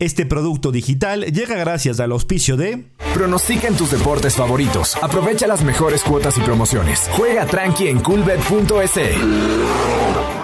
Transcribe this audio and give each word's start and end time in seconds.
Este 0.00 0.26
producto 0.26 0.70
digital 0.70 1.24
llega 1.24 1.56
gracias 1.56 1.98
al 1.98 2.12
auspicio 2.12 2.56
de 2.56 2.84
Pronostica 3.14 3.66
en 3.66 3.76
tus 3.76 3.90
deportes 3.90 4.36
favoritos. 4.36 4.94
Aprovecha 5.02 5.48
las 5.48 5.64
mejores 5.64 6.04
cuotas 6.04 6.38
y 6.38 6.40
promociones. 6.40 7.10
Juega 7.16 7.46
tranqui 7.46 7.88
en 7.88 7.98
coolbet.es. 7.98 10.37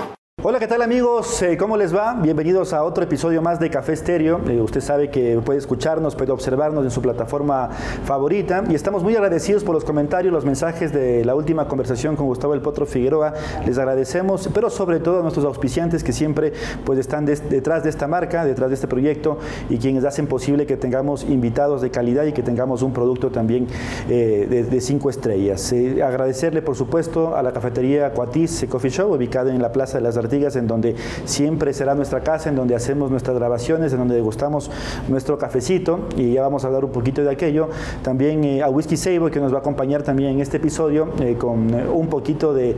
Hola, 0.47 0.59
¿qué 0.59 0.69
tal 0.69 0.83
amigos? 0.83 1.41
Eh, 1.41 1.57
¿Cómo 1.57 1.79
les 1.79 1.97
va? 1.97 2.21
Bienvenidos 2.21 2.75
a 2.75 2.85
otro 2.85 3.03
episodio 3.03 3.41
más 3.41 3.59
de 3.59 3.71
Café 3.71 3.95
Estéreo. 3.95 4.43
Eh, 4.47 4.61
usted 4.61 4.83
sabe 4.83 5.09
que 5.09 5.41
puede 5.43 5.59
escucharnos, 5.59 6.15
puede 6.15 6.33
observarnos 6.33 6.85
en 6.85 6.91
su 6.91 7.01
plataforma 7.01 7.71
favorita 8.05 8.63
y 8.69 8.75
estamos 8.75 9.03
muy 9.03 9.15
agradecidos 9.15 9.65
por 9.65 9.75
los 9.75 9.87
comentarios, 9.87 10.35
los 10.35 10.45
mensajes 10.45 10.93
de 10.93 11.25
la 11.25 11.35
última 11.35 11.67
conversación 11.67 12.15
con 12.15 12.27
Gustavo 12.27 12.53
El 12.53 12.61
Potro 12.61 12.85
Figueroa. 12.85 13.33
Les 13.65 13.79
agradecemos, 13.79 14.51
pero 14.53 14.69
sobre 14.69 15.01
todo 15.01 15.21
a 15.21 15.23
nuestros 15.23 15.47
auspiciantes 15.47 16.05
que 16.05 16.13
siempre 16.13 16.53
pues, 16.85 16.99
están 16.99 17.25
detrás 17.25 17.83
de 17.83 17.89
esta 17.89 18.07
marca, 18.07 18.45
detrás 18.45 18.69
de 18.69 18.75
este 18.75 18.87
proyecto 18.87 19.39
y 19.71 19.79
quienes 19.79 20.05
hacen 20.05 20.27
posible 20.27 20.67
que 20.67 20.77
tengamos 20.77 21.25
invitados 21.25 21.81
de 21.81 21.91
calidad 21.91 22.27
y 22.27 22.33
que 22.33 22.43
tengamos 22.43 22.83
un 22.83 22.93
producto 22.93 23.31
también 23.31 23.67
eh, 24.11 24.67
de, 24.71 24.81
cinco 24.83 25.09
estrellas. 25.09 25.73
agradecerle, 26.05 26.61
por 26.61 26.77
supuesto, 26.77 27.35
a 27.35 27.43
la 27.43 27.55
cafetería 27.55 28.13
Cuatis 28.13 28.67
Coffee 28.69 28.91
Show, 28.91 29.11
ubicada 29.15 29.51
en 29.51 29.63
la 29.63 29.73
Plaza 29.73 29.97
de 29.97 30.05
las 30.05 30.19
Artes 30.19 30.34
en 30.35 30.67
donde 30.67 30.97
siempre 31.25 31.73
será 31.73 31.95
nuestra 31.95 32.21
casa, 32.21 32.49
en 32.49 32.57
donde 32.57 32.75
hacemos 32.75 33.11
nuestras 33.11 33.37
grabaciones, 33.37 33.93
en 33.93 34.01
donde 34.01 34.17
degustamos 34.17 34.69
nuestro 35.09 35.39
cafecito 35.39 36.09
y 36.17 36.33
ya 36.33 36.43
vamos 36.43 36.65
a 36.65 36.67
hablar 36.67 36.85
un 36.85 36.91
poquito 36.91 37.23
de 37.23 37.31
aquello. 37.31 37.69
También 38.03 38.43
eh, 38.43 38.63
a 38.63 38.69
Whisky 38.69 38.97
Sable 38.97 39.31
que 39.31 39.39
nos 39.39 39.53
va 39.53 39.59
a 39.59 39.61
acompañar 39.61 40.03
también 40.03 40.33
en 40.33 40.41
este 40.41 40.57
episodio 40.57 41.09
eh, 41.21 41.37
con 41.39 41.73
eh, 41.73 41.87
un 41.87 42.09
poquito 42.09 42.53
de, 42.53 42.75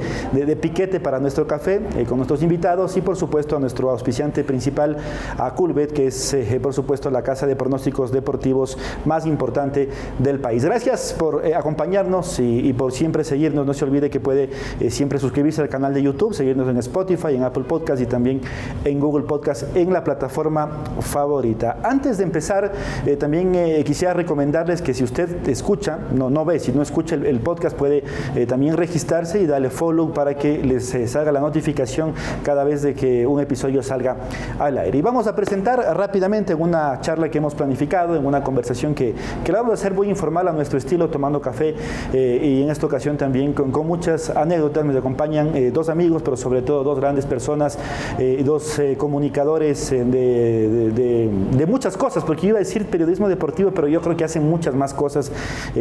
piquete 0.60 1.00
para 1.00 1.18
nuestro 1.18 1.46
café, 1.46 1.80
con 2.08 2.18
nuestros 2.18 2.42
invitados 2.42 2.96
y 2.96 3.00
por 3.00 3.16
supuesto 3.16 3.56
a 3.56 3.60
nuestro 3.60 3.90
auspiciante 3.90 4.44
principal, 4.44 4.96
a 5.38 5.54
Culbet, 5.54 5.92
que 5.92 6.06
es 6.08 6.36
por 6.62 6.74
supuesto 6.74 7.10
la 7.10 7.22
casa 7.22 7.46
de 7.46 7.56
pronósticos 7.56 8.12
deportivos 8.12 8.78
más 9.04 9.26
importante 9.26 9.88
del 10.18 10.40
país. 10.40 10.64
Gracias 10.64 11.14
por 11.18 11.44
acompañarnos 11.54 12.38
y, 12.38 12.72
por 12.72 12.92
siempre 12.92 13.24
seguirnos. 13.24 13.66
No 13.66 13.74
se 13.74 13.84
olvide 13.84 14.10
que 14.10 14.20
puede 14.20 14.50
siempre 14.90 15.18
suscribirse 15.18 15.62
al 15.62 15.68
canal 15.68 15.94
de 15.94 16.02
YouTube, 16.02 16.34
seguirnos 16.34 16.68
en 16.68 16.78
Spotify, 16.78 17.34
en 17.34 17.44
Apple 17.46 17.64
Podcast 17.64 18.02
y 18.02 18.06
también 18.06 18.40
en 18.84 19.00
Google 19.00 19.24
Podcast 19.24 19.76
en 19.76 19.92
la 19.92 20.04
plataforma 20.04 20.68
favorita. 21.00 21.78
Antes 21.82 22.18
de 22.18 22.24
empezar, 22.24 22.72
eh, 23.06 23.16
también 23.16 23.54
eh, 23.54 23.82
quisiera 23.84 24.14
recomendarles 24.14 24.82
que 24.82 24.94
si 24.94 25.04
usted 25.04 25.48
escucha, 25.48 25.98
no, 26.12 26.30
no 26.30 26.44
ve, 26.44 26.58
si 26.58 26.72
no 26.72 26.82
escucha 26.82 27.14
el, 27.14 27.40
podcast, 27.40 27.76
puede 27.76 28.04
eh, 28.34 28.46
también 28.46 28.76
registrarse 28.76 29.40
y 29.40 29.46
darle 29.46 29.70
follow 29.70 30.12
para 30.12 30.34
que 30.34 30.58
les 30.58 30.96
salga 31.10 31.32
la 31.32 31.40
notificación 31.40 32.12
cada 32.42 32.64
vez 32.64 32.82
de 32.82 32.94
que 32.94 33.26
un 33.26 33.40
episodio 33.40 33.82
salga 33.82 34.16
al 34.58 34.78
aire. 34.78 34.98
Y 34.98 35.02
vamos 35.02 35.26
a 35.26 35.36
presentar 35.36 35.78
rápidamente 35.96 36.54
una 36.54 37.00
charla 37.00 37.30
que 37.30 37.38
hemos 37.38 37.54
planificado, 37.54 38.16
en 38.16 38.26
una 38.26 38.42
conversación 38.42 38.94
que, 38.94 39.14
que 39.44 39.52
la 39.52 39.58
vamos 39.58 39.72
a 39.72 39.74
hacer 39.74 39.94
muy 39.94 40.08
informal 40.08 40.48
a 40.48 40.52
nuestro 40.52 40.78
estilo, 40.78 41.08
tomando 41.08 41.40
café 41.40 41.74
y 42.12 42.62
en 42.62 42.70
esta 42.70 42.86
ocasión 42.86 43.16
también 43.16 43.52
con, 43.52 43.70
con 43.70 43.86
muchas 43.86 44.30
anécdotas. 44.30 44.84
Me 44.84 44.96
acompañan 44.96 45.52
dos 45.72 45.88
amigos, 45.88 46.22
pero 46.22 46.36
sobre 46.36 46.62
todo 46.62 46.82
dos 46.82 46.98
grandes 46.98 47.26
personas 47.26 47.35
personas, 47.36 47.78
eh, 48.18 48.40
dos 48.42 48.78
eh, 48.78 48.96
comunicadores 48.96 49.92
eh, 49.92 50.04
de, 50.06 51.66
muchas 51.66 51.94
cosas, 51.98 52.24
porque 52.24 52.46
iba 52.46 52.56
a 52.56 52.60
decir 52.60 52.86
periodismo 52.86 53.28
deportivo, 53.28 53.72
pero 53.72 53.88
yo 53.88 54.00
creo 54.00 54.16
que 54.16 54.24
hacen 54.24 54.48
muchas 54.48 54.74
más 54.74 54.94
cosas 54.94 55.30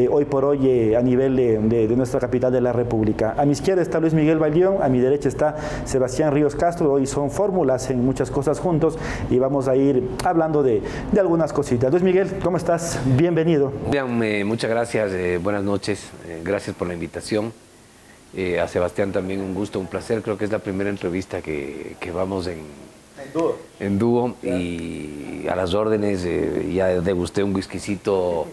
hoy 0.10 0.26
por 0.26 0.44
hoy 0.44 0.94
a 0.96 1.02
nivel 1.02 1.38
de, 1.38 1.96
nuestra 1.96 2.20
capital 2.20 2.52
de 2.52 2.60
la 2.60 2.74
República. 2.74 3.36
A 3.38 3.46
mi 3.46 3.54
izquierda 3.54 3.82
está 3.82 4.02
Luis 4.02 4.14
Miguel 4.14 4.38
Valdión, 4.38 4.82
a 4.82 4.90
mi 4.90 5.00
derecha 5.00 5.30
está 5.30 5.56
Sebastián 5.86 6.34
Ríos 6.34 6.56
Castro, 6.56 6.92
hoy 6.92 7.06
son 7.06 7.32
fórmulas, 7.32 7.90
en 7.90 8.04
muchas 8.04 8.30
cosas 8.32 8.60
juntos 8.60 8.98
y 9.30 9.40
vamos 9.40 9.70
a 9.70 9.76
ir 9.78 10.10
hablando 10.26 10.62
de, 10.62 10.82
algunas 11.18 11.54
cositas. 11.54 11.90
Luis 11.92 12.04
Miguel, 12.04 12.40
¿cómo 12.44 12.58
estás? 12.58 13.00
Bienvenido. 13.06 13.72
Bien, 13.90 14.46
muchas 14.46 14.70
gracias, 14.70 15.12
buenas 15.42 15.64
noches, 15.64 16.10
gracias 16.44 16.76
por 16.76 16.88
la 16.88 16.96
invitación. 16.96 17.65
Eh, 18.38 18.60
a 18.60 18.68
Sebastián 18.68 19.12
también 19.12 19.40
un 19.42 19.54
gusto, 19.54 19.80
un 19.80 19.88
placer. 19.88 20.22
Creo 20.22 20.38
que 20.38 20.46
es 20.46 20.52
la 20.52 20.60
primera 20.60 20.90
entrevista 20.90 21.42
que, 21.42 21.96
vamos 22.14 22.48
en, 22.48 22.60
en 23.80 23.98
dúo. 23.98 24.36
y 24.44 25.48
a 25.48 25.56
las 25.56 25.74
órdenes. 25.74 26.26
Eh, 26.26 26.72
ya 26.74 26.88
degusté 26.88 27.44
un 27.44 27.56
whiskycito 27.56 28.48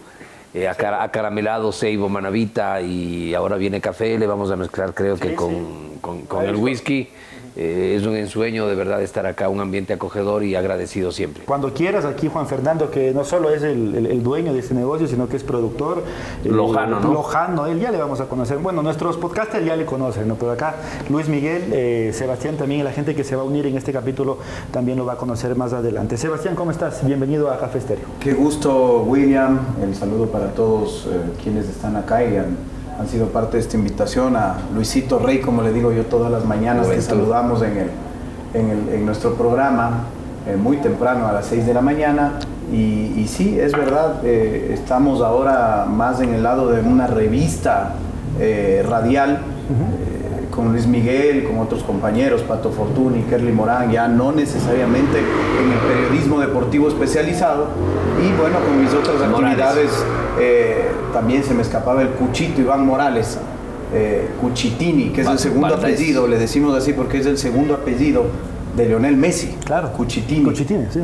eh, 0.53 0.67
acaramelado, 0.67 1.71
Seibo, 1.71 2.07
Manavita 2.07 2.81
y 2.81 3.33
ahora 3.33 3.57
viene 3.57 3.81
café. 3.81 4.17
Le 4.17 4.25
vamos 4.25 4.51
a 4.51 4.55
mezclar, 4.55 4.93
creo 4.93 5.17
que 5.17 5.35
con, 5.35 5.97
con 5.99 6.45
el 6.45 6.55
whisky. 6.55 7.09
Eh, 7.55 7.95
es 7.97 8.05
un 8.05 8.15
ensueño 8.15 8.67
de 8.67 8.75
verdad 8.75 9.01
estar 9.01 9.25
acá, 9.27 9.47
un 9.47 9.59
ambiente 9.59 9.93
acogedor 9.93 10.43
y 10.43 10.55
agradecido 10.55 11.11
siempre. 11.11 11.43
Cuando 11.45 11.73
quieras, 11.73 12.03
aquí 12.05 12.27
Juan 12.27 12.47
Fernando, 12.47 12.89
que 12.89 13.13
no 13.13 13.23
solo 13.23 13.51
es 13.51 13.61
el, 13.61 14.23
dueño 14.23 14.53
de 14.53 14.59
este 14.59 14.73
negocio, 14.73 15.07
sino 15.07 15.27
que 15.27 15.37
es 15.37 15.43
productor. 15.43 16.03
Eh, 16.43 16.49
Lojano, 16.49 16.99
¿no? 16.99 17.13
Lojano, 17.13 17.67
él 17.67 17.79
ya 17.79 17.91
le 17.91 17.97
vamos 17.97 18.19
a 18.21 18.25
conocer. 18.25 18.57
Bueno, 18.57 18.81
nuestros 18.81 19.17
podcasters 19.17 19.65
ya 19.65 19.75
le 19.75 19.85
conocen, 19.85 20.27
¿no? 20.27 20.35
Pero 20.35 20.51
acá 20.51 20.75
Luis 21.09 21.27
Miguel, 21.27 21.69
eh, 21.71 22.11
Sebastián 22.13 22.57
también, 22.57 22.83
la 22.83 22.91
gente 22.91 23.13
que 23.13 23.23
se 23.23 23.35
va 23.35 23.43
a 23.43 23.45
unir 23.45 23.67
en 23.67 23.77
este 23.77 23.93
capítulo 23.93 24.39
también 24.71 24.97
lo 24.97 25.05
va 25.05 25.13
a 25.13 25.17
conocer 25.17 25.55
más 25.55 25.73
adelante. 25.73 26.17
Sebastián, 26.17 26.55
¿cómo 26.55 26.71
estás? 26.71 27.05
Bienvenido 27.05 27.51
a 27.51 27.59
Café 27.59 27.77
Estéreo. 27.77 28.05
Qué 28.19 28.33
gusto, 28.33 29.03
William. 29.03 29.59
El 29.81 29.95
saludo 29.95 30.27
para 30.27 30.53
todos 30.53 31.07
quienes 31.43 31.69
están 31.69 31.95
acá 31.95 32.23
y 32.23 32.37
han 32.99 33.07
sido 33.07 33.27
parte 33.27 33.57
de 33.57 33.63
esta 33.63 33.77
invitación 33.77 34.35
a 34.35 34.55
Luisito 34.73 35.19
Rey, 35.19 35.39
como 35.39 35.61
le 35.61 35.73
digo 35.73 35.91
yo 35.91 36.05
todas 36.05 36.31
las 36.31 36.45
mañanas, 36.45 36.87
te 36.89 37.01
saludamos 37.01 37.61
en, 37.61 37.77
el, 37.77 38.93
en, 38.93 39.05
nuestro 39.05 39.33
programa 39.35 40.05
eh, 40.47 40.55
muy 40.55 40.77
temprano 40.77 41.27
a 41.27 41.33
las 41.33 41.47
6 41.47 41.65
de 41.65 41.73
la 41.73 41.81
mañana. 41.81 42.33
Y, 42.71 43.25
sí, 43.27 43.59
es 43.59 43.71
verdad, 43.73 44.21
eh, 44.23 44.71
estamos 44.73 45.21
ahora 45.21 45.85
más 45.87 46.21
en 46.21 46.33
el 46.33 46.43
lado 46.43 46.69
de 46.69 46.81
una 46.81 47.07
revista 47.07 47.93
eh, 48.39 48.83
radial 48.87 49.41
con 50.55 50.71
Luis 50.71 50.85
Miguel, 50.85 51.45
con 51.45 51.59
otros 51.59 51.83
compañeros, 51.83 52.41
Pato 52.43 52.71
Fortuny, 52.71 53.23
Kerly 53.23 53.51
Morán, 53.51 53.91
ya 53.91 54.07
no 54.07 54.31
necesariamente 54.31 55.19
en 55.19 55.71
el 55.71 55.79
periodismo 55.79 56.39
deportivo 56.39 56.87
especializado. 56.87 57.67
Y 58.21 58.39
bueno, 58.39 58.59
con 58.59 58.81
mis 58.81 58.93
otras 58.93 59.21
actividades 59.21 59.91
eh, 60.39 60.89
también 61.11 61.43
se 61.43 61.53
me 61.53 61.63
escapaba 61.63 62.01
el 62.01 62.09
Cuchito 62.09 62.61
Iván 62.61 62.85
Morales, 62.85 63.39
eh, 63.93 64.29
Cuchitini, 64.41 65.09
que 65.09 65.21
es 65.21 65.27
el 65.27 65.39
segundo 65.39 65.75
apellido, 65.75 66.27
le 66.27 66.37
decimos 66.37 66.75
así 66.75 66.93
porque 66.93 67.19
es 67.19 67.25
el 67.25 67.37
segundo 67.37 67.73
apellido 67.73 68.25
de 68.75 68.85
Lionel 68.85 69.15
Messi. 69.17 69.55
Claro. 69.65 69.91
Cuchitini. 69.91 70.53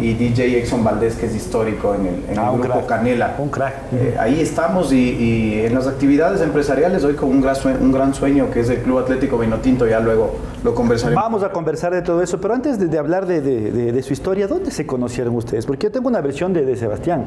Y 0.01 0.13
DJ 0.13 0.59
Exxon 0.59 0.83
Valdés, 0.83 1.15
que 1.15 1.27
es 1.27 1.35
histórico 1.35 1.93
en 1.95 2.05
el, 2.05 2.29
en 2.29 2.39
ah, 2.39 2.51
grupo 2.51 2.85
Canela. 2.85 3.35
Un 3.37 3.49
crack. 3.49 3.73
Eh, 3.93 4.15
ahí 4.19 4.39
estamos 4.41 4.91
y, 4.91 5.61
en 5.65 5.73
las 5.73 5.87
actividades 5.87 6.41
empresariales 6.41 7.03
hoy 7.03 7.13
con 7.13 7.29
un 7.29 7.41
gran, 7.41 7.55
sueño, 7.55 7.79
un 7.81 7.91
gran 7.91 8.13
sueño 8.13 8.49
que 8.51 8.61
es 8.61 8.69
el 8.69 8.79
Club 8.79 8.99
Atlético 8.99 9.37
Vinotinto, 9.37 9.87
ya 9.87 9.99
luego 9.99 10.35
lo 10.63 10.75
conversaremos. 10.75 11.23
Vamos 11.23 11.43
a 11.43 11.51
conversar 11.51 11.93
de 11.93 12.01
todo 12.01 12.21
eso, 12.21 12.41
pero 12.41 12.53
antes 12.53 12.79
de, 12.79 12.97
hablar 12.97 13.25
de, 13.25 14.03
su 14.03 14.13
historia, 14.13 14.47
¿dónde 14.47 14.71
se 14.71 14.85
conocieron 14.85 15.35
ustedes? 15.35 15.65
Porque 15.65 15.87
yo 15.87 15.91
tengo 15.91 16.09
una 16.09 16.21
versión 16.21 16.53
de, 16.53 16.75
Sebastián. 16.75 17.25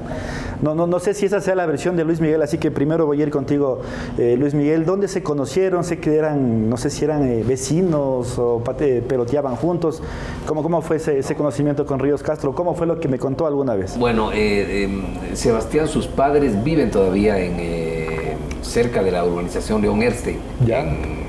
No, 0.60 0.74
no, 0.74 0.86
no 0.86 0.98
sé 0.98 1.14
si 1.14 1.26
esa 1.26 1.40
sea 1.40 1.54
la 1.54 1.66
versión 1.66 1.96
de 1.96 2.04
Luis 2.04 2.20
Miguel, 2.20 2.42
así 2.42 2.58
que 2.58 2.70
primero 2.70 3.06
voy 3.06 3.20
a 3.20 3.24
ir 3.24 3.30
contigo, 3.30 3.80
eh, 4.18 4.36
Luis 4.38 4.54
Miguel. 4.54 4.84
¿Dónde 4.84 5.08
se 5.08 5.22
conocieron? 5.22 5.84
Sé 5.84 5.98
que 5.98 6.16
eran, 6.16 6.68
no 6.68 6.76
sé 6.76 6.90
si 6.90 7.04
eran 7.04 7.26
eh, 7.26 7.44
vecinos 7.46 8.38
o 8.38 8.62
peloteaban 9.08 9.56
juntos. 9.56 10.02
¿Cómo, 10.46 10.62
cómo 10.62 10.82
fue 10.82 10.96
ese, 10.96 11.34
conocimiento 11.34 11.86
con 11.86 11.98
Ríos 11.98 12.22
Castro? 12.22 12.54
¿Cómo 12.54 12.74
fue 12.74 12.86
lo 12.86 12.98
que 12.98 13.08
me 13.08 13.18
contó 13.18 13.46
alguna 13.46 13.74
vez? 13.74 13.96
Bueno, 13.96 14.32
eh, 14.32 14.84
em, 14.84 15.34
Sebastián, 15.34 15.88
sus 15.88 16.06
padres 16.06 16.62
viven 16.64 16.90
todavía 16.90 17.38
en 17.38 17.56
eh, 17.58 18.36
cerca 18.62 19.02
de 19.02 19.12
la 19.12 19.24
urbanización 19.24 19.82
León 19.82 20.02
Erste. 20.02 20.38
¿Ya? 20.66 20.80
En, 20.80 21.22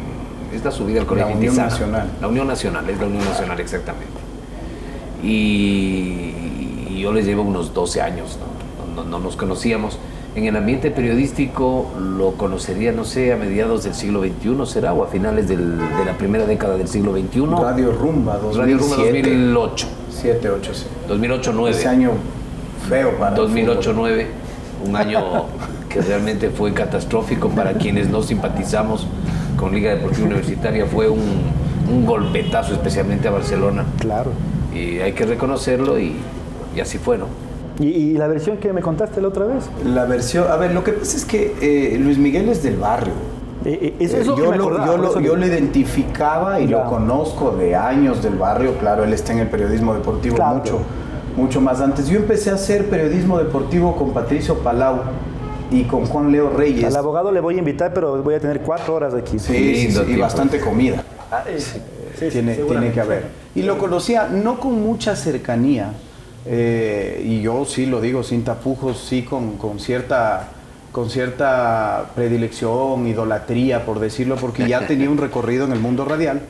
esta 0.53 0.71
subida 0.71 1.01
al 1.01 1.07
colegio. 1.07 1.31
La 1.31 1.35
Unión 1.35 1.55
Nacional. 1.55 2.11
La 2.21 2.27
Unión 2.27 2.47
Nacional, 2.47 2.89
es 2.89 2.99
la 2.99 3.07
Unión 3.07 3.25
Nacional 3.25 3.59
exactamente. 3.59 4.13
Y, 5.23 6.99
yo 6.99 7.11
les 7.11 7.25
llevo 7.25 7.41
unos 7.41 7.73
12 7.73 8.01
años, 8.01 8.39
no, 8.95 9.03
no 9.03 9.19
nos 9.19 9.35
conocíamos 9.35 9.99
en 10.35 10.45
el 10.45 10.55
ambiente 10.55 10.89
periodístico 10.89 11.91
lo 11.99 12.31
conocería, 12.31 12.91
no 12.91 13.05
sé, 13.05 13.33
a 13.33 13.37
mediados 13.37 13.83
del 13.83 13.93
siglo 13.93 14.21
XXI, 14.21 14.65
¿será? 14.65 14.93
O 14.93 15.03
a 15.03 15.07
finales 15.07 15.47
de 15.47 15.57
la 15.57 16.17
primera 16.17 16.45
década 16.45 16.75
del 16.75 16.87
siglo 16.87 17.13
XXI. 17.13 17.45
Radio 17.61 17.91
Rumba, 17.91 18.37
2007. 18.37 18.61
Radio 18.61 18.77
Rumba 18.77 18.95
2008. 18.95 19.87
7, 20.09 20.49
8, 20.49 20.73
sí. 20.73 20.85
2008, 21.07 21.51
9. 21.53 21.77
Ese 21.77 21.87
año 21.87 22.11
feo 22.89 23.17
para 23.19 23.35
2008, 23.35 23.93
9. 23.95 24.27
Un 24.87 24.95
año 24.95 25.45
que 25.89 26.01
realmente 26.01 26.49
fue 26.49 26.73
catastrófico 26.73 27.49
para 27.49 27.73
quienes 27.73 28.09
no 28.09 28.23
simpatizamos 28.23 29.05
con 29.57 29.73
Liga 29.73 29.93
Deportiva 29.93 30.25
Universitaria. 30.25 30.87
Fue 30.87 31.09
un, 31.09 31.21
un 31.91 32.05
golpetazo, 32.07 32.73
especialmente 32.73 33.27
a 33.27 33.31
Barcelona. 33.31 33.85
Claro. 33.99 34.31
Y 34.73 34.97
hay 34.97 35.13
que 35.13 35.25
reconocerlo 35.25 35.99
y, 35.99 36.15
y 36.75 36.79
así 36.79 36.97
fue, 36.97 37.19
¿no? 37.19 37.27
¿Y, 37.79 38.13
la 38.13 38.27
versión 38.27 38.57
que 38.57 38.71
me 38.71 38.81
contaste 38.81 39.19
la 39.19 39.29
otra 39.29 39.45
vez? 39.45 39.65
La 39.85 40.05
versión, 40.05 40.45
a 40.49 40.55
ver, 40.57 40.73
lo 40.73 40.83
que 40.83 40.93
pasa 40.93 41.17
es 41.17 41.25
que 41.25 41.55
eh, 41.61 41.97
Luis 41.97 42.17
Miguel 42.17 42.49
es 42.49 42.61
del 42.61 42.77
barrio. 42.77 43.13
Eh, 43.65 43.95
eh, 43.99 44.05
eso 44.05 44.35
yo, 44.37 44.51
lo, 44.51 44.85
yo, 45.21 45.35
lo, 45.37 45.45
identificaba 45.45 46.59
y 46.59 46.67
lo 46.67 46.83
conozco 46.85 47.51
de 47.51 47.75
años 47.75 48.21
del 48.21 48.35
barrio, 48.35 48.77
claro, 48.77 49.05
él 49.05 49.13
está 49.13 49.31
en 49.31 49.39
el 49.39 49.47
periodismo 49.47 49.93
deportivo 49.93 50.35
mucho, 50.35 50.79
mucho 51.37 51.61
más 51.61 51.79
antes. 51.79 52.07
Yo 52.09 52.17
empecé 52.17 52.51
a 52.51 52.55
hacer 52.55 52.89
periodismo 52.89 53.39
deportivo 53.39 53.95
con 53.95 54.11
Patricio 54.11 54.59
Palau 54.59 54.99
y 55.71 55.83
con 55.85 56.05
Juan 56.05 56.31
Leo 56.31 56.49
Reyes. 56.49 56.83
Al 56.83 56.97
abogado 56.97 57.31
le 57.31 57.39
voy 57.39 57.55
a 57.55 57.59
invitar, 57.59 57.93
pero 57.93 58.21
voy 58.21 58.35
a 58.35 58.39
tener 58.39 58.61
cuatro 58.61 58.95
horas 58.95 59.13
aquí. 59.13 59.39
Sí, 59.39 59.89
sí, 59.89 60.01
y 60.09 60.17
bastante 60.17 60.59
comida. 60.59 61.03
Ah, 61.31 61.43
tiene, 62.19 62.55
tiene 62.55 62.91
que 62.91 62.99
haber. 62.99 63.23
Y 63.55 63.63
lo 63.63 63.77
conocía 63.77 64.27
no 64.27 64.59
con 64.59 64.81
mucha 64.81 65.15
cercanía, 65.15 65.93
eh, 66.45 67.23
y 67.25 67.41
yo 67.41 67.65
sí 67.65 67.85
lo 67.85 68.01
digo 68.01 68.23
sin 68.23 68.43
tapujos, 68.43 68.97
sí 68.97 69.23
con, 69.23 69.57
con, 69.57 69.79
cierta, 69.79 70.49
con 70.91 71.09
cierta 71.09 72.11
predilección, 72.15 73.07
idolatría, 73.07 73.85
por 73.85 73.99
decirlo, 73.99 74.35
porque 74.35 74.67
ya 74.67 74.85
tenía 74.87 75.09
un 75.09 75.17
recorrido 75.17 75.65
en 75.65 75.71
el 75.71 75.79
mundo 75.79 76.05
radial. 76.05 76.41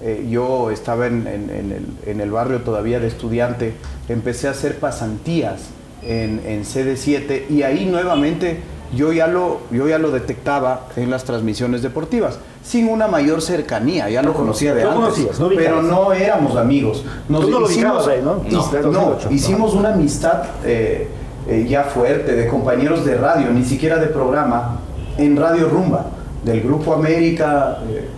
Eh, 0.00 0.28
yo 0.30 0.70
estaba 0.70 1.08
en, 1.08 1.26
en, 1.26 1.50
el, 1.50 1.86
en, 2.06 2.20
el, 2.20 2.30
barrio 2.30 2.60
todavía 2.60 3.00
de 3.00 3.08
estudiante, 3.08 3.74
empecé 4.08 4.46
a 4.46 4.52
hacer 4.52 4.78
pasantías 4.78 5.70
en, 6.02 6.40
en 6.46 6.62
CD7 6.62 7.50
y 7.50 7.64
ahí 7.64 7.84
nuevamente 7.84 8.60
yo 8.94 9.12
ya, 9.12 9.26
lo, 9.26 9.60
yo 9.70 9.88
ya 9.88 9.98
lo 9.98 10.10
detectaba 10.10 10.86
en 10.96 11.10
las 11.10 11.24
transmisiones 11.24 11.82
deportivas, 11.82 12.38
sin 12.62 12.88
una 12.88 13.06
mayor 13.06 13.42
cercanía, 13.42 14.08
ya 14.08 14.22
lo 14.22 14.32
conocía 14.32 14.74
de 14.74 14.84
antes, 14.84 15.28
pero 15.56 15.82
no 15.82 16.12
éramos 16.12 16.56
amigos. 16.56 17.04
Nos 17.28 17.42
Tú 17.42 17.50
no 17.50 17.60
lo 17.60 17.70
hicimos, 17.70 18.06
ahí, 18.08 18.20
¿no? 18.22 18.42
No, 18.90 19.18
hicimos 19.30 19.74
una 19.74 19.92
amistad 19.94 20.42
eh, 20.64 21.08
eh, 21.46 21.66
ya 21.68 21.84
fuerte 21.84 22.34
de 22.34 22.46
compañeros 22.48 23.04
de 23.04 23.16
radio, 23.16 23.50
ni 23.50 23.64
siquiera 23.64 23.98
de 23.98 24.06
programa, 24.06 24.80
en 25.16 25.36
Radio 25.36 25.68
Rumba, 25.68 26.06
del 26.44 26.60
Grupo 26.62 26.94
América. 26.94 27.78
Eh, 27.88 28.08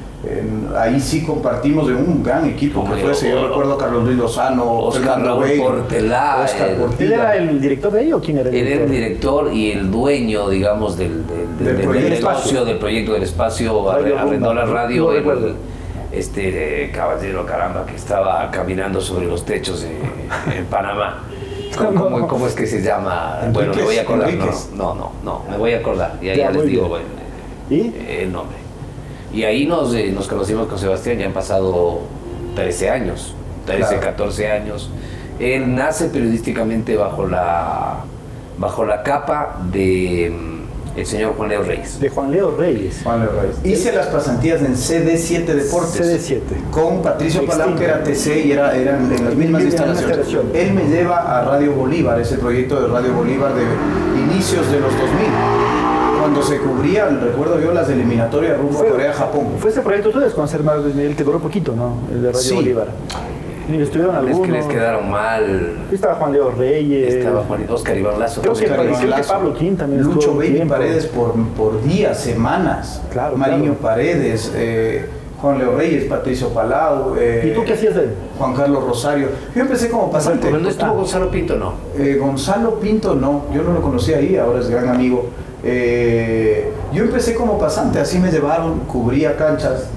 ahí 0.77 1.01
sí 1.01 1.25
compartimos 1.25 1.87
de 1.89 1.95
un 1.95 2.23
gran 2.23 2.47
equipo 2.47 2.85
que 2.85 3.01
fue 3.01 3.13
ese, 3.13 3.31
yo 3.31 3.49
recuerdo 3.49 3.75
a 3.75 3.79
Carlos 3.79 4.05
Luis 4.05 4.19
Lozano, 4.19 4.81
Oscar 4.81 5.23
Raúl 5.23 5.49
Portelá. 5.59 6.47
¿Él 6.99 7.13
era 7.13 7.37
el 7.37 7.61
director 7.61 7.93
de 7.93 8.05
ello 8.05 8.19
o 8.19 8.21
quién 8.21 8.39
era 8.39 8.51
el 8.51 8.55
director? 8.55 8.73
Él 8.73 8.83
era 8.83 8.85
el 8.85 8.91
director 8.91 9.53
y 9.53 9.73
el 9.73 9.91
dueño, 9.91 10.49
digamos, 10.51 10.99
del, 10.99 11.27
del, 11.27 11.77
del, 11.77 11.93
del 11.93 12.13
espacio, 12.13 12.65
del 12.65 12.79
proyecto 12.79 13.15
del 13.15 13.23
espacio, 13.23 13.91
arrendó 13.91 14.53
la 14.53 14.67
radio. 14.67 15.13
el, 15.13 15.55
este 16.13 16.91
caballero 16.93 17.47
caramba 17.47 17.87
que 17.87 17.95
estaba 17.95 18.51
caminando 18.51 19.01
sobre 19.01 19.27
los 19.27 19.45
techos 19.45 19.87
en 20.53 20.65
Panamá. 20.67 21.25
¿Cómo, 21.77 22.27
¿Cómo, 22.27 22.47
es 22.47 22.55
que 22.55 22.67
se 22.67 22.83
llama? 22.83 23.39
bueno, 23.53 23.73
me 23.75 23.83
voy 23.83 23.97
a 23.97 24.03
acordar. 24.03 24.31
No, 24.75 24.95
no, 24.95 25.13
no, 25.23 25.45
me 25.49 25.57
voy 25.57 25.73
a 25.73 25.79
acordar. 25.79 26.19
Y 26.21 26.29
ahí 26.29 26.39
ya, 26.39 26.51
les 26.51 26.67
digo 26.67 26.89
bueno, 26.89 27.07
¿Y? 27.71 27.95
el 28.09 28.33
nombre. 28.33 28.60
Y 29.33 29.45
ahí 29.45 29.67
nos, 29.67 29.95
eh, 29.95 30.11
nos 30.13 30.27
conocimos 30.27 30.67
con 30.67 30.79
Sebastián, 30.79 31.19
ya 31.19 31.27
han 31.27 31.33
pasado 31.33 32.01
13 32.57 32.91
años, 32.91 33.35
13, 33.67 33.99
14 33.99 34.51
años. 34.51 34.91
Él 35.39 35.75
nace 35.75 36.07
periodísticamente 36.07 36.97
bajo 36.97 37.27
la, 37.27 38.01
bajo 38.59 38.85
la 38.85 39.03
capa 39.03 39.61
de 39.73 40.33
mm, 40.37 40.99
el 40.99 41.07
señor 41.07 41.35
Juan 41.37 41.49
Leo 41.49 41.63
Reyes. 41.63 42.01
De 42.01 42.09
Juan 42.09 42.33
Leo 42.33 42.57
Reyes. 42.57 43.01
Juan 43.05 43.21
Leo 43.21 43.31
Reyes. 43.41 43.57
Hice 43.65 43.93
las 43.93 44.09
pasantías 44.09 44.61
en 44.63 44.75
CD7 44.75 45.45
Deportes. 45.45 46.31
CD7. 46.31 46.71
Con 46.73 47.01
Patricio 47.01 47.47
Palau, 47.47 47.77
que 47.77 47.85
era 47.85 48.03
TC 48.03 48.47
y 48.47 48.53
era, 48.53 48.77
eran 48.77 49.13
en 49.13 49.25
las 49.25 49.35
mismas 49.35 49.63
instalaciones. 49.63 50.27
Él 50.55 50.75
me 50.75 50.89
lleva 50.89 51.39
a 51.39 51.45
Radio 51.45 51.73
Bolívar, 51.73 52.21
ese 52.21 52.37
proyecto 52.37 52.81
de 52.81 52.89
Radio 52.89 53.15
Bolívar 53.15 53.53
de 53.55 53.63
inicios 54.21 54.71
de 54.73 54.81
los 54.81 54.93
2000 54.99 55.90
cuando 55.90 55.90
se 56.51 56.59
cubrían, 56.59 57.21
recuerdo 57.21 57.61
yo, 57.61 57.73
las 57.73 57.89
eliminatorias 57.89 58.59
rumbo 58.59 58.81
a 58.81 58.85
Corea-Japón. 58.85 59.47
Fue 59.59 59.71
ese 59.71 59.83
proyecto 59.83 60.09
ustedes 60.09 60.33
con 60.35 60.49
Ser 60.49 60.65
más 60.65 60.83
Miguel, 60.83 61.15
que 61.15 61.23
duró 61.23 61.39
poquito, 61.39 61.75
¿no? 61.77 61.99
El 62.11 62.23
de 62.23 62.33
Radio 62.33 62.41
sí. 62.41 62.55
Bolívar. 62.55 62.89
Estuvieron 63.71 64.17
algunos. 64.17 64.41
Es 64.41 64.47
que 64.47 64.53
les 64.53 64.67
quedaron 64.67 65.09
mal. 65.09 65.77
Estaba 65.93 66.15
Juan 66.17 66.33
Leo 66.33 66.51
Reyes. 66.51 67.15
Estaba 67.15 67.45
Juan 67.45 67.67
Oscar 67.69 67.97
Iván 67.97 68.19
Lazo. 68.19 68.41
Creo, 68.41 68.55
que, 68.55 68.67
creo 68.67 69.15
que, 69.17 69.23
Pablo 69.23 69.55
Quín 69.55 69.77
también 69.77 70.03
Lucho 70.03 70.35
Baby 70.35 70.65
Paredes 70.69 71.07
por, 71.07 71.35
por 71.57 71.81
días, 71.85 72.19
semanas. 72.19 73.01
Claro, 73.13 73.37
Mariño 73.37 73.75
Paredes. 73.75 74.51
Eh, 74.57 75.07
Juan 75.41 75.59
Leo 75.59 75.77
Reyes, 75.77 76.05
Patricio 76.05 76.49
Palau. 76.49 77.15
Eh, 77.17 77.51
¿Y 77.51 77.55
tú 77.55 77.65
qué 77.65 77.75
hacías 77.75 77.95
de 77.95 78.03
él? 78.03 78.11
Juan 78.37 78.55
Carlos 78.55 78.85
Rosario. 78.85 79.29
Yo 79.55 79.63
empecé 79.63 79.89
como 79.89 80.11
pasante. 80.11 80.49
¿Pero 80.49 80.59
no 80.59 80.69
estuvo 80.69 80.95
Gonzalo 80.95 81.31
Pinto, 81.31 81.57
no? 81.57 81.75
Eh, 81.97 82.17
Gonzalo 82.21 82.81
Pinto, 82.81 83.15
no. 83.15 83.45
Yo 83.55 83.63
no 83.63 83.73
lo 83.73 83.81
conocí 83.81 84.13
ahí, 84.13 84.37
ahora 84.37 84.59
es 84.59 84.69
gran 84.69 84.89
amigo. 84.89 85.29
Eh, 85.63 86.73
yo 86.93 87.05
empecé 87.05 87.35
como 87.35 87.59
pasante, 87.59 88.01
así 88.01 88.19
me 88.19 88.31
llevaron, 88.31 88.81
cubría 88.81 89.37
canchas. 89.37 89.89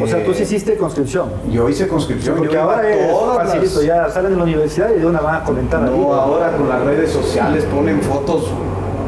o 0.00 0.06
sea, 0.06 0.24
tú 0.24 0.32
sí 0.32 0.42
hiciste 0.44 0.76
conscripción. 0.76 1.28
Yo 1.50 1.68
hice 1.68 1.86
conscripción. 1.86 2.38
porque 2.38 2.58
ahora 2.58 2.88
es 2.88 3.12
facilito, 3.36 3.82
ya 3.82 4.08
salen 4.08 4.32
de 4.32 4.36
la 4.38 4.44
universidad 4.44 4.90
y 4.94 5.00
de 5.00 5.06
una 5.06 5.20
van 5.20 5.36
a 5.36 5.44
comentar. 5.44 5.82
No, 5.82 6.12
ahora 6.14 6.56
con 6.56 6.68
las 6.68 6.82
redes 6.82 7.10
sociales 7.10 7.64
ponen 7.64 8.00
fotos 8.00 8.46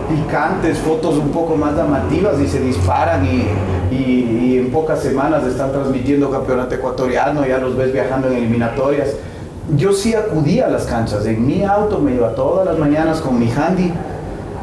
picantes, 0.09 0.79
fotos 0.79 1.17
un 1.17 1.31
poco 1.31 1.57
más 1.57 1.75
llamativas 1.75 2.39
y 2.39 2.47
se 2.47 2.61
disparan 2.61 3.25
y, 3.25 3.49
y, 3.91 4.59
en 4.59 4.71
pocas 4.71 5.01
semanas 5.01 5.45
están 5.45 5.73
transmitiendo 5.73 6.31
campeonato 6.31 6.75
ecuatoriano, 6.75 7.47
ya 7.47 7.59
los 7.59 7.77
ves 7.77 7.93
viajando 7.93 8.29
en 8.29 8.35
eliminatorias. 8.35 9.11
Yo 9.77 9.93
sí 9.93 10.15
acudía 10.15 10.67
a 10.67 10.69
las 10.69 10.85
canchas, 10.85 11.25
en 11.27 11.47
mi 11.47 11.65
auto 11.65 11.99
me 11.99 12.15
iba 12.15 12.35
todas 12.35 12.67
las 12.67 12.79
mañanas 12.79 13.21
con 13.21 13.39
mi 13.39 13.51
handy 13.51 13.93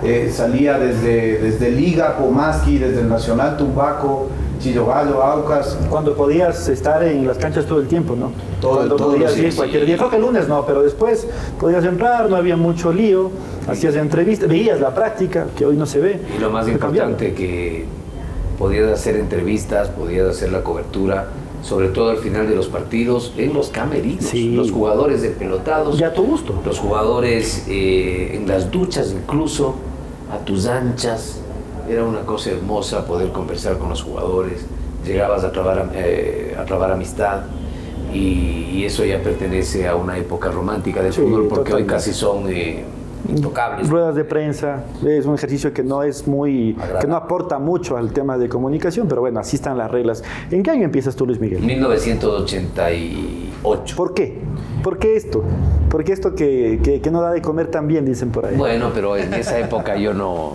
eh, 0.03 0.31
salía 0.33 0.79
desde, 0.79 1.37
desde 1.39 1.71
Liga, 1.71 2.17
Pomaski, 2.17 2.77
desde 2.77 3.01
el 3.01 3.09
Nacional 3.09 3.57
Tumbaco, 3.57 4.29
Chillogallo, 4.59 5.21
Aucas. 5.21 5.77
Cuando 5.89 6.15
podías 6.15 6.67
estar 6.69 7.03
en 7.03 7.27
las 7.27 7.37
canchas 7.37 7.65
todo 7.65 7.79
el 7.79 7.87
tiempo, 7.87 8.15
¿no? 8.15 8.31
Todo, 8.59 8.77
Cuando 8.77 8.95
todo 8.95 9.11
podías 9.11 9.37
ir 9.37 9.55
cualquier 9.55 9.85
día. 9.85 9.97
Creo 9.97 10.09
que 10.09 10.15
el 10.15 10.21
lunes 10.21 10.47
no, 10.47 10.65
pero 10.65 10.81
después 10.81 11.27
podías 11.59 11.85
entrar, 11.85 12.29
no 12.29 12.35
había 12.35 12.57
mucho 12.57 12.91
lío, 12.91 13.31
hacías 13.67 13.95
entrevistas, 13.95 14.49
veías 14.49 14.79
la 14.79 14.93
práctica, 14.93 15.47
que 15.55 15.65
hoy 15.65 15.77
no 15.77 15.85
se 15.85 15.99
ve. 15.99 16.19
Y 16.35 16.39
lo 16.39 16.49
más 16.49 16.67
importante, 16.67 17.33
que 17.33 17.85
podías 18.57 18.91
hacer 18.91 19.15
entrevistas, 19.17 19.89
podías 19.89 20.29
hacer 20.29 20.51
la 20.51 20.63
cobertura 20.63 21.27
sobre 21.61 21.89
todo 21.89 22.09
al 22.09 22.17
final 22.17 22.49
de 22.49 22.55
los 22.55 22.67
partidos, 22.67 23.33
en 23.37 23.53
los 23.53 23.69
camerinos, 23.69 24.33
los 24.33 24.71
jugadores 24.71 25.21
de 25.21 25.29
pelotados. 25.29 25.97
Ya 25.97 26.07
a 26.07 26.13
tu 26.13 26.23
gusto. 26.23 26.59
Los 26.65 26.79
jugadores 26.79 27.65
eh, 27.67 28.31
en 28.35 28.47
las 28.47 28.71
duchas 28.71 29.11
incluso 29.11 29.75
a 30.31 30.37
tus 30.39 30.67
anchas. 30.67 31.39
Era 31.89 32.03
una 32.03 32.21
cosa 32.21 32.51
hermosa 32.51 33.05
poder 33.05 33.31
conversar 33.31 33.77
con 33.77 33.89
los 33.89 34.01
jugadores. 34.01 34.65
Llegabas 35.05 35.43
a 35.43 35.51
trabar, 35.51 35.89
eh, 35.93 36.55
a 36.57 36.63
trabar 36.65 36.91
amistad 36.91 37.41
y, 38.13 38.83
eso 38.85 39.05
ya 39.05 39.21
pertenece 39.21 39.87
a 39.87 39.95
una 39.95 40.17
época 40.17 40.49
romántica 40.49 41.03
del 41.03 41.13
fútbol 41.13 41.47
porque 41.47 41.71
hoy 41.71 41.85
casi 41.85 42.13
son 42.13 42.45
eh, 42.49 42.83
intocables. 43.29 43.87
Ruedas 43.87 44.15
de 44.15 44.23
prensa, 44.23 44.83
es 45.05 45.25
un 45.27 45.35
ejercicio 45.35 45.71
que 45.71 45.83
no 45.83 46.01
es 46.01 46.27
muy, 46.27 46.75
que 46.99 47.05
no 47.05 47.15
aporta 47.15 47.59
mucho 47.59 47.95
al 47.95 48.11
tema 48.11 48.39
de 48.39 48.49
comunicación, 48.49 49.07
pero 49.07 49.21
bueno, 49.21 49.39
así 49.39 49.57
están 49.57 49.77
las 49.77 49.91
reglas. 49.91 50.23
¿En 50.49 50.63
qué 50.63 50.71
año 50.71 50.83
empiezas 50.83 51.15
tú, 51.15 51.27
Luis 51.27 51.39
Miguel? 51.39 51.63
1988. 53.63 53.95
¿Por 53.95 54.13
qué? 54.13 54.37
¿Por 54.83 54.99
qué 54.99 55.15
esto? 55.15 55.43
¿Por 55.89 56.03
qué 56.03 56.13
esto 56.13 56.35
que, 56.35 56.99
que, 57.01 57.11
no 57.11 57.21
da 57.21 57.31
de 57.31 57.41
comer 57.41 57.67
tan 57.67 57.87
bien, 57.87 58.05
dicen 58.05 58.31
por 58.31 58.45
ahí? 58.45 58.55
Bueno, 58.55 58.91
pero 58.93 59.17
en 59.17 59.33
esa 59.33 59.59
época 59.59 59.97
yo 59.97 60.13
no, 60.13 60.53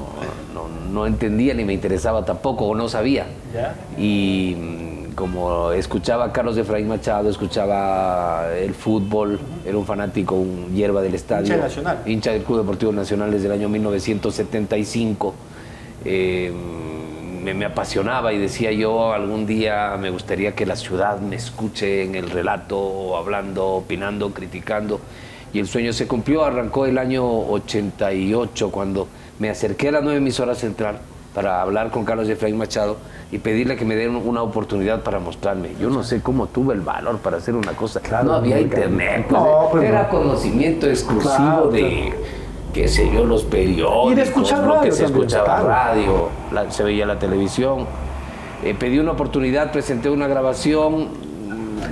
no, 0.92 1.06
entendía 1.06 1.54
ni 1.54 1.64
me 1.64 1.74
interesaba 1.74 2.24
tampoco, 2.24 2.66
o 2.66 2.74
no 2.74 2.88
sabía. 2.88 3.26
Y 3.98 4.56
mm, 4.58 5.14
como 5.14 5.72
escuchaba 5.72 6.26
a 6.26 6.32
Carlos 6.32 6.56
Efraín 6.56 6.88
Machado, 6.88 7.28
escuchaba 7.28 8.48
el 8.56 8.74
fútbol, 8.74 9.38
era 9.64 9.76
un 9.76 9.84
fanático, 9.84 10.34
un 10.34 10.74
hierba 10.74 11.02
del 11.02 11.14
estadio. 11.14 11.46
Hincha 11.46 11.56
nacional. 11.56 12.02
Hincha 12.06 12.32
del 12.32 12.42
Club 12.42 12.58
Deportivo 12.58 12.92
Nacional 12.92 13.30
desde 13.30 13.46
el 13.46 13.52
año 13.52 13.68
1975. 13.68 15.34
Eh, 16.04 16.52
me, 17.54 17.64
apasionaba 17.64 18.32
y 18.32 18.38
decía 18.38 18.72
yo, 18.72 19.12
algún 19.12 19.46
día 19.46 19.96
me 19.98 20.10
gustaría 20.10 20.54
que 20.54 20.66
la 20.66 20.76
ciudad 20.76 21.20
me 21.20 21.36
escuche 21.36 22.04
en 22.04 22.14
el 22.14 22.30
relato, 22.30 23.16
hablando, 23.16 23.66
opinando, 23.66 24.32
criticando. 24.32 25.00
Y 25.52 25.60
el 25.60 25.68
sueño 25.68 25.92
se 25.92 26.06
cumplió, 26.06 26.44
arrancó 26.44 26.86
el 26.86 26.98
año 26.98 27.24
88, 27.26 28.70
cuando 28.70 29.08
me 29.38 29.50
acerqué 29.50 29.88
a 29.88 29.92
la 29.92 30.00
nueva 30.00 30.18
emisora 30.18 30.54
central 30.54 30.98
para 31.34 31.60
hablar 31.60 31.90
con 31.90 32.04
Carlos 32.04 32.28
Efraín 32.28 32.56
Machado 32.56 32.96
y 33.30 33.38
pedirle 33.38 33.76
que 33.76 33.84
me 33.84 33.94
den 33.94 34.16
una 34.16 34.42
oportunidad 34.42 35.02
para 35.02 35.18
mostrarme. 35.18 35.70
Yo 35.80 35.90
no 35.90 36.02
sé 36.02 36.22
cómo 36.22 36.46
tuve 36.46 36.74
el 36.74 36.80
valor 36.80 37.18
para 37.18 37.36
hacer 37.36 37.54
una 37.54 37.72
cosa. 37.72 38.00
no 38.24 38.32
había 38.34 38.58
internet, 38.60 39.26
pues, 39.28 39.42
pues 39.70 39.84
era 39.84 40.08
conocimiento 40.08 40.88
exclusivo 40.88 41.68
de 41.72 42.14
qué 42.72 42.88
sé 42.88 43.10
yo, 43.12 43.24
los 43.24 43.44
periódicos, 43.44 44.12
y 44.12 44.14
de 44.14 44.22
escuchar 44.22 44.66
radio 44.66 44.82
que 44.82 44.92
se 44.92 45.04
escuchaba 45.04 45.60
radio, 45.60 46.28
se 46.70 46.82
veía 46.84 47.06
la 47.06 47.18
televisión. 47.18 47.86
Eh, 48.64 48.74
pedí 48.78 48.98
una 48.98 49.12
oportunidad, 49.12 49.72
presenté 49.72 50.10
una 50.10 50.26
grabación. 50.26 51.08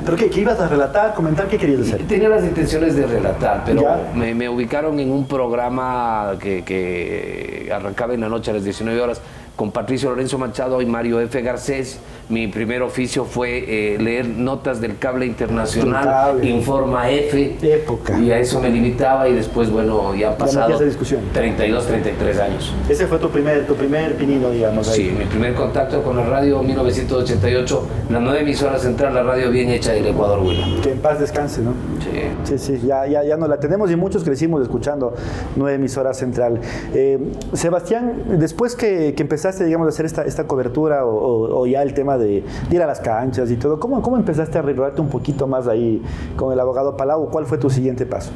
¿Pero 0.05 0.17
qué, 0.17 0.31
qué, 0.31 0.41
ibas 0.41 0.59
a 0.61 0.69
relatar, 0.69 1.15
comentar? 1.15 1.47
¿Qué 1.47 1.57
querías 1.59 1.81
hacer? 1.81 2.07
Tenía 2.07 2.29
las 2.29 2.45
intenciones 2.45 2.97
de 2.97 3.07
relatar, 3.07 3.63
pero 3.65 3.83
me, 4.15 4.35
me, 4.35 4.49
ubicaron 4.49 4.99
en 4.99 5.11
un 5.11 5.27
programa 5.27 6.33
que, 6.41 6.65
que, 6.65 7.71
arrancaba 7.73 8.15
en 8.15 8.21
la 8.21 8.29
noche 8.29 8.51
a 8.51 8.55
las 8.55 8.65
19 8.65 9.01
horas 9.01 9.21
con 9.57 9.71
Patricio 9.71 10.11
Lorenzo 10.11 10.39
Machado 10.39 10.83
y 10.83 10.87
Mario 10.87 11.21
F. 11.21 11.41
Garcés. 11.43 12.01
Mi 12.29 12.49
primer 12.49 12.83
oficio 12.83 13.25
fue 13.25 13.95
eh, 13.95 13.99
leer 13.99 14.27
notas 14.27 14.81
del 14.81 14.99
cable 14.99 15.27
internacional, 15.27 16.45
Informa 16.45 17.11
F. 17.11 17.57
Época. 17.63 18.19
Y 18.19 18.31
a 18.31 18.39
eso 18.39 18.61
me 18.61 18.71
limitaba 18.71 19.29
y 19.29 19.35
después, 19.35 19.71
bueno, 19.71 20.15
ya 20.15 20.31
han 20.31 20.39
pasado 20.39 20.79
32, 20.79 21.87
33 21.87 22.39
años. 22.39 22.73
Ese 22.89 23.07
fue 23.07 23.19
tu 23.19 23.31
primer, 23.31 23.67
tu 23.67 23.75
primer 23.75 24.15
pinino, 24.17 24.51
digamos. 24.51 24.89
Ahí. 24.89 24.97
Sí, 24.97 25.15
mi 25.17 25.25
primer 25.25 25.55
contacto 25.55 26.03
con 26.03 26.17
la 26.17 26.25
radio 26.25 26.63
1988, 26.63 27.87
la 28.11 28.21
nueva 28.21 28.41
emisora 28.41 28.79
central, 28.79 29.15
la 29.15 29.23
radio 29.23 29.51
bien 29.51 29.71
hecha 29.71 29.93
del 29.93 30.07
Ecuador, 30.07 30.41
Huila. 30.41 30.67
Que 30.83 30.93
en 30.93 30.99
paz 30.99 31.21
descanse, 31.21 31.61
¿no? 31.61 31.73
Sí. 32.01 32.57
Sí, 32.57 32.59
sí, 32.59 32.87
ya, 32.87 33.07
ya, 33.07 33.25
ya 33.25 33.37
no 33.37 33.49
la 33.49 33.59
tenemos 33.59 33.91
y 33.91 33.97
muchos 33.97 34.25
crecimos 34.25 34.63
escuchando 34.63 35.15
nueva 35.57 35.75
emisora 35.75 36.15
central. 36.15 36.61
Eh, 36.95 37.19
Sebastián, 37.53 38.39
después 38.39 38.77
que, 38.77 39.15
empezaste, 39.17 39.65
digamos, 39.65 39.87
a 39.87 39.89
hacer 39.89 40.07
esta, 40.07 40.25
esta 40.25 40.47
cobertura 40.47 41.07
o, 41.07 41.67
ya 41.67 41.83
el 41.83 41.95
tema 41.95 42.14
de, 42.19 42.45
ir 42.71 42.83
a 42.83 42.87
las 42.87 43.01
canchas 43.01 43.51
y 43.51 43.57
todo, 43.57 43.79
¿cómo, 43.81 44.03
cómo 44.03 44.17
empezaste 44.17 44.59
a 44.59 44.61
arreglarte 44.61 45.01
un 45.01 45.09
poquito 45.09 45.47
más 45.47 45.67
ahí 45.67 46.03
con 46.37 46.53
el 46.53 46.61
abogado 46.61 46.97
Palau? 46.97 47.31
¿Cuál 47.31 47.47
fue 47.47 47.59
tu 47.59 47.71
siguiente 47.71 48.07
paso? 48.07 48.31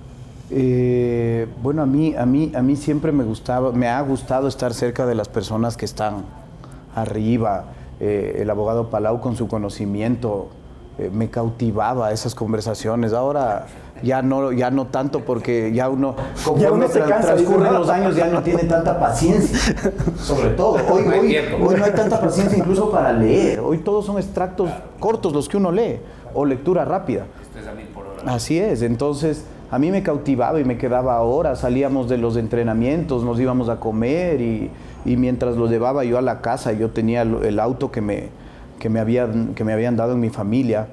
Eh, 0.50 1.46
bueno, 1.62 1.82
a 1.82 1.86
mí, 1.86 2.14
a, 2.16 2.24
mí, 2.24 2.52
a 2.54 2.62
mí 2.62 2.76
siempre 2.76 3.12
me, 3.12 3.24
gustaba, 3.24 3.72
me 3.72 3.88
ha 3.88 4.00
gustado 4.00 4.48
estar 4.48 4.72
cerca 4.72 5.06
de 5.06 5.14
las 5.14 5.28
personas 5.28 5.76
que 5.76 5.84
están 5.84 6.24
arriba. 6.94 7.64
Eh, 8.00 8.38
el 8.40 8.50
abogado 8.50 8.90
Palau 8.90 9.20
con 9.20 9.36
su 9.36 9.48
conocimiento 9.48 10.48
eh, 10.98 11.10
me 11.12 11.28
cautivaba 11.28 12.12
esas 12.12 12.34
conversaciones. 12.34 13.12
Ahora 13.12 13.66
ya 14.02 14.22
no, 14.22 14.52
ya 14.52 14.70
no 14.70 14.86
tanto 14.86 15.20
porque 15.20 15.72
ya 15.72 15.88
uno, 15.88 16.14
como 16.44 16.58
ya 16.58 16.72
uno 16.72 16.86
transcurren 16.88 17.72
los 17.72 17.88
años, 17.88 18.16
ya 18.16 18.26
no 18.28 18.42
tiene 18.42 18.64
tanta 18.64 18.98
paciencia. 18.98 19.74
Sobre 20.18 20.50
todo. 20.50 20.74
Hoy, 20.90 21.04
hoy, 21.04 21.76
no 21.76 21.84
hay 21.84 21.92
tanta 21.92 22.20
paciencia 22.20 22.58
incluso 22.58 22.90
para 22.90 23.12
leer. 23.12 23.60
Hoy 23.60 23.78
todos 23.78 24.06
son 24.06 24.18
extractos 24.18 24.70
cortos 24.98 25.32
los 25.32 25.48
que 25.48 25.56
uno 25.56 25.72
lee 25.72 26.00
o 26.34 26.44
lectura 26.44 26.84
rápida. 26.84 27.26
Así 28.26 28.58
es. 28.58 28.82
Entonces 28.82 29.44
a 29.70 29.78
mí 29.78 29.90
me 29.90 30.02
cautivaba 30.02 30.60
y 30.60 30.64
me 30.64 30.78
quedaba 30.78 31.20
horas. 31.20 31.60
Salíamos 31.60 32.08
de 32.08 32.18
los 32.18 32.36
entrenamientos, 32.36 33.22
nos 33.22 33.38
íbamos 33.38 33.68
a 33.68 33.76
comer 33.76 34.40
y, 34.40 34.70
mientras 35.04 35.56
lo 35.56 35.68
llevaba 35.68 36.04
yo 36.04 36.18
a 36.18 36.22
la 36.22 36.40
casa, 36.40 36.72
yo 36.72 36.90
tenía 36.90 37.22
el, 37.22 37.60
auto 37.60 37.90
que 37.90 38.00
me, 38.00 38.28
que, 38.78 38.88
me 38.88 39.00
habían, 39.00 39.54
que 39.54 39.64
me 39.64 39.72
habían 39.72 39.96
dado 39.96 40.12
en 40.12 40.20
mi 40.20 40.30
familia. 40.30 40.88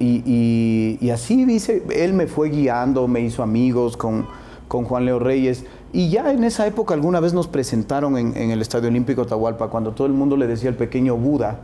Y, 0.00 1.10
así 1.12 1.44
dice, 1.44 1.82
él 1.94 2.12
me 2.12 2.26
fue 2.26 2.50
guiando, 2.50 3.08
me 3.08 3.20
hizo 3.20 3.42
amigos 3.42 3.96
con, 3.96 4.26
con, 4.68 4.84
Juan 4.84 5.04
Leo 5.04 5.18
Reyes. 5.18 5.64
Y 5.92 6.10
ya 6.10 6.32
en 6.32 6.44
esa 6.44 6.66
época 6.66 6.94
alguna 6.94 7.20
vez 7.20 7.34
nos 7.34 7.48
presentaron 7.48 8.16
en, 8.16 8.36
el 8.36 8.60
Estadio 8.60 8.88
Olímpico 8.88 9.22
Atahualpa, 9.22 9.68
cuando 9.68 9.92
todo 9.92 10.06
el 10.06 10.12
mundo 10.12 10.36
le 10.36 10.46
decía 10.46 10.68
el 10.68 10.76
pequeño 10.76 11.16
Buda, 11.16 11.60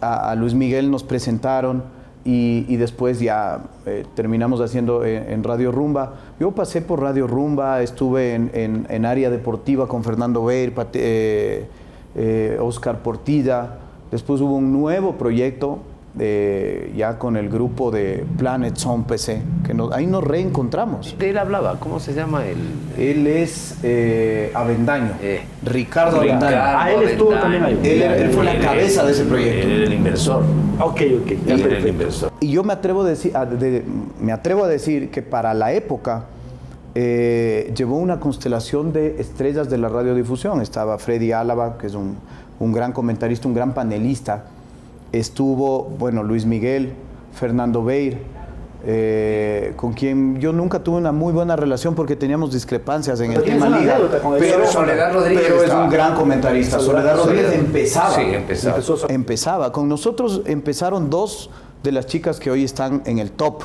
a, 0.00 0.34
Luis 0.34 0.54
Miguel 0.54 0.90
nos 0.90 1.04
presentaron 1.04 1.84
y, 2.26 2.76
después 2.76 3.20
ya 3.20 3.60
eh, 3.86 4.04
terminamos 4.14 4.60
haciendo 4.60 5.04
en, 5.04 5.42
Radio 5.42 5.72
Rumba. 5.72 6.14
Yo 6.40 6.50
pasé 6.50 6.82
por 6.82 7.00
Radio 7.00 7.26
Rumba, 7.26 7.82
estuve 7.82 8.34
en, 8.34 9.06
área 9.06 9.30
deportiva 9.30 9.88
con 9.88 10.04
Fernando 10.04 10.44
Beir, 10.44 10.74
eh, 10.94 11.66
eh, 12.14 12.58
Oscar 12.60 13.02
Portilla. 13.02 13.78
Después 14.14 14.40
hubo 14.40 14.54
un 14.54 14.72
nuevo 14.72 15.14
proyecto 15.14 15.80
ya 16.16 17.16
con 17.18 17.36
el 17.36 17.48
grupo 17.48 17.90
de 17.90 18.24
Planet 18.38 18.76
Zone 18.76 19.02
PC, 19.08 19.42
que 19.66 19.74
ahí 19.92 20.06
nos 20.06 20.22
reencontramos. 20.22 21.16
¿De 21.18 21.30
él 21.30 21.36
hablaba? 21.36 21.80
¿Cómo 21.80 21.98
se 21.98 22.14
llama 22.14 22.46
él? 22.46 22.58
Él 22.96 23.26
es 23.26 23.76
eh, 23.82 24.52
Avendaño, 24.54 25.14
eh, 25.20 25.40
Ricardo, 25.64 26.18
Avendaño. 26.20 26.56
Ah, 26.60 26.92
él 26.92 27.08
estuvo 27.08 27.30
también 27.30 27.64
ahí. 27.64 27.80
Él, 27.82 28.30
fue 28.30 28.44
la 28.44 28.56
cabeza 28.60 29.04
de 29.04 29.10
ese 29.10 29.24
proyecto. 29.24 29.66
Él 29.66 29.72
era 29.72 29.86
el 29.86 29.94
inversor. 29.94 30.44
Ok, 30.78 31.00
ok. 31.22 31.30
Él 31.48 31.60
era 31.60 31.78
el 31.78 31.88
inversor. 31.88 32.30
Y 32.38 32.52
yo 32.52 32.62
me 32.62 32.72
atrevo 32.72 33.02
a 33.02 33.08
decir, 33.08 33.32
me 34.20 34.30
atrevo 34.30 34.62
a 34.62 34.68
decir 34.68 35.10
que 35.10 35.22
para 35.22 35.52
la 35.54 35.72
época 35.72 36.26
eh, 36.94 37.72
llevó 37.76 37.98
una 37.98 38.20
constelación 38.20 38.92
de 38.92 39.20
estrellas 39.20 39.68
de 39.68 39.78
la 39.78 39.88
radiodifusión. 39.88 40.62
Estaba 40.62 40.98
Freddy 40.98 41.32
Álava, 41.32 41.76
que 41.76 41.88
es 41.88 41.94
un, 41.94 42.16
un 42.58 42.72
gran 42.72 42.92
comentarista, 42.92 43.48
un 43.48 43.54
gran 43.54 43.74
panelista 43.74 44.44
estuvo, 45.18 45.84
bueno, 45.84 46.22
Luis 46.22 46.44
Miguel, 46.44 46.92
Fernando 47.32 47.84
Beir, 47.84 48.18
eh, 48.86 49.72
con 49.76 49.94
quien 49.94 50.38
yo 50.40 50.52
nunca 50.52 50.80
tuve 50.80 50.98
una 50.98 51.12
muy 51.12 51.32
buena 51.32 51.56
relación 51.56 51.94
porque 51.94 52.16
teníamos 52.16 52.52
discrepancias 52.52 53.18
en 53.20 53.32
el 53.32 53.42
tema 53.42 53.68
liga. 53.68 53.98
Pero 54.38 54.66
Soledad 54.66 55.14
Rodríguez 55.14 55.44
pero 55.46 55.62
es 55.62 55.72
un 55.72 55.88
gran 55.88 56.14
comentarista. 56.14 56.78
Soledad, 56.78 57.16
Rodríguez 57.16 57.54
empezaba. 57.54 58.14
Sí, 58.14 58.22
empezaba. 58.22 58.78
empezaba. 59.08 59.72
Con 59.72 59.88
nosotros 59.88 60.42
empezaron 60.44 61.08
dos 61.08 61.50
de 61.82 61.92
las 61.92 62.06
chicas 62.06 62.38
que 62.38 62.50
hoy 62.50 62.64
están 62.64 63.02
en 63.06 63.18
el 63.18 63.30
top. 63.30 63.62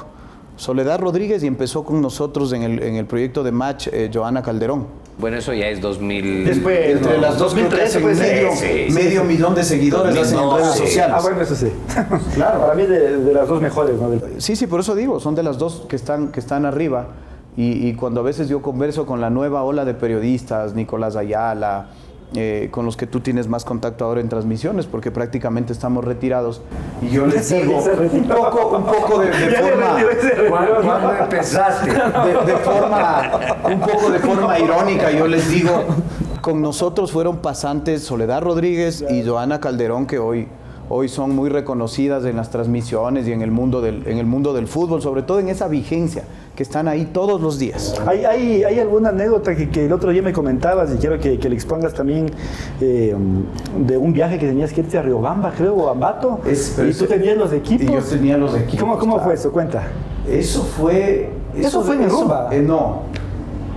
Soledad 0.59 0.99
Rodríguez 0.99 1.41
y 1.41 1.47
empezó 1.47 1.85
con 1.85 2.01
nosotros 2.01 2.51
en 2.51 2.63
el, 2.63 2.83
en 2.83 2.95
el 2.95 3.05
proyecto 3.05 3.43
de 3.43 3.51
Match 3.53 3.87
eh, 3.93 4.11
Joana 4.13 4.43
Calderón. 4.43 4.87
Bueno, 5.17 5.37
eso 5.37 5.53
ya 5.53 5.69
es 5.69 5.79
2000. 5.79 6.43
Después, 6.43 6.97
entre 6.97 7.17
las 7.17 7.37
dos 7.37 7.55
2013, 7.55 7.99
pues, 8.01 8.19
medio, 8.19 8.49
medio 8.91 9.23
millón 9.23 9.55
de 9.55 9.63
seguidores 9.63 10.33
en 10.33 10.37
redes 10.37 10.75
sociales. 10.75 11.15
Ah, 11.17 11.21
bueno, 11.21 11.39
eso 11.41 11.55
sí. 11.55 11.71
claro. 12.35 12.59
Para 12.59 12.73
mí 12.73 12.83
de, 12.83 13.19
de 13.19 13.33
las 13.33 13.47
dos 13.47 13.61
mejores, 13.61 13.95
¿no? 13.95 14.09
Sí, 14.37 14.57
sí, 14.57 14.67
por 14.67 14.81
eso 14.81 14.95
digo, 14.95 15.21
son 15.21 15.33
de 15.33 15.43
las 15.43 15.57
dos 15.57 15.85
que 15.87 15.95
están, 15.95 16.27
que 16.33 16.41
están 16.41 16.65
arriba. 16.65 17.07
Y, 17.55 17.87
y 17.87 17.93
cuando 17.93 18.19
a 18.19 18.23
veces 18.23 18.49
yo 18.49 18.61
converso 18.61 19.05
con 19.05 19.21
la 19.21 19.29
nueva 19.29 19.63
ola 19.63 19.85
de 19.85 19.93
periodistas, 19.93 20.73
Nicolás 20.73 21.15
Ayala, 21.15 21.87
eh, 22.35 22.67
con 22.71 22.85
los 22.85 22.95
que 22.95 23.07
tú 23.07 23.21
tienes 23.21 23.47
más 23.47 23.65
contacto 23.65 24.05
ahora 24.05 24.21
en 24.21 24.29
transmisiones, 24.29 24.85
porque 24.85 25.09
prácticamente 25.09 25.73
estamos 25.73 26.05
retirados. 26.05 26.61
Y 27.01 27.09
yo 27.09 27.25
les 27.25 27.49
digo 27.53 27.77
un 27.77 28.27
poco, 28.27 28.77
un 28.77 28.85
poco 28.85 29.19
de, 29.19 29.31
forma. 29.33 29.97
¿Cuándo 30.83 31.13
empezaste? 31.23 31.89
De, 32.49 32.55
forma, 32.57 33.31
un 33.65 33.79
poco 33.79 34.09
de 34.09 34.19
forma 34.19 34.59
irónica, 34.59 35.11
yo 35.11 35.27
les 35.27 35.49
digo, 35.49 35.83
con 36.41 36.61
nosotros 36.61 37.11
fueron 37.11 37.37
pasantes 37.37 38.03
Soledad 38.03 38.41
Rodríguez 38.41 39.03
y 39.09 39.25
Joana 39.25 39.59
Calderón, 39.59 40.05
que 40.05 40.19
hoy 40.19 40.47
hoy 40.89 41.07
son 41.07 41.35
muy 41.35 41.49
reconocidas 41.49 42.25
en 42.25 42.35
las 42.35 42.49
transmisiones 42.49 43.27
y 43.27 43.31
en 43.31 43.41
el 43.41 43.51
mundo 43.51 43.79
del, 43.79 44.05
en 44.07 44.17
el 44.17 44.25
mundo 44.25 44.53
del 44.53 44.67
fútbol, 44.67 45.01
sobre 45.01 45.21
todo 45.21 45.39
en 45.39 45.49
esa 45.49 45.67
vigencia, 45.67 46.23
que 46.55 46.63
están 46.63 46.87
ahí 46.87 47.05
todos 47.05 47.39
los 47.39 47.59
días. 47.59 47.95
¿Hay, 48.05 48.25
hay, 48.25 48.79
alguna 48.79 49.09
anécdota 49.09 49.55
que, 49.55 49.85
el 49.85 49.93
otro 49.93 50.11
día 50.11 50.21
me 50.21 50.33
comentabas 50.33 50.93
y 50.93 50.97
quiero 50.97 51.19
que, 51.19 51.37
le 51.37 51.55
expongas 51.55 51.93
también 51.93 52.31
eh, 52.81 53.15
de 53.77 53.97
un 53.97 54.11
viaje 54.11 54.39
que 54.39 54.47
tenías 54.47 54.73
que 54.73 54.81
irte 54.81 54.97
a 54.97 55.01
Riobamba, 55.01 55.53
creo, 55.55 55.75
o 55.75 55.87
a 55.87 55.91
Ambato? 55.91 56.39
y 56.45 56.93
tú 56.93 57.05
tenías 57.05 57.37
los 57.37 57.53
equipos. 57.53 57.87
Y 57.87 57.93
yo 57.93 58.01
tenía 58.01 58.37
los 58.37 58.55
equipos. 58.55 58.79
¿Cómo, 58.79 58.97
cómo 58.97 59.19
fue 59.19 59.35
eso? 59.35 59.51
Cuenta. 59.51 59.87
Eso 60.27 60.63
fue... 60.63 61.29
¿Eso, 61.55 61.81
fue 61.81 61.95
en 61.95 62.09
Rumba? 62.09 62.49
Eh, 62.51 62.61
no, 62.61 63.03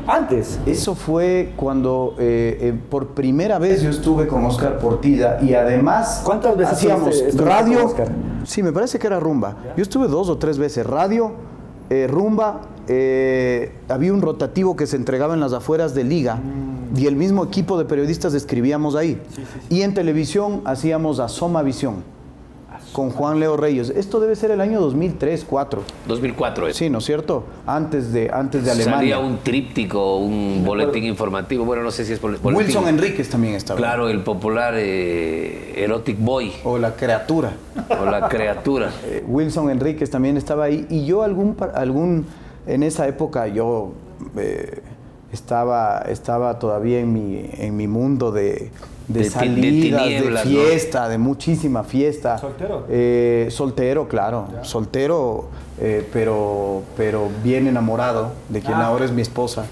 antes. 0.06 0.59
Eso 0.66 0.94
fue 0.94 1.52
cuando 1.56 2.14
eh, 2.18 2.59
eh, 2.61 2.75
por 2.90 3.09
primera 3.09 3.59
vez 3.59 3.82
yo 3.82 3.90
estuve 3.90 4.26
con 4.26 4.44
Oscar 4.44 4.78
Portilla 4.78 5.38
y 5.40 5.54
además 5.54 6.23
¿Cuántas 6.25 6.56
veces 6.56 6.75
hacíamos 6.75 7.37
radio? 7.37 7.94
Sí, 8.44 8.62
me 8.62 8.73
parece 8.73 8.99
que 8.99 9.06
era 9.06 9.21
rumba. 9.21 9.56
Yo 9.76 9.82
estuve 9.82 10.09
dos 10.09 10.28
o 10.28 10.38
tres 10.38 10.59
veces 10.59 10.87
radio, 10.87 11.32
eh, 11.90 12.06
rumba. 12.09 12.62
había 13.88 14.12
un 14.12 14.23
rotativo 14.23 14.76
que 14.76 14.87
se 14.87 14.97
entregaba 14.97 15.35
en 15.35 15.40
las 15.40 15.52
afueras 15.52 15.94
de 15.94 16.04
Liga 16.04 16.37
mm. 16.37 16.99
y 16.99 17.06
el 17.06 17.16
mismo 17.16 17.44
equipo 17.44 17.78
de 17.78 17.85
periodistas 17.85 18.35
escribíamos 18.35 18.97
ahí. 18.97 19.21
Y 19.68 19.82
en 19.82 19.94
televisión 19.94 20.62
hacíamos 20.64 21.21
Asoma 21.21 21.62
Visión 21.62 22.12
con 22.92 23.11
Juan 23.11 23.40
Leo 23.40 23.56
Reyes. 23.56 23.90
Esto 23.90 24.20
debe 24.20 24.37
ser 24.37 24.50
el 24.50 24.61
año 24.61 24.80
2003, 24.80 25.44
4. 25.49 25.82
2004 26.06 26.68
es. 26.68 26.76
Sí, 26.76 26.90
¿no 26.90 26.99
es 26.99 27.04
cierto? 27.04 27.44
Antes 27.66 28.12
de, 28.12 28.30
antes 28.32 28.64
de 28.64 28.70
Alemania. 28.70 28.99
Salía 28.99 29.18
un 29.18 29.38
tríptico, 29.38 30.18
un 30.18 30.62
boletín 30.64 31.04
informativo. 31.04 31.64
Bueno, 31.64 31.82
no 31.82 31.90
sé 31.90 32.04
si 32.04 32.12
es 32.12 32.20
boletín. 32.20 32.54
Wilson 32.54 32.88
Enríquez 32.88 33.28
también 33.28 33.54
estaba. 33.54 33.78
Claro, 33.78 34.08
el 34.08 34.20
popular 34.20 34.75
eh, 34.76 35.82
Erotic 35.82 36.18
Boy. 36.18 36.52
O 36.64 36.78
la 36.78 36.94
criatura. 36.94 37.52
O 38.00 38.04
la 38.04 38.28
criatura. 38.28 38.90
Eh, 39.04 39.25
Wilson 39.26 39.70
Enríquez 39.70 40.11
también 40.11 40.37
estaba 40.37 40.64
ahí. 40.64 40.87
Y 40.88 41.04
yo 41.06 41.22
algún, 41.22 41.56
algún 41.75 42.26
en 42.66 42.82
esa 42.82 43.08
época 43.08 43.49
yo... 43.49 43.92
Eh, 44.37 44.80
estaba, 45.32 46.04
estaba 46.08 46.58
todavía 46.58 47.00
en 47.00 47.12
mi, 47.12 47.50
en 47.54 47.76
mi 47.76 47.88
mundo 47.88 48.32
de, 48.32 48.70
de, 49.12 49.25
salidas, 49.25 50.07
de, 50.07 50.38
fiesta, 50.45 51.09
de 51.09 51.19
muchísima 51.19 51.85
fiesta. 51.85 52.38
¿Soltero? 52.38 52.87
Eh, 52.88 53.49
soltero, 53.50 54.09
claro. 54.09 54.49
Soltero, 54.62 55.47
eh, 55.81 56.09
pero, 56.12 56.83
pero 56.97 57.28
bien 57.42 57.66
enamorado 57.66 58.33
de 58.49 58.61
quien 58.61 58.75
ah. 58.75 58.87
ahora 58.87 59.04
es 59.04 59.12
mi 59.12 59.23
esposa. 59.23 59.66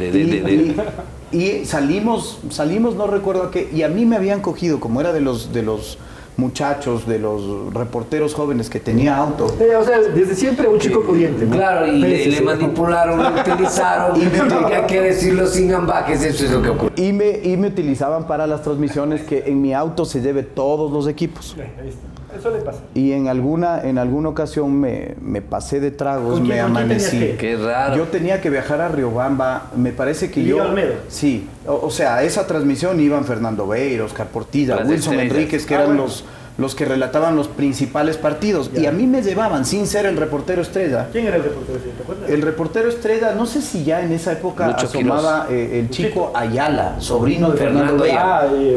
y, 1.32 1.64
salimos, 1.64 2.40
salimos, 2.50 2.94
no 2.94 3.06
recuerdo 3.06 3.50
qué, 3.50 3.68
y 3.72 3.82
a 3.82 3.88
mí 3.88 4.04
me 4.06 4.16
habían 4.16 4.40
cogido, 4.40 4.80
como 4.80 5.00
era 5.00 5.12
de 5.12 5.20
los, 5.20 5.52
de 5.52 5.62
los 5.62 5.98
muchachos, 6.38 7.06
de 7.06 7.18
los 7.18 7.74
reporteros 7.74 8.32
jóvenes 8.32 8.70
que 8.70 8.80
tenía 8.80 9.16
auto. 9.16 9.46
Eh, 9.60 9.74
o 9.76 9.84
sea, 9.84 9.98
desde 9.98 10.34
siempre 10.34 10.68
un 10.68 10.78
chico 10.78 11.04
corriente. 11.04 11.44
¿no? 11.44 11.56
Claro, 11.56 11.86
y 11.86 11.98
le, 11.98 12.26
le 12.28 12.40
manipularon, 12.40 13.22
le 13.34 13.40
utilizaron. 13.40 14.18
Y 14.22 14.24
me- 14.24 14.74
hay 14.76 14.86
que 14.86 15.00
decirlo 15.00 15.46
sin 15.46 15.74
ambajes, 15.74 16.22
eso 16.24 16.44
es 16.44 16.50
lo 16.52 16.62
que 16.62 16.68
ocurre. 16.70 16.92
Y 16.96 17.12
me, 17.12 17.30
y 17.42 17.56
me 17.56 17.66
utilizaban 17.68 18.26
para 18.26 18.46
las 18.46 18.62
transmisiones 18.62 19.22
que 19.22 19.44
en 19.46 19.60
mi 19.60 19.74
auto 19.74 20.04
se 20.04 20.20
lleve 20.20 20.42
todos 20.44 20.90
los 20.92 21.06
equipos. 21.08 21.56
Ahí 21.58 21.88
está. 21.88 21.98
Eso 22.36 22.50
le 22.50 22.58
pasa. 22.58 22.80
Y 22.94 23.12
en 23.12 23.28
alguna, 23.28 23.80
en 23.82 23.96
alguna 23.98 24.28
ocasión 24.28 24.78
me, 24.78 25.14
me 25.20 25.40
pasé 25.40 25.80
de 25.80 25.90
tragos, 25.90 26.34
¿Con 26.38 26.46
quién- 26.46 26.56
me 26.58 26.62
con 26.62 26.72
quién 26.74 26.88
tenías 26.88 27.08
amanecí. 27.08 27.18
que? 27.32 27.36
Qué 27.36 27.56
raro. 27.56 27.96
Yo 27.96 28.04
tenía 28.04 28.40
que 28.40 28.50
viajar 28.50 28.80
a 28.80 28.88
Riobamba, 28.88 29.70
me 29.76 29.92
parece 29.92 30.30
que 30.30 30.44
yo... 30.44 30.62
Olmedo. 30.62 30.94
Sí, 31.08 31.48
o, 31.66 31.86
o 31.86 31.90
sea, 31.90 32.16
a 32.16 32.22
esa 32.22 32.46
transmisión 32.46 33.00
iban 33.00 33.24
Fernando 33.24 33.66
Beir, 33.66 34.02
Oscar 34.02 34.26
Portilla, 34.26 34.76
Wilson. 34.84 35.18
Enríquez, 35.20 35.64
que 35.64 35.74
Ah, 35.74 35.78
eran 35.78 35.88
bueno. 35.90 36.02
los, 36.04 36.24
los 36.58 36.74
que 36.74 36.84
relataban 36.84 37.36
los 37.36 37.46
principales 37.46 38.16
partidos. 38.16 38.68
Y 38.74 38.86
a 38.86 38.92
mí 38.92 39.06
me 39.06 39.22
llevaban, 39.22 39.64
sin 39.64 39.86
ser 39.86 40.06
el 40.06 40.16
reportero 40.16 40.60
estrella. 40.60 41.08
¿Quién 41.12 41.28
era 41.28 41.36
el 41.36 41.44
reportero? 41.44 41.78
¿Te 41.78 42.02
acuerdas? 42.02 42.30
El 42.30 42.42
reportero 42.42 42.88
estrella, 42.88 43.32
no 43.36 43.46
sé 43.46 43.62
si 43.62 43.84
ya 43.84 44.02
en 44.02 44.10
esa 44.10 44.32
época 44.32 44.66
Lucho 44.66 44.86
asomaba 44.86 45.46
eh, 45.48 45.78
el 45.78 45.88
chico 45.88 46.32
Ayala, 46.34 46.96
sobrino 46.98 47.52
de 47.52 47.58
Fernando 47.58 48.02
Fernando. 48.02 48.04
Ayala. 48.04 48.40
Ah, 48.40 48.46
eh, 48.52 48.76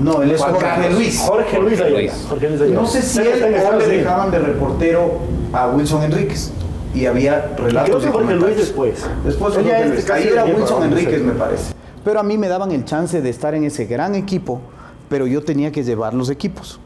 No, 0.00 0.22
él 0.22 0.30
es 0.30 0.42
Jorge. 0.42 0.90
Luis. 0.90 1.20
Jorge 1.20 1.58
Luis 1.58 1.80
Ayala. 1.80 1.98
Luis. 1.98 2.26
Jorge 2.28 2.48
Luis 2.50 2.60
Ayala. 2.60 2.80
No 2.82 2.86
sé 2.86 3.00
si 3.02 3.18
él 3.20 3.42
o 3.42 3.78
le 3.78 3.88
dejaban 3.88 4.30
de 4.30 4.38
reportero 4.38 5.18
a 5.54 5.68
Wilson 5.68 6.02
Enríquez. 6.02 6.52
Y 6.94 7.06
había 7.06 7.54
Creo 7.56 7.68
relatos 7.68 8.04
de 8.04 8.10
Jorge 8.10 8.34
Luis 8.34 8.56
después. 8.58 9.06
Después 9.24 9.54
Jorge 9.54 9.88
Luis. 9.88 10.10
Ahí 10.10 10.28
era 10.28 10.44
Wilson 10.44 10.82
Enríquez, 10.82 11.22
me 11.22 11.32
parece. 11.32 11.72
Pero 12.04 12.20
a 12.20 12.22
mí 12.22 12.36
me 12.36 12.48
daban 12.48 12.72
el 12.72 12.84
chance 12.84 13.22
de 13.22 13.30
estar 13.30 13.54
en 13.54 13.64
ese 13.64 13.86
gran 13.86 14.14
equipo, 14.14 14.60
pero 15.08 15.26
yo 15.26 15.42
tenía 15.42 15.72
que 15.72 15.82
llevar 15.82 16.12
los 16.12 16.28
equipos. 16.28 16.78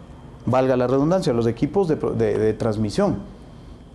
Valga 0.47 0.77
la 0.77 0.87
redundancia, 0.87 1.33
los 1.33 1.47
equipos 1.47 1.89
de, 1.89 1.97
de- 1.97 2.39
de 2.39 2.53
transmisión. 2.55 3.17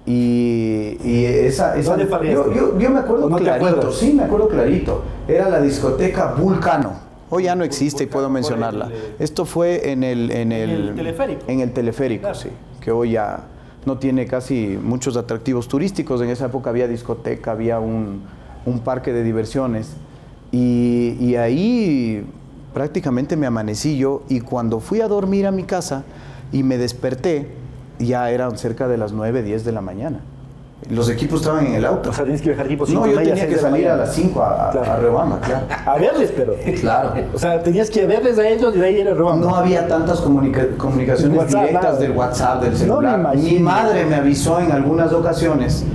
Y, 0.05 0.98
y 1.03 1.25
esa, 1.25 1.77
esa 1.77 1.91
¿Dónde 1.91 2.08
fallaste? 2.08 2.34
yo, 2.34 2.53
yo- 2.53 2.79
yo 2.79 2.89
me 2.89 3.00
acuerdo 3.00 3.27
¿O 3.27 3.29
no 3.29 3.38
clarito, 3.38 3.91
sí, 3.91 4.13
me 4.13 4.24
acuerdo 4.24 4.48
clarito. 4.50 5.03
Era 5.27 5.48
la 5.50 5.62
discoteca 5.62 6.34
Vulcano. 6.34 6.93
Hoy 7.29 7.43
ya 7.43 7.55
no 7.55 7.63
existe 7.63 8.03
y 8.03 8.08
puedo 8.08 8.29
mencionarla. 8.29 8.88
el, 8.88 8.91
eh, 8.93 9.15
Esto 9.20 9.46
fue 9.46 9.91
en 9.91 10.03
el, 10.03 10.31
en 10.31 10.51
el, 10.51 10.70
el 10.89 10.96
teleférico. 10.96 11.41
En 11.48 11.60
el 11.62 11.72
teleférico, 11.72 12.22
Claro. 12.24 12.36
sí. 12.36 12.50
Que 12.81 12.91
hoy 12.91 13.12
ya 13.12 13.41
no 13.86 13.98
tiene 14.00 14.25
casi 14.25 14.77
muchos 14.84 15.15
atractivos 15.15 15.67
turísticos. 15.67 16.20
En 16.22 16.29
esa 16.29 16.48
época 16.48 16.72
había 16.72 16.88
discoteca, 16.88 17.51
había 17.51 17.79
un, 17.79 18.24
un 18.65 18.79
parque 18.79 19.13
de 19.13 19.24
diversiones. 19.24 19.91
Y, 20.51 21.15
y 21.22 21.36
ahí 21.36 22.25
prácticamente 22.74 23.38
me 23.38 23.46
amanecí 23.46 23.98
yo. 23.98 24.24
Y 24.27 24.41
cuando 24.41 24.79
fui 24.79 25.00
a 25.00 25.08
dormir 25.08 25.46
a 25.48 25.51
mi 25.51 25.63
casa 25.63 26.03
y 26.51 26.63
me 26.63 26.77
desperté, 26.77 27.48
ya 28.00 28.29
eran 28.31 28.58
cerca 28.58 28.88
de 28.88 28.98
las 28.98 29.12
9, 29.13 29.43
10 29.43 29.63
de 29.65 29.72
la 29.72 29.81
mañana. 29.81 30.20
Los 30.89 31.10
equipos 31.12 31.41
estaban 31.41 31.67
en 31.67 31.75
el 31.75 31.86
auto. 31.86 32.10
O 32.10 32.13
sea, 32.13 32.24
tienes 32.24 32.41
que 32.41 32.50
viajar 32.50 32.67
tipo 32.67 32.88
No, 32.88 33.05
yo 33.05 33.15
tenía 33.20 33.48
que 33.48 33.55
salir 33.55 33.88
a 33.88 33.96
las 33.98 34.15
5 34.15 34.41
a, 34.41 34.72
Claro. 34.72 34.91
a 34.91 34.96
Riobamba, 34.98 35.39
claro. 35.39 35.65
A 35.86 35.96
verles, 36.00 36.34
pero. 36.36 36.55
Claro. 36.81 37.13
O 37.36 37.38
sea, 37.38 37.62
tenías 37.62 37.91
que 37.91 38.08
verles 38.08 38.39
a 38.39 38.48
ellos 38.50 38.75
y 38.75 38.79
de 38.79 38.88
ahí 38.88 39.00
era 39.00 39.13
robando. 39.13 39.48
No 39.48 39.55
había 39.55 39.88
tantas 39.88 40.20
comunica- 40.22 40.75
comunicaciones 40.77 41.38
WhatsApp, 41.38 41.62
directas 41.67 41.84
nada. 41.84 42.00
del 42.00 42.12
WhatsApp, 42.13 42.62
del 42.63 42.72
No 42.72 42.77
celular. 42.79 43.13
me 43.17 43.22
imagino. 43.22 43.50
Mi 43.51 43.60
madre 43.60 44.05
me 44.05 44.15
avisó 44.15 44.60
en 44.60 44.72
algunas 44.72 45.13
ocasiones 45.13 45.86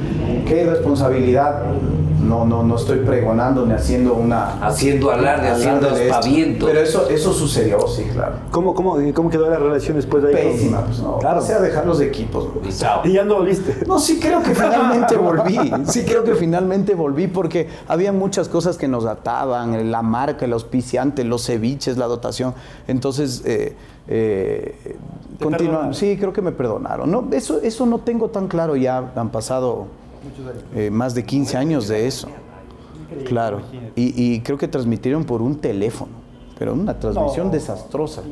qué 0.47 0.63
irresponsabilidad. 0.63 1.63
No, 2.27 2.45
no, 2.45 2.63
no 2.63 2.77
estoy 2.77 2.99
pregonando 3.01 3.65
ni 3.67 3.73
haciendo 3.73 4.15
una. 4.15 4.61
Haciendo 4.67 5.11
alarde, 5.11 5.49
haciendo 5.49 5.89
aspavientos. 5.91 6.69
Pero 6.69 6.81
eso, 6.81 7.09
eso 7.09 7.33
sucedió, 7.33 7.87
sí, 7.87 8.05
claro. 8.13 8.35
¿Cómo, 8.51 8.75
cómo, 8.75 8.97
¿Cómo 9.15 9.31
quedó 9.31 9.49
la 9.49 9.59
relación 9.59 9.97
después 9.97 10.23
de 10.23 10.29
ahí? 10.37 10.43
con- 10.45 10.53
Pésima, 10.53 10.81
pues 10.85 11.01
no. 11.01 11.19
Claro. 11.19 11.41
Pasé 11.41 11.55
a 11.55 11.61
dejar 11.61 11.87
los 11.87 12.01
equipos. 12.01 12.49
Y 12.69 12.73
chao. 12.73 13.01
Y 13.05 13.13
ya 13.13 13.25
no 13.25 13.37
volviste. 13.37 13.85
No, 13.87 13.99
sí 13.99 14.19
creo 14.21 14.43
que 14.43 14.55
finalmente 14.55 15.17
volví. 15.19 15.59
Sí 15.87 16.05
creo 16.05 16.25
que 16.25 16.35
finalmente 16.35 16.95
volví 16.95 17.27
porque 17.29 17.69
había 17.89 18.13
muchas 18.13 18.49
cosas 18.49 18.77
que 18.77 18.89
nos 18.89 19.05
ataban, 19.07 19.91
la 19.91 20.03
marca, 20.03 20.45
el 20.45 20.53
auspiciante, 20.53 21.25
los 21.25 21.47
ceviches, 21.47 21.97
la 21.97 22.07
dotación. 22.07 22.55
Entonces, 22.89 23.43
eh, 23.45 23.75
eh. 24.09 24.75
Sí, 25.93 26.17
creo 26.19 26.33
que 26.33 26.43
me 26.43 26.53
perdonaron. 26.53 27.11
No, 27.11 27.27
eso, 27.33 27.61
eso 27.61 27.87
no 27.87 27.99
tengo 27.99 28.29
tan 28.29 28.49
claro 28.49 28.77
ya. 28.77 29.13
Han 29.17 29.29
pasado 29.31 29.87
eh, 30.75 30.91
más 30.91 31.15
de 31.15 31.25
15 31.25 31.57
años 31.57 31.89
de 31.89 32.07
eso. 32.07 32.29
Claro. 33.27 33.61
Y, 33.95 34.13
y 34.35 34.41
creo 34.41 34.59
que 34.59 34.69
transmitieron 34.69 35.25
por 35.25 35.43
un 35.43 35.61
teléfono. 35.61 36.13
Pero 36.59 36.73
una 36.73 36.99
transmisión 36.99 37.49
No. 37.49 37.53
desastrosa. 37.53 38.23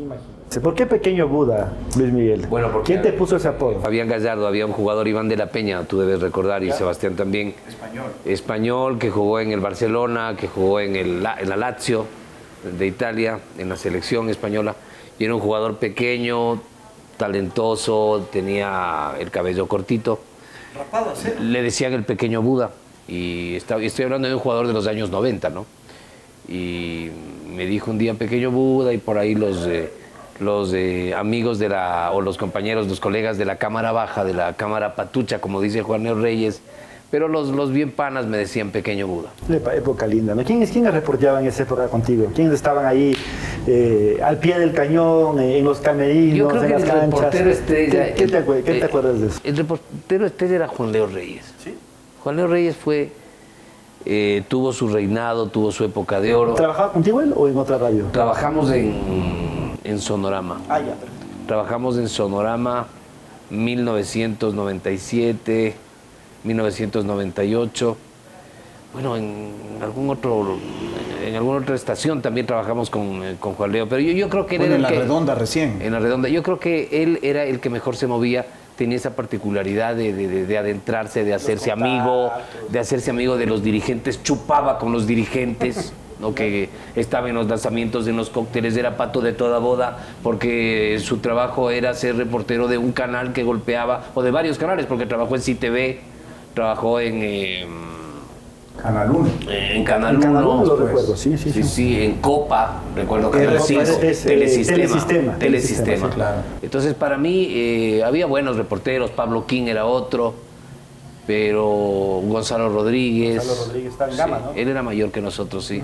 ¿Por 0.63 0.75
qué 0.75 0.87
pequeño 0.87 1.29
Buda, 1.29 1.73
Luis 1.99 2.11
Miguel? 2.13 2.47
Bueno, 2.49 2.71
porque- 2.73 2.93
¿Quién 2.95 3.03
te 3.03 3.13
puso 3.13 3.37
ese 3.37 3.49
apodo? 3.49 3.81
Fabián 3.81 4.09
Gallardo, 4.09 4.47
había 4.47 4.65
un 4.65 4.73
jugador, 4.73 5.07
Iván 5.09 5.29
de 5.29 5.37
la 5.37 5.51
Peña, 5.51 5.85
tú 5.85 6.01
debes 6.01 6.21
recordar, 6.23 6.63
y 6.65 6.73
Sebastián 6.73 7.17
también. 7.17 7.55
Español. 7.69 8.05
Español, 8.25 8.99
que 8.99 9.11
jugó 9.11 9.41
en 9.41 9.51
el 9.53 9.61
Barcelona, 9.61 10.37
que 10.39 10.49
jugó 10.49 10.81
en, 10.81 10.97
el, 10.97 11.09
en 11.39 11.49
la 11.51 11.57
Lazio 11.57 12.07
de 12.79 12.87
Italia, 12.87 13.41
en 13.59 13.69
la 13.69 13.77
selección 13.77 14.31
española. 14.31 14.75
Y 15.19 15.25
era 15.25 15.35
un 15.35 15.41
jugador 15.41 15.77
pequeño, 15.77 16.61
talentoso, 17.19 18.27
tenía 18.33 19.13
el 19.19 19.31
cabello 19.31 19.67
cortito. 19.67 20.19
Le 21.41 21.63
decían 21.63 21.93
el 21.93 22.05
pequeño 22.05 22.43
Buda. 22.43 22.71
Y 23.09 23.55
está- 23.57 23.77
estoy 23.79 24.05
hablando 24.07 24.29
de 24.29 24.35
un 24.35 24.41
jugador 24.41 24.67
de 24.67 24.73
los 24.73 24.87
años 24.87 25.11
90, 25.11 25.51
¿no? 25.51 25.67
y 26.47 27.09
me 27.49 27.65
dijo 27.65 27.91
un 27.91 27.97
día 27.97 28.13
pequeño 28.15 28.51
Buda 28.51 28.93
y 28.93 28.99
por 28.99 29.17
ahí 29.17 29.35
los 29.35 29.67
eh, 29.67 29.91
los 30.41 30.75
eh, 30.75 31.15
amigos 31.17 31.59
de 31.59 31.71
la 31.71 32.11
o 32.13 32.21
los 32.21 32.37
compañeros 32.37 32.87
los 32.87 33.01
colegas 33.01 33.39
de 33.39 33.47
la 33.47 33.57
cámara 33.57 33.93
baja 33.93 34.25
de 34.27 34.35
la 34.35 34.53
cámara 34.53 34.95
patucha 34.95 35.41
como 35.41 35.63
dice 35.63 35.81
Juan 35.81 36.03
Leo 36.03 36.17
Reyes 36.21 36.61
pero 37.11 37.29
los, 37.29 37.49
los 37.49 37.71
bien 37.73 37.93
panas 37.93 38.27
me 38.27 38.37
decían 38.37 38.73
pequeño 38.73 39.07
Buda 39.07 39.31
Epa- 39.49 39.75
época 39.75 40.07
linda, 40.07 40.35
¿no? 40.35 40.45
¿Quiénes, 40.45 40.71
¿Quiénes 40.71 40.93
reporteaban 40.93 41.45
en 41.45 41.49
esa 41.49 41.63
época 41.63 41.89
contigo? 41.89 42.27
¿Quiénes 42.35 42.53
estaban 42.53 42.85
ahí 42.85 43.17
eh, 43.67 44.19
al 44.23 44.39
pie 44.39 44.59
del 44.59 44.73
cañón, 44.73 45.39
eh, 45.41 45.59
en 45.59 45.65
los 45.65 45.79
camerinos, 45.79 46.37
yo 46.39 46.49
creo 46.49 46.63
en 46.63 46.69
que 46.69 46.73
las 46.75 46.83
el 46.83 46.89
canchas? 46.89 47.07
reportero 47.21 47.51
estrella 47.51 48.07
¿Qué, 48.07 48.15
qué 48.15 48.27
te, 48.29 48.47
acue- 48.47 48.63
qué 48.63 48.73
te 48.73 48.79
eh, 48.79 48.85
acuerdas 48.85 49.21
de 49.21 49.27
eso? 49.29 49.41
el 49.45 49.57
reportero 49.57 50.27
estrella 50.27 50.55
era 50.57 50.69
Juan 50.69 50.93
Leo 50.93 51.07
Reyes 51.07 51.45
Juan 52.23 52.37
Leo 52.37 52.47
Reyes 52.47 52.77
fue 52.77 53.11
eh, 54.07 54.43
tuvo 54.49 54.73
su 54.73 54.89
reinado 54.89 55.47
tuvo 55.49 55.73
su 55.73 55.83
época 55.85 56.21
de 56.21 56.35
oro 56.35 56.55
¿Trabajaba 56.55 56.93
contigo 56.93 57.21
él 57.23 57.33
o 57.35 57.49
en 57.49 57.57
otra 57.57 57.79
radio? 57.79 58.05
trabajamos 58.13 58.71
en, 58.71 59.73
en 59.83 59.99
Sonorama 59.99 60.61
Ah, 60.69 60.79
ya, 60.81 60.93
perfecto. 60.95 61.15
Trabajamos 61.47 61.97
en 61.99 62.09
Sonorama 62.09 62.87
1997, 63.51 65.75
1998. 66.45 67.97
Bueno, 68.95 69.17
en 69.17 69.51
algún 69.83 70.09
otro, 70.09 70.57
en 71.27 71.35
alguna 71.35 71.59
otra 71.59 71.75
estación 71.75 72.23
también 72.23 72.47
trabajamos 72.47 72.91
con, 72.91 73.25
eh, 73.25 73.37
con 73.41 73.55
Juan 73.55 73.73
Leo. 73.73 73.89
Pero 73.89 74.01
yo, 74.01 74.13
yo 74.13 74.29
creo 74.29 74.47
que 74.47 74.55
él 74.57 74.61
Bueno, 74.63 74.75
era 74.77 74.77
en 74.77 74.77
el 74.77 74.83
la 74.83 74.89
que- 74.91 74.99
redonda 75.01 75.35
recién. 75.35 75.83
En 75.83 75.93
la 75.93 75.99
redonda. 75.99 76.29
Yo 76.29 76.43
creo 76.43 76.59
que 76.61 76.89
él 77.03 77.19
era 77.23 77.45
el 77.45 77.59
que 77.61 77.71
mejor 77.71 77.97
se 77.97 78.07
movía, 78.07 78.47
tenía 78.77 78.97
esa 78.97 79.17
particularidad 79.17 79.97
de, 79.97 80.13
de- 80.13 80.29
de- 80.29 80.47
de 80.47 80.59
adentrarse, 80.59 81.25
de 81.25 81.35
hacerse 81.35 81.73
amigo, 81.73 82.31
de 82.69 82.79
hacerse 82.79 83.11
amigo 83.11 83.37
de 83.37 83.47
los 83.47 83.63
dirigentes, 83.65 84.23
chupaba 84.23 84.79
con 84.79 84.93
los 84.93 85.07
dirigentes. 85.07 85.93
¿no? 86.21 86.33
que 86.33 86.69
estaba 86.95 87.29
en 87.29 87.35
los 87.35 87.49
lanzamientos, 87.49 88.07
en 88.07 88.17
los 88.17 88.31
cócteles, 88.31 88.77
era 88.77 88.97
pato 88.97 89.21
de 89.21 89.33
toda 89.33 89.59
boda, 89.59 89.99
porque 90.23 90.99
su 91.03 91.19
trabajo 91.19 91.71
era 91.71 91.93
ser 91.93 92.17
reportero 92.17 92.69
de 92.69 92.79
un 92.79 92.93
canal 92.93 93.33
que 93.33 93.43
golpeaba, 93.43 94.05
o 94.15 94.23
de 94.23 94.31
varios 94.31 94.57
canales, 94.57 94.87
porque 94.87 95.07
trabajó 95.07 95.35
en 95.35 95.43
CTV, 95.43 95.99
trabajó 96.55 97.01
en, 97.01 97.19
eh, 97.21 97.67
Canal 98.81 99.11
1. 99.11 99.31
en 99.49 99.85
Canal 99.85 100.17
En 100.17 100.21
Canal 100.21 100.45
1, 100.45 100.53
Uno 100.53 100.65
lo 100.67 100.77
pues. 100.77 100.87
recuerdo, 100.89 101.17
sí, 101.17 101.39
sí, 101.39 101.51
Sí, 101.51 101.63
sí. 101.63 101.69
sí, 101.69 102.03
en 102.03 102.15
Copa, 102.17 102.83
recuerdo 102.95 103.31
que 103.31 103.39
En 103.39 103.45
era 103.45 103.53
Copa 103.55 103.65
cinco, 103.67 103.81
es- 103.83 103.89
es, 104.03 104.27
eh, 104.27 104.29
telesistema, 104.29 104.77
telesistema, 104.77 104.77
telesistema. 104.77 105.39
telesistema, 105.39 106.09
sí, 106.09 106.15
claro. 106.15 106.37
Entonces, 106.61 106.95
para 106.95 107.17
mí, 107.17 107.47
eh, 107.51 108.03
había 108.05 108.27
buenos 108.27 108.57
reporteros, 108.57 109.11
Pablo 109.13 109.47
King 109.47 109.65
era 109.69 109.87
otro, 109.87 110.35
pero 111.27 112.21
Gonzalo 112.27 112.69
Rodríguez. 112.69 113.37
Gonzalo 113.39 113.67
Rodríguez 113.67 113.93
está 113.93 114.11
en 114.11 114.17
gama, 114.17 114.39
¿no? 114.47 114.53
Él 114.55 114.69
era 114.69 114.83
mayor 114.83 115.11
que 115.11 115.21
nosotros, 115.23 115.65
sí. 115.65 115.83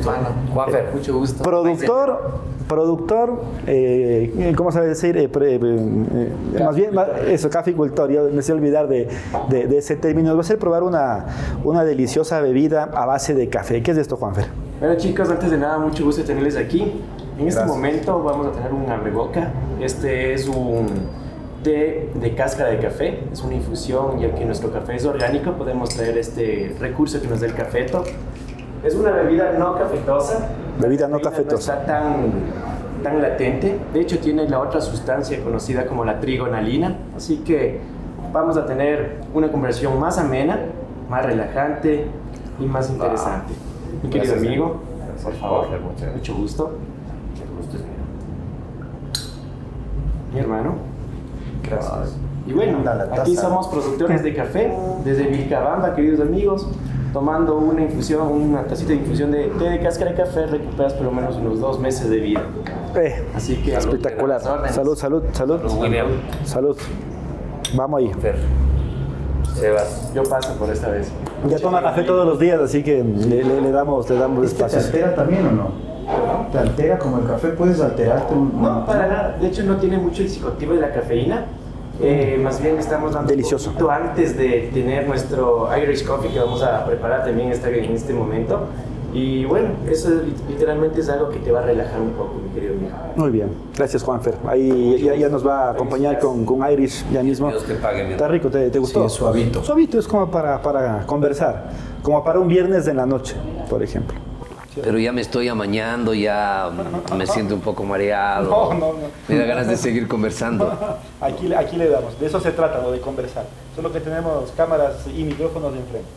Juanfer, 0.53 0.91
mucho 0.93 1.17
gusto. 1.17 1.45
Productor, 1.45 2.41
productor, 2.71 3.43
eh, 3.67 4.53
¿cómo 4.57 4.71
sabe 4.71 4.87
decir? 4.87 5.17
Eh, 5.17 5.29
eh, 5.35 6.33
más 6.63 6.77
bien, 6.77 6.93
eso, 7.27 7.51
caficultor, 7.51 8.11
yo 8.11 8.31
me 8.33 8.43
sé 8.43 8.53
olvidar 8.53 8.87
de, 8.87 9.09
de, 9.49 9.77
ese 9.77 9.97
término. 9.97 10.35
Va 10.37 10.41
a 10.43 10.45
ser 10.45 10.59
probar 10.59 10.85
una, 10.85 11.27
una 11.65 11.85
deliciosa 11.85 12.41
bebida 12.41 12.85
a 12.85 13.07
base 13.07 13.35
de 13.35 13.49
café. 13.49 13.83
¿Qué 13.83 13.91
es 13.91 13.97
esto, 13.97 14.17
Juanfer? 14.17 14.47
Bueno 14.79 14.95
chicos, 14.97 15.29
antes 15.29 15.51
de 15.51 15.59
nada, 15.59 15.79
mucho 15.79 16.05
gusto 16.05 16.23
tenerles 16.23 16.57
aquí. 16.57 16.93
En 17.39 17.49
este 17.49 17.65
momento 17.65 18.23
vamos 18.23 18.47
a 18.47 18.53
tener 18.53 18.73
un 18.73 18.89
abreboca. 18.89 19.51
Este 19.81 20.33
es 20.33 20.47
un 20.47 20.87
té 21.65 22.09
de 22.15 22.35
cáscara 22.37 22.71
de 22.71 22.79
café, 22.79 23.25
es 23.33 23.43
una 23.43 23.55
infusión, 23.55 24.21
ya 24.21 24.33
que 24.33 24.45
nuestro 24.45 24.73
café 24.73 24.95
es 24.95 25.05
orgánico, 25.05 25.53
podemos 25.55 25.91
traer 25.91 26.17
este 26.17 26.75
recurso 26.79 27.21
que 27.21 27.27
nos 27.27 27.41
da 27.41 27.47
el 27.49 27.55
cafeto. 27.55 28.05
Es 28.83 28.95
una 28.95 29.11
bebida 29.11 29.53
no 29.59 29.77
cafetosa. 29.77 30.49
Bebida 30.81 31.07
no 31.07 31.21
cafetosa. 31.21 31.75
No 31.75 31.81
está 31.81 31.87
tan, 31.87 32.33
tan 33.03 33.21
latente. 33.21 33.79
De 33.93 34.01
hecho, 34.01 34.19
tiene 34.19 34.49
la 34.49 34.61
otra 34.61 34.81
sustancia 34.81 35.43
conocida 35.43 35.87
como 35.87 36.05
la 36.05 36.19
trigonalina. 36.19 36.97
Así 37.15 37.39
que 37.39 37.81
vamos 38.33 38.57
a 38.57 38.65
tener 38.65 39.19
una 39.35 39.53
conversión 39.53 39.99
más 40.01 40.17
amena, 40.19 40.59
más 41.11 41.27
relajante 41.27 42.07
y 42.59 42.65
más 42.65 42.89
interesante. 42.91 43.53
Mi 44.03 44.09
querido 44.09 44.35
amigo, 44.37 44.81
por 45.23 45.35
favor, 45.35 45.67
mucho 46.15 46.35
gusto. 46.35 46.73
El 47.35 47.57
gusto 47.57 47.77
es 47.77 47.83
mío. 47.83 47.91
Mi 50.33 50.41
hermano. 50.41 50.75
Gracias. 51.63 52.17
Y 52.47 52.53
bueno, 52.53 52.79
aquí 53.13 53.37
somos 53.37 53.69
productores 53.69 54.23
de 54.23 54.35
café 54.35 54.73
desde 55.05 55.25
Vilcabamba, 55.25 55.95
queridos 55.95 56.21
amigos. 56.21 56.67
Tomando 57.13 57.57
una 57.57 57.83
infusión, 57.83 58.29
una 58.29 58.63
tacita 58.63 58.91
de 58.91 58.97
infusión 58.97 59.33
de 59.33 59.47
té 59.59 59.65
de 59.65 59.81
cáscara 59.81 60.13
de 60.13 60.17
café, 60.17 60.47
recuperas 60.47 60.95
por 60.95 61.07
lo 61.07 61.11
menos 61.11 61.37
unos 61.37 61.59
dos 61.59 61.81
meses 61.81 62.09
de 62.09 62.19
vida. 62.19 62.41
Eh, 62.95 63.25
Así 63.35 63.57
que 63.57 63.75
espectacular. 63.75 64.41
Salud, 64.41 64.97
salud, 64.97 65.25
salud. 65.33 65.61
William. 65.81 66.07
Salud. 66.45 66.77
Vamos 67.75 67.99
ahí. 67.99 68.13
Sebas. 69.55 70.13
Yo 70.15 70.23
paso 70.23 70.55
por 70.55 70.71
esta 70.71 70.89
vez. 70.89 71.11
Ya 71.49 71.59
toma 71.59 71.83
café 71.83 72.03
todos 72.03 72.27
los 72.27 72.39
días, 72.39 72.61
así 72.61 72.83
que 72.83 73.03
le, 73.03 73.73
damos, 73.73 74.09
le 74.09 74.17
damos 74.17 74.45
¿Este 74.45 74.65
espacio. 74.65 74.79
¿Te 74.79 74.85
altera 74.85 75.15
también 75.15 75.47
o 75.47 75.51
no? 75.51 75.71
¿Te 76.53 76.59
altera 76.59 76.99
como 76.99 77.19
el 77.19 77.27
café? 77.27 77.49
¿Puedes 77.49 77.81
alterarte 77.81 78.35
un.? 78.35 78.63
No, 78.63 78.87
para 78.87 79.07
nada. 79.07 79.37
De 79.41 79.49
hecho, 79.49 79.65
no 79.65 79.77
tiene 79.77 79.99
mucho 79.99 80.23
el 80.23 80.29
psicotipo 80.29 80.75
de 80.75 80.81
la 80.81 80.93
cafeína. 80.93 81.47
Eh, 82.03 82.39
más 82.43 82.63
bien 82.63 82.79
estamos 82.79 83.13
dando 83.13 83.31
Delicioso. 83.31 83.73
Un 83.79 83.91
antes 83.91 84.37
de 84.37 84.71
tener 84.73 85.07
nuestro 85.07 85.69
Irish 85.77 86.05
Coffee 86.05 86.31
que 86.31 86.39
vamos 86.39 86.63
a 86.63 86.85
preparar 86.87 87.25
también 87.25 87.53
en 87.53 87.95
este 87.95 88.15
momento. 88.15 88.69
Y 89.13 89.45
bueno, 89.45 89.71
eso 89.91 90.09
literalmente 90.49 91.01
es 91.01 91.09
algo 91.09 91.31
que 91.31 91.41
te 91.41 91.51
va 91.51 91.61
a 91.61 91.63
relajar 91.63 92.01
un 92.01 92.11
poco, 92.11 92.35
mi 92.45 92.49
querido 92.55 92.75
amigo. 92.75 92.93
Muy 93.17 93.31
bien, 93.31 93.49
gracias 93.77 94.05
Juanfer. 94.05 94.37
Ahí 94.47 95.03
ya, 95.19 95.29
nos 95.29 95.45
va 95.45 95.69
a 95.69 95.71
acompañar 95.73 96.21
con, 96.21 96.45
con, 96.45 96.61
Irish 96.71 97.05
ya 97.11 97.23
mismo. 97.23 97.49
Dios 97.49 97.65
te 97.65 97.75
pague, 97.75 98.13
Está 98.13 98.29
rico, 98.29 98.49
¿te, 98.51 98.71
te 98.71 98.79
gustó? 98.79 99.09
Sí, 99.09 99.17
suavito. 99.17 99.65
Suavito 99.65 99.99
es 99.99 100.07
como 100.07 100.31
para, 100.31 100.63
para 100.63 101.05
conversar, 101.07 101.71
como 102.03 102.23
para 102.23 102.39
un 102.39 102.47
viernes 102.47 102.85
de 102.85 102.95
la 102.95 103.05
noche, 103.05 103.35
por 103.69 103.83
ejemplo. 103.83 104.30
Pero 104.75 104.99
ya 104.99 105.13
me 105.13 105.21
estoy 105.21 105.49
amañando, 105.49 106.15
ya 106.15 106.71
me 107.17 107.27
siento 107.27 107.55
un 107.55 107.61
poco 107.61 107.85
mareado. 107.85 108.51
No, 108.71 108.75
no, 108.75 108.93
no. 108.93 108.99
Me 109.29 109.37
da 109.37 109.45
ganas 109.45 109.67
de 109.67 109.77
seguir 109.77 110.07
conversando. 110.07 110.73
Aquí, 111.21 111.53
aquí 111.53 111.77
le 111.77 111.89
damos, 111.89 112.19
de 112.19 112.27
eso 112.27 112.41
se 112.41 112.53
trata, 112.53 112.81
lo 112.81 112.93
de 112.93 113.01
conversar. 113.01 113.47
Solo 113.75 113.93
que 113.93 114.01
tenemos 114.01 114.51
cámaras 114.53 115.07
y 115.07 115.25
micrófonos 115.25 115.73
de 115.73 115.81
enfrente. 115.81 116.09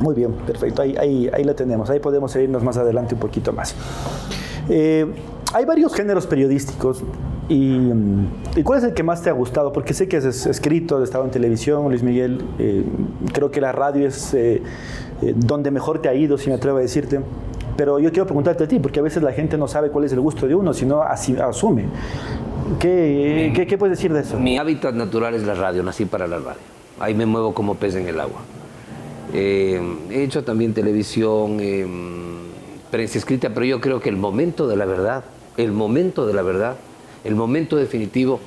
Muy 0.00 0.14
bien, 0.14 0.32
perfecto. 0.32 0.82
Ahí, 0.82 0.96
ahí, 0.98 1.30
ahí 1.32 1.44
la 1.44 1.54
tenemos. 1.54 1.88
Ahí 1.90 2.00
podemos 2.00 2.32
seguirnos 2.32 2.62
más 2.62 2.76
adelante 2.76 3.14
un 3.14 3.20
poquito 3.20 3.52
más. 3.52 3.74
Eh, 4.68 5.06
hay 5.52 5.64
varios 5.64 5.94
géneros 5.94 6.26
periodísticos. 6.26 7.02
Y, 7.48 7.78
cuál 8.64 8.78
es 8.80 8.84
el 8.84 8.94
que 8.94 9.02
más 9.02 9.22
te 9.22 9.30
ha 9.30 9.32
gustado? 9.32 9.72
Porque 9.72 9.94
sé 9.94 10.08
que 10.08 10.16
has 10.16 10.46
escrito, 10.46 10.96
has 10.96 11.04
estado 11.04 11.24
en 11.24 11.30
televisión, 11.30 11.88
Luis 11.88 12.02
Miguel. 12.02 12.44
Eh, 12.58 12.84
creo 13.32 13.50
que 13.50 13.60
la 13.60 13.72
radio 13.72 14.08
es 14.08 14.34
eh, 14.34 14.62
donde 15.34 15.70
mejor 15.70 16.00
te 16.00 16.08
ha 16.08 16.14
ido, 16.14 16.38
si 16.38 16.48
me 16.48 16.56
atrevo 16.56 16.78
a 16.78 16.80
decirte. 16.80 17.20
Pero 17.76 17.98
yo 17.98 18.10
quiero 18.10 18.26
preguntarte 18.26 18.64
a 18.64 18.68
ti, 18.68 18.78
porque 18.80 19.00
a 19.00 19.02
veces 19.02 19.22
la 19.22 19.32
gente 19.32 19.58
no 19.58 19.68
sabe 19.68 19.90
cuál 19.90 20.04
es 20.04 20.12
el 20.12 20.20
gusto 20.20 20.48
de 20.48 20.54
uno, 20.54 20.72
sino 20.72 21.02
así, 21.02 21.36
asume. 21.36 21.84
¿Qué, 22.80 23.52
¿qué, 23.54 23.66
¿Qué 23.66 23.78
puedes 23.78 23.96
decir 23.96 24.12
de 24.12 24.20
eso? 24.20 24.38
Mi 24.40 24.58
hábitat 24.58 24.94
natural 24.94 25.34
es 25.34 25.44
la 25.44 25.54
radio, 25.54 25.82
nací 25.82 26.04
para 26.04 26.26
la 26.26 26.38
radio. 26.38 26.60
Ahí 26.98 27.14
me 27.14 27.26
muevo 27.26 27.54
como 27.54 27.74
pez 27.74 27.94
en 27.94 28.08
el 28.08 28.18
agua. 28.18 28.40
Eh, 29.32 29.80
he 30.10 30.22
hecho 30.22 30.44
también 30.44 30.72
televisión, 30.72 31.58
eh, 31.60 31.86
prensa 32.90 33.18
escrita, 33.18 33.50
pero 33.50 33.66
yo 33.66 33.80
creo 33.80 34.00
que 34.00 34.08
el 34.08 34.16
momento 34.16 34.66
de 34.66 34.76
la 34.76 34.86
verdad, 34.86 35.24
el 35.56 35.72
momento 35.72 36.26
de 36.26 36.34
la 36.34 36.42
verdad, 36.42 36.76
el 37.24 37.34
momento 37.34 37.76
definitivo 37.76 38.40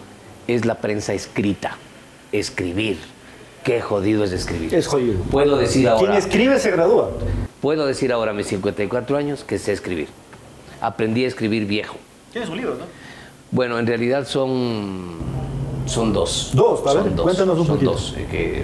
es 0.48 0.65
la 0.65 0.76
prensa 0.76 1.13
escrita, 1.13 1.78
escribir. 2.32 2.98
Qué 3.63 3.82
jodido 3.82 4.24
es 4.24 4.32
escribir. 4.32 4.74
Es 4.74 4.88
jodido. 4.88 5.22
Puedo 5.24 5.58
decir 5.58 5.88
ahora. 5.88 6.00
Quien 6.00 6.13
escribe 6.13 6.60
se 6.60 6.72
gradúa. 6.72 7.12
Puedo 7.62 7.86
decir 7.86 8.13
ahora 8.13 8.32
a 8.32 8.34
mis 8.34 8.48
54 8.48 9.17
años 9.17 9.43
que 9.43 9.60
sé 9.60 9.74
escribir. 9.74 10.08
Aprendí 10.80 11.26
a 11.26 11.28
escribir 11.28 11.65
viejo. 11.65 11.98
Tienes 12.32 12.50
un 12.50 12.58
libro, 12.58 12.76
¿no? 12.76 12.86
Bueno, 13.52 13.78
en 13.80 13.86
realidad 13.86 14.26
son 14.26 15.17
son 15.89 16.13
dos. 16.13 16.52
Dos, 16.54 16.86
a 16.86 17.02
ver, 17.02 17.13
cuéntanos 17.13 17.58
un 17.60 17.65
son 17.65 17.84
Dos, 17.84 18.15
eh, 18.17 18.63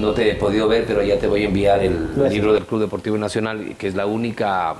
no 0.00 0.12
te 0.12 0.30
he 0.30 0.34
podido 0.34 0.66
ver, 0.68 0.84
pero 0.86 1.02
ya 1.02 1.18
te 1.18 1.26
voy 1.26 1.42
a 1.42 1.46
enviar 1.46 1.82
el 1.82 2.10
libro 2.28 2.52
del 2.52 2.64
Club 2.64 2.80
Deportivo 2.80 3.16
Nacional, 3.16 3.76
que 3.78 3.86
es 3.86 3.94
la 3.94 4.06
única, 4.06 4.74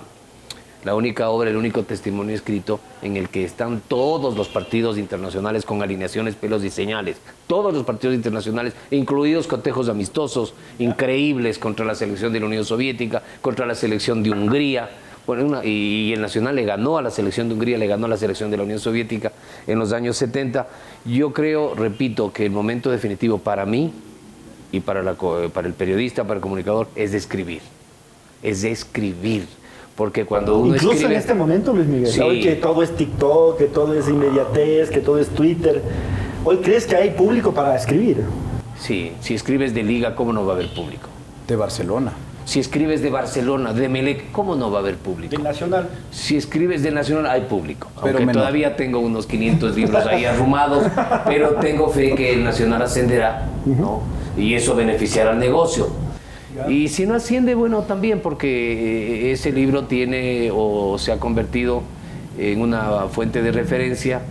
la 0.87 0.95
única 0.95 1.31
obra, 1.31 1.51
el 1.51 1.57
único 1.57 1.83
testimonio 1.83 2.33
escrito 2.33 2.79
en 3.03 3.17
el 3.17 3.29
que 3.29 3.43
están 3.43 3.83
todos 3.89 4.37
los 4.37 4.49
partidos 4.49 4.99
internacionales 4.99 5.65
con 5.65 5.83
alineaciones, 5.83 6.37
pelos 6.37 6.63
y 6.63 6.71
señales. 6.71 7.17
Todos 7.49 7.75
los 7.75 7.83
partidos 7.83 8.15
internacionales, 8.15 8.73
incluidos 8.93 9.49
cotejos 9.49 9.89
amistosos 9.89 10.55
increíbles 10.79 11.59
contra 11.59 11.85
la 11.85 11.97
selección 11.97 12.33
de 12.33 12.39
la 12.39 12.47
Unión 12.47 12.65
Soviética, 12.65 13.21
contra 13.43 13.67
la 13.67 13.75
selección 13.75 14.23
de 14.23 14.31
Hungría. 14.31 14.89
Bueno, 15.27 15.61
y, 15.65 15.71
y, 15.71 16.13
el 16.13 16.21
Nacional 16.21 16.55
le 16.55 16.65
ganó 16.65 16.99
a 16.99 17.03
la 17.03 17.11
selección 17.11 17.49
de 17.49 17.55
Hungría, 17.55 17.79
le 17.79 17.89
ganó 17.89 18.07
a 18.07 18.11
la 18.11 18.17
selección 18.17 18.53
de 18.53 18.57
la 18.57 18.63
Unión 18.63 18.79
Soviética 18.79 19.33
en 19.67 19.81
los 19.81 19.93
años 19.93 20.17
70. 20.19 20.69
Yo 21.05 21.33
creo, 21.33 21.75
repito, 21.75 22.33
que 22.33 22.47
el 22.47 22.53
momento 22.53 22.93
definitivo 22.93 23.39
para 23.39 23.67
mí 23.67 23.93
y 24.71 24.79
para, 24.79 25.03
la, 25.03 25.15
para 25.15 25.67
el 25.67 25.75
periodista, 25.75 26.23
para 26.23 26.35
el 26.35 26.41
comunicador, 26.43 26.87
es 26.95 27.11
de 27.11 27.19
escribir. 27.19 27.63
Es 28.41 28.63
de 28.63 28.71
escribir. 28.71 29.49
Porque 29.97 30.27
cuando 30.27 30.59
uno 30.59 30.75
Incluso 30.75 31.07
en 31.07 31.13
este 31.13 31.33
momento, 31.33 31.73
Luis 31.73 31.87
Miguel, 31.87 32.23
hoy 32.23 32.41
que 32.41 32.57
todo 32.57 32.83
es 32.83 32.95
TikTok, 32.95 33.57
que 33.57 33.65
todo 33.65 33.95
es 33.95 34.09
inmediatez, 34.09 34.91
que 34.91 35.01
todo 35.01 35.19
es 35.19 35.29
Twitter, 35.29 35.83
¿hoy 36.45 36.59
crees 36.59 36.87
que 36.87 36.97
hay 36.97 37.11
público 37.11 37.53
para 37.53 37.75
escribir? 37.75 38.23
Sí, 38.79 39.13
si 39.21 39.35
escribes 39.35 39.73
de 39.75 39.83
Liga, 39.83 40.15
¿cómo 40.15 40.35
no 40.35 40.45
va 40.45 40.53
a 40.53 40.57
haber 40.57 40.73
público? 40.75 41.09
De 41.49 41.57
Barcelona. 41.57 42.13
Si 42.45 42.61
escribes 42.61 43.03
de 43.03 43.11
Barcelona, 43.11 43.73
de 43.73 43.89
Melec, 43.89 44.31
¿cómo 44.31 44.55
no 44.55 44.71
va 44.71 44.79
a 44.79 44.81
haber 44.83 44.97
público? 44.97 45.35
De 45.37 45.43
Nacional. 45.43 45.89
Si 46.13 46.37
escribes 46.37 46.83
de 46.83 46.93
Nacional, 46.93 47.27
hay 47.27 47.41
público. 47.41 47.89
Pero 48.03 48.19
Aunque 48.19 48.35
todavía 48.35 48.77
tengo 48.77 49.01
unos 49.01 49.27
500 49.27 49.75
libros 49.75 50.07
ahí 50.07 50.27
arrumados, 50.27 50.87
pero 51.27 51.55
tengo 51.55 51.89
fe 51.89 52.15
que 52.15 52.35
el 52.35 52.45
Nacional 52.45 52.83
ascenderá, 52.83 53.49
¿no? 53.65 54.03
y 54.37 54.55
eso 54.55 54.77
beneficiará 54.77 55.31
al 55.31 55.39
negocio. 55.39 55.89
Y 56.69 56.89
si 56.89 57.07
no 57.07 57.15
asciende, 57.15 57.55
bueno, 57.55 57.83
también 57.83 58.21
porque 58.21 59.29
eh, 59.29 59.33
ese 59.33 59.53
libro 59.53 59.85
tiene 59.85 60.51
o 60.53 60.99
se 60.99 61.13
ha 61.13 61.19
convertido 61.19 61.83
en 62.39 62.61
una 62.61 63.09
fuente 63.09 63.43
de 63.43 63.53
referencia, 63.53 64.23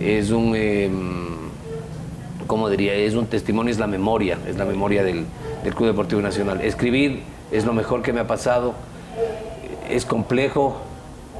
es 0.00 0.30
un, 0.30 0.52
eh, 0.56 0.90
¿cómo 2.46 2.68
diría? 2.68 2.94
Es 2.94 3.14
un 3.14 3.26
testimonio, 3.26 3.72
es 3.72 3.78
la 3.78 3.86
memoria, 3.86 4.38
es 4.46 4.56
la 4.56 4.64
memoria 4.64 5.02
del 5.02 5.26
Club 5.74 5.88
Deportivo 5.88 6.20
Nacional. 6.20 6.60
Escribir 6.60 7.22
es 7.50 7.64
lo 7.64 7.72
mejor 7.72 8.02
que 8.02 8.12
me 8.12 8.20
ha 8.20 8.26
pasado, 8.26 8.74
es 9.88 10.04
complejo, 10.04 10.76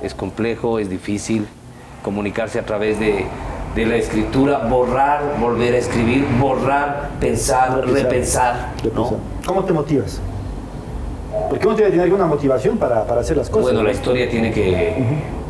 es 0.03 0.14
complejo, 0.14 0.79
es 0.79 0.88
difícil 0.88 1.46
comunicarse 2.03 2.59
a 2.59 2.64
través 2.64 2.98
de, 2.98 3.27
de 3.78 3.86
la 3.86 3.94
escritura, 3.94 4.58
borrar, 4.68 5.36
volver 5.38 5.74
a 5.74 5.78
escribir, 5.78 6.24
borrar, 6.40 7.10
pensar, 7.20 7.86
repensar. 7.86 8.72
¿Cómo 9.46 9.64
te 9.64 9.72
motivas? 9.72 10.20
Porque 11.48 11.64
uno 11.64 11.76
tiene 11.76 11.90
que 11.90 11.96
tener 11.96 12.04
alguna 12.06 12.26
motivación 12.26 12.76
para, 12.76 13.04
para 13.04 13.20
hacer 13.20 13.36
las 13.36 13.48
cosas. 13.48 13.66
Bueno, 13.66 13.84
la 13.84 13.92
historia 13.92 14.28
tiene 14.28 14.52
que, 14.52 14.96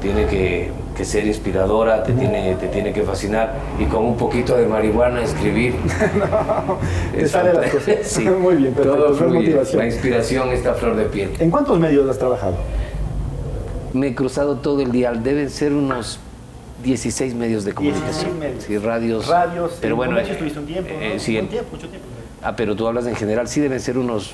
tiene 0.02 0.26
que, 0.26 0.70
que, 0.94 1.04
ser 1.06 1.26
inspiradora, 1.26 2.02
te, 2.02 2.12
tiene, 2.12 2.54
te 2.56 2.66
tiene 2.66 2.92
que 2.92 3.00
fascinar 3.00 3.54
y 3.78 3.86
con 3.86 4.04
un 4.04 4.18
poquito 4.18 4.58
de 4.58 4.66
marihuana 4.66 5.22
escribir. 5.22 5.76
no, 6.18 6.76
te 7.14 7.26
sale 7.28 7.54
las 7.54 7.70
cosas. 7.70 7.96
sí, 8.02 8.28
Muy 8.28 8.56
bien, 8.56 8.74
perfecto. 8.74 9.04
Todo 9.04 9.14
fluye. 9.14 9.58
La 9.72 9.86
inspiración 9.86 10.50
está 10.50 10.72
a 10.72 10.74
flor 10.74 10.96
de 10.96 11.04
piel. 11.04 11.30
¿En 11.38 11.50
cuántos 11.50 11.80
medios 11.80 12.06
has 12.10 12.18
trabajado? 12.18 12.56
me 13.94 14.08
he 14.08 14.14
cruzado 14.14 14.56
todo 14.56 14.82
el 14.82 14.92
día. 14.92 15.12
Deben 15.12 15.48
ser 15.48 15.72
unos 15.72 16.20
16 16.82 17.34
medios 17.34 17.64
de 17.64 17.72
comunicación. 17.74 18.06
16 18.14 18.34
medios. 18.38 18.64
Sí, 18.64 18.78
radios. 18.78 19.26
Radios, 19.26 19.78
Pero 19.80 19.94
en 19.94 19.96
bueno, 19.96 20.12
comercio 20.12 20.32
eh, 20.32 20.36
estuviste 20.36 20.58
un 20.60 20.66
tiempo, 20.66 20.90
¿no? 20.94 21.00
eh, 21.00 21.18
sí, 21.18 21.32
tiempo, 21.48 21.70
mucho 21.72 21.88
tiempo. 21.88 22.06
Ah, 22.42 22.54
pero 22.54 22.76
tú 22.76 22.86
hablas 22.86 23.06
en 23.06 23.16
general, 23.16 23.48
sí 23.48 23.60
deben 23.60 23.80
ser 23.80 23.98
unos, 23.98 24.32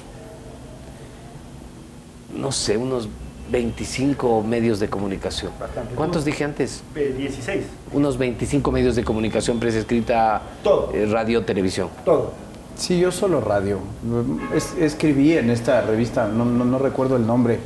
no 2.36 2.52
sé, 2.52 2.76
unos 2.76 3.08
25 3.50 4.42
medios 4.42 4.80
de 4.80 4.88
comunicación. 4.88 5.52
Bastante. 5.60 5.94
¿Cuántos 5.94 6.24
dije 6.24 6.44
antes? 6.44 6.82
Eh, 6.94 7.14
16, 7.16 7.64
Unos 7.92 8.18
25 8.18 8.72
medios 8.72 8.96
de 8.96 9.04
comunicación, 9.04 9.60
prensa 9.60 9.78
escrita, 9.78 10.42
Todo. 10.62 10.90
eh, 10.94 11.06
radio, 11.06 11.44
televisión. 11.44 11.88
todo. 12.04 12.32
Sí, 12.76 12.98
yo 12.98 13.12
solo 13.12 13.40
radio. 13.40 13.78
Es- 14.52 14.74
escribí 14.80 15.32
en 15.38 15.48
esta 15.50 15.80
revista, 15.82 16.26
no, 16.26 16.44
no- 16.44 16.64
no 16.64 16.78
recuerdo 16.80 17.16
el 17.16 17.24
nombre, 17.24 17.60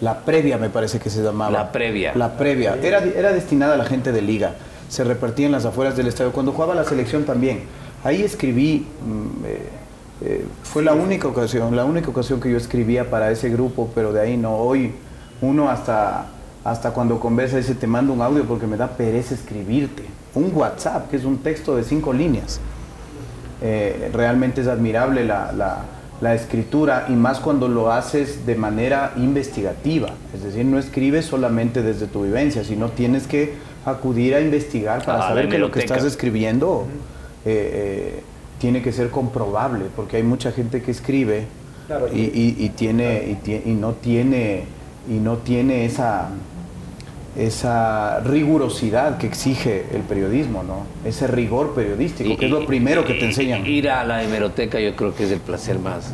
La 0.00 0.20
Previa 0.20 0.58
me 0.58 0.70
parece 0.70 0.98
que 0.98 1.10
se 1.10 1.22
llamaba. 1.22 1.50
La 1.50 1.72
Previa. 1.72 2.12
La 2.14 2.36
Previa. 2.36 2.76
Era, 2.82 2.98
era 3.02 3.32
destinada 3.32 3.74
a 3.74 3.76
la 3.76 3.84
gente 3.84 4.12
de 4.12 4.22
liga. 4.22 4.54
Se 4.88 5.04
repartía 5.04 5.46
en 5.46 5.52
las 5.52 5.64
afueras 5.64 5.96
del 5.96 6.06
estadio. 6.08 6.32
Cuando 6.32 6.52
jugaba 6.52 6.74
la 6.74 6.84
selección 6.84 7.24
también. 7.24 7.62
Ahí 8.02 8.22
escribí, 8.22 8.86
mm, 9.04 9.44
eh, 9.46 9.68
eh, 10.22 10.44
fue 10.62 10.82
la 10.82 10.92
única 10.92 11.26
ocasión, 11.28 11.74
la 11.74 11.84
única 11.84 12.08
ocasión 12.10 12.40
que 12.40 12.50
yo 12.50 12.56
escribía 12.58 13.08
para 13.10 13.30
ese 13.30 13.48
grupo, 13.48 13.90
pero 13.94 14.12
de 14.12 14.20
ahí 14.20 14.36
no. 14.36 14.56
Hoy 14.56 14.94
uno 15.40 15.70
hasta, 15.70 16.26
hasta 16.64 16.90
cuando 16.90 17.18
conversa 17.18 17.56
dice, 17.56 17.74
te 17.74 17.86
mando 17.86 18.12
un 18.12 18.20
audio 18.20 18.44
porque 18.44 18.66
me 18.66 18.76
da 18.76 18.88
pereza 18.88 19.34
escribirte. 19.34 20.04
Un 20.34 20.50
WhatsApp, 20.54 21.08
que 21.10 21.16
es 21.16 21.24
un 21.24 21.38
texto 21.38 21.76
de 21.76 21.84
cinco 21.84 22.12
líneas. 22.12 22.60
Eh, 23.62 24.10
realmente 24.12 24.60
es 24.60 24.66
admirable 24.66 25.24
la, 25.24 25.52
la- 25.52 25.78
la 26.20 26.34
escritura 26.34 27.06
y 27.08 27.12
más 27.12 27.40
cuando 27.40 27.68
lo 27.68 27.90
haces 27.92 28.46
de 28.46 28.54
manera 28.54 29.12
investigativa. 29.16 30.10
Es 30.34 30.42
decir, 30.44 30.64
no 30.64 30.78
escribes 30.78 31.24
solamente 31.26 31.82
desde 31.82 32.06
tu 32.06 32.22
vivencia, 32.22 32.64
sino 32.64 32.88
tienes 32.90 33.26
que 33.26 33.54
acudir 33.84 34.34
a 34.34 34.40
investigar 34.40 35.04
para 35.04 35.24
Ah, 35.24 35.28
saber 35.28 35.48
que 35.48 35.58
lo 35.58 35.70
que 35.70 35.80
estás 35.80 36.04
escribiendo 36.04 36.86
eh, 37.44 38.14
eh, 38.16 38.22
tiene 38.58 38.80
que 38.80 38.92
ser 38.92 39.10
comprobable, 39.10 39.86
porque 39.94 40.16
hay 40.16 40.22
mucha 40.22 40.52
gente 40.52 40.80
que 40.82 40.90
escribe 40.90 41.46
Claro. 41.86 42.08
y, 42.10 42.20
y- 42.20 42.56
y 42.58 42.68
tiene, 42.70 43.24
y, 43.28 43.46
tie- 43.46 43.62
y 43.66 43.72
no 43.74 43.92
tiene 43.92 44.64
y 45.06 45.14
no 45.18 45.36
tiene 45.36 45.84
esa 45.84 46.30
esa 47.36 48.20
rigurosidad 48.20 49.18
que 49.18 49.26
exige 49.26 49.86
el 49.92 50.02
periodismo, 50.02 50.62
¿no? 50.62 50.86
Ese 51.08 51.26
rigor 51.26 51.74
periodístico, 51.74 52.36
que 52.36 52.44
es 52.46 52.50
lo 52.50 52.64
primero 52.66 53.04
que 53.04 53.14
te 53.14 53.26
enseñan. 53.26 53.66
Ir 53.66 53.90
a 53.90 54.04
la 54.04 54.22
hemeroteca 54.22 54.78
yo 54.78 54.94
creo 54.94 55.14
que 55.14 55.24
es 55.24 55.32
el 55.32 55.40
placer 55.40 55.78
más, 55.78 56.12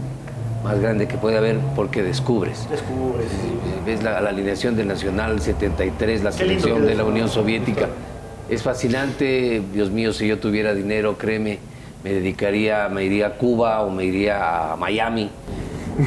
más 0.65 0.81
grande 0.81 1.09
que 1.09 1.19
puede 1.19 1.37
haber 1.37 1.59
porque 1.77 2.03
descubres. 2.03 2.67
Descubres. 2.71 3.27
Ves 3.85 4.03
la, 4.03 4.21
la 4.21 4.31
alineación 4.31 4.77
del 4.77 4.89
Nacional 4.89 5.41
73, 5.41 6.23
la 6.23 6.33
selección 6.33 6.87
de 6.87 6.95
la. 6.95 7.05
Unión 7.05 7.29
Soviética. 7.29 7.89
Es 8.49 8.63
fascinante, 8.63 9.63
Dios 9.73 9.91
mío, 9.91 10.13
si 10.13 10.27
yo 10.27 10.39
tuviera 10.39 10.75
dinero, 10.75 11.17
créeme, 11.19 11.59
me 12.03 12.13
dedicaría, 12.13 12.89
me 12.89 13.05
iría 13.05 13.29
a 13.29 13.31
Cuba 13.35 13.83
o 13.83 13.91
me 13.91 14.05
iría 14.05 14.73
a 14.73 14.77
Miami. 14.77 15.31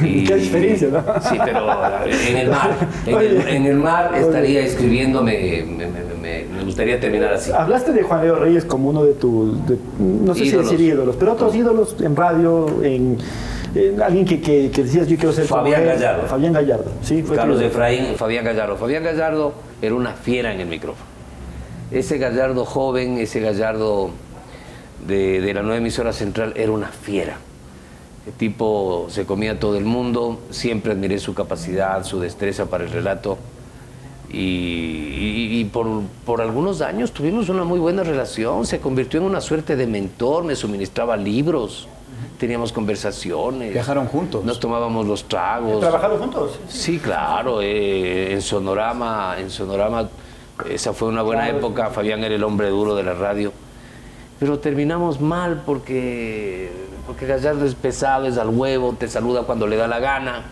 Y- 0.04 0.24
Qué 0.24 0.34
diferencia, 0.36 0.88
¿no? 0.88 1.00
Sí, 1.20 1.36
pero 1.44 1.66
en 2.28 2.36
el 2.36 2.48
mar, 2.50 2.76
en 3.06 3.16
el, 3.18 3.48
en 3.48 3.66
el 3.66 3.76
mar 3.76 4.12
estaría 4.16 4.60
escribiendo, 4.62 5.22
me, 5.22 5.64
me- 5.66 5.86
me- 5.86 6.14
me- 6.22 6.44
me 6.56 6.64
gustaría 6.64 6.98
terminar 6.98 7.34
así. 7.34 7.50
Hablaste 7.52 7.92
de 7.92 8.02
Juan 8.02 8.22
Leo 8.22 8.36
Reyes 8.36 8.64
como 8.64 8.88
uno 8.90 9.04
de 9.04 9.12
tus, 9.14 9.56
no 9.98 10.34
sé 10.34 10.44
Ídolos. 10.44 10.68
si 10.68 10.76
decir 10.76 10.80
ídolos, 10.80 11.16
pero 11.16 11.32
otros 11.32 11.54
ídolos 11.54 11.96
en 12.00 12.16
radio, 12.16 12.66
en, 12.82 13.18
en 13.74 14.00
alguien 14.02 14.24
que, 14.24 14.40
que- 14.40 14.70
que 14.70 14.84
decías 14.84 15.06
yo 15.08 15.16
quiero 15.16 15.32
ser 15.32 15.46
como 15.46 15.62
Fabián 15.62 15.82
él". 15.82 15.88
Gallardo. 15.88 16.26
Fabián 16.26 16.52
Gallardo, 16.54 16.90
sí. 17.02 17.22
fue 17.22 17.36
Carlos 17.36 17.60
Efraín, 17.60 18.14
Fabián 18.16 18.44
Gallardo. 18.44 18.76
Fabián 18.76 19.02
Gallardo 19.04 19.52
era 19.82 19.94
una 19.94 20.12
fiera 20.12 20.52
en 20.54 20.60
el 20.60 20.68
micrófono. 20.68 21.06
Ese 21.90 22.16
Gallardo 22.18 22.64
joven, 22.64 23.18
ese 23.18 23.40
Gallardo 23.40 24.10
de, 25.06 25.40
de 25.42 25.54
la 25.54 25.60
nueva 25.62 25.76
emisora 25.76 26.12
central 26.12 26.54
era 26.56 26.72
una 26.72 26.88
fiera. 26.88 27.36
El 28.26 28.32
tipo 28.32 29.06
se 29.10 29.26
comía 29.26 29.52
a 29.52 29.58
todo 29.58 29.76
el 29.76 29.84
mundo, 29.84 30.40
siempre 30.50 30.92
admiré 30.92 31.18
su 31.18 31.34
capacidad, 31.34 32.04
su 32.04 32.20
destreza 32.20 32.66
para 32.66 32.84
el 32.84 32.90
relato. 32.90 33.36
Y, 34.30 34.36
y- 34.38 35.60
y 35.60 35.64
por, 35.66 35.86
por 36.24 36.40
algunos 36.40 36.80
años 36.80 37.12
tuvimos 37.12 37.48
una 37.48 37.64
muy 37.64 37.78
buena 37.78 38.02
relación, 38.02 38.66
se 38.66 38.80
convirtió 38.80 39.20
en 39.20 39.26
una 39.26 39.40
suerte 39.40 39.76
de 39.76 39.86
mentor, 39.86 40.42
me 40.44 40.56
suministraba 40.56 41.16
libros, 41.16 41.86
teníamos 42.38 42.72
conversaciones. 42.72 43.72
Viajaron 43.72 44.06
juntos. 44.06 44.44
Nos 44.44 44.58
tomábamos 44.58 45.06
los 45.06 45.24
tragos. 45.24 45.80
¿Trabajaron 45.80 46.18
juntos? 46.18 46.58
Sí, 46.68 46.98
claro, 46.98 47.60
eh, 47.62 48.32
en 48.32 48.42
Sonorama, 48.42 49.36
en 49.38 49.50
Sonorama, 49.50 50.08
esa 50.68 50.92
fue 50.94 51.08
una 51.08 51.22
buena 51.22 51.48
época, 51.48 51.90
Fabián 51.90 52.24
era 52.24 52.34
el 52.34 52.42
hombre 52.42 52.70
duro 52.70 52.94
de 52.96 53.02
la 53.04 53.14
radio, 53.14 53.52
pero 54.40 54.58
terminamos 54.58 55.20
mal 55.20 55.62
porque, 55.64 56.72
porque 57.06 57.26
Gallardo 57.26 57.64
es 57.66 57.74
pesado, 57.74 58.26
es 58.26 58.38
al 58.38 58.48
huevo, 58.48 58.94
te 58.98 59.08
saluda 59.08 59.42
cuando 59.42 59.66
le 59.66 59.76
da 59.76 59.86
la 59.86 59.98
gana, 59.98 60.44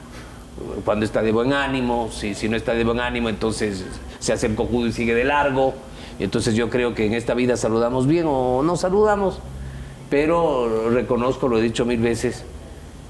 cuando 0.85 1.05
está 1.05 1.23
de 1.23 1.33
buen 1.33 1.53
ánimo, 1.53 2.11
si, 2.11 2.35
si 2.35 2.49
no 2.49 2.57
está 2.57 2.75
de 2.75 2.85
buen 2.85 3.01
ánimo 3.01 3.29
entonces 3.29 3.85
se 4.19 4.33
hace 4.33 4.47
el 4.47 4.55
cojudo 4.55 4.87
y 4.87 4.93
sigue 4.93 5.15
de 5.15 5.25
largo, 5.25 5.75
entonces 6.19 6.55
yo 6.55 6.71
creo 6.71 6.95
que 6.95 7.07
en 7.07 7.15
esta 7.15 7.35
vida 7.35 7.57
saludamos 7.57 8.07
bien 8.07 8.27
o 8.29 8.62
no 8.62 8.77
saludamos, 8.77 9.41
pero 10.11 10.91
reconozco, 10.91 11.49
lo 11.49 11.59
he 11.59 11.62
dicho 11.62 11.85
mil 11.85 12.01
veces, 12.01 12.45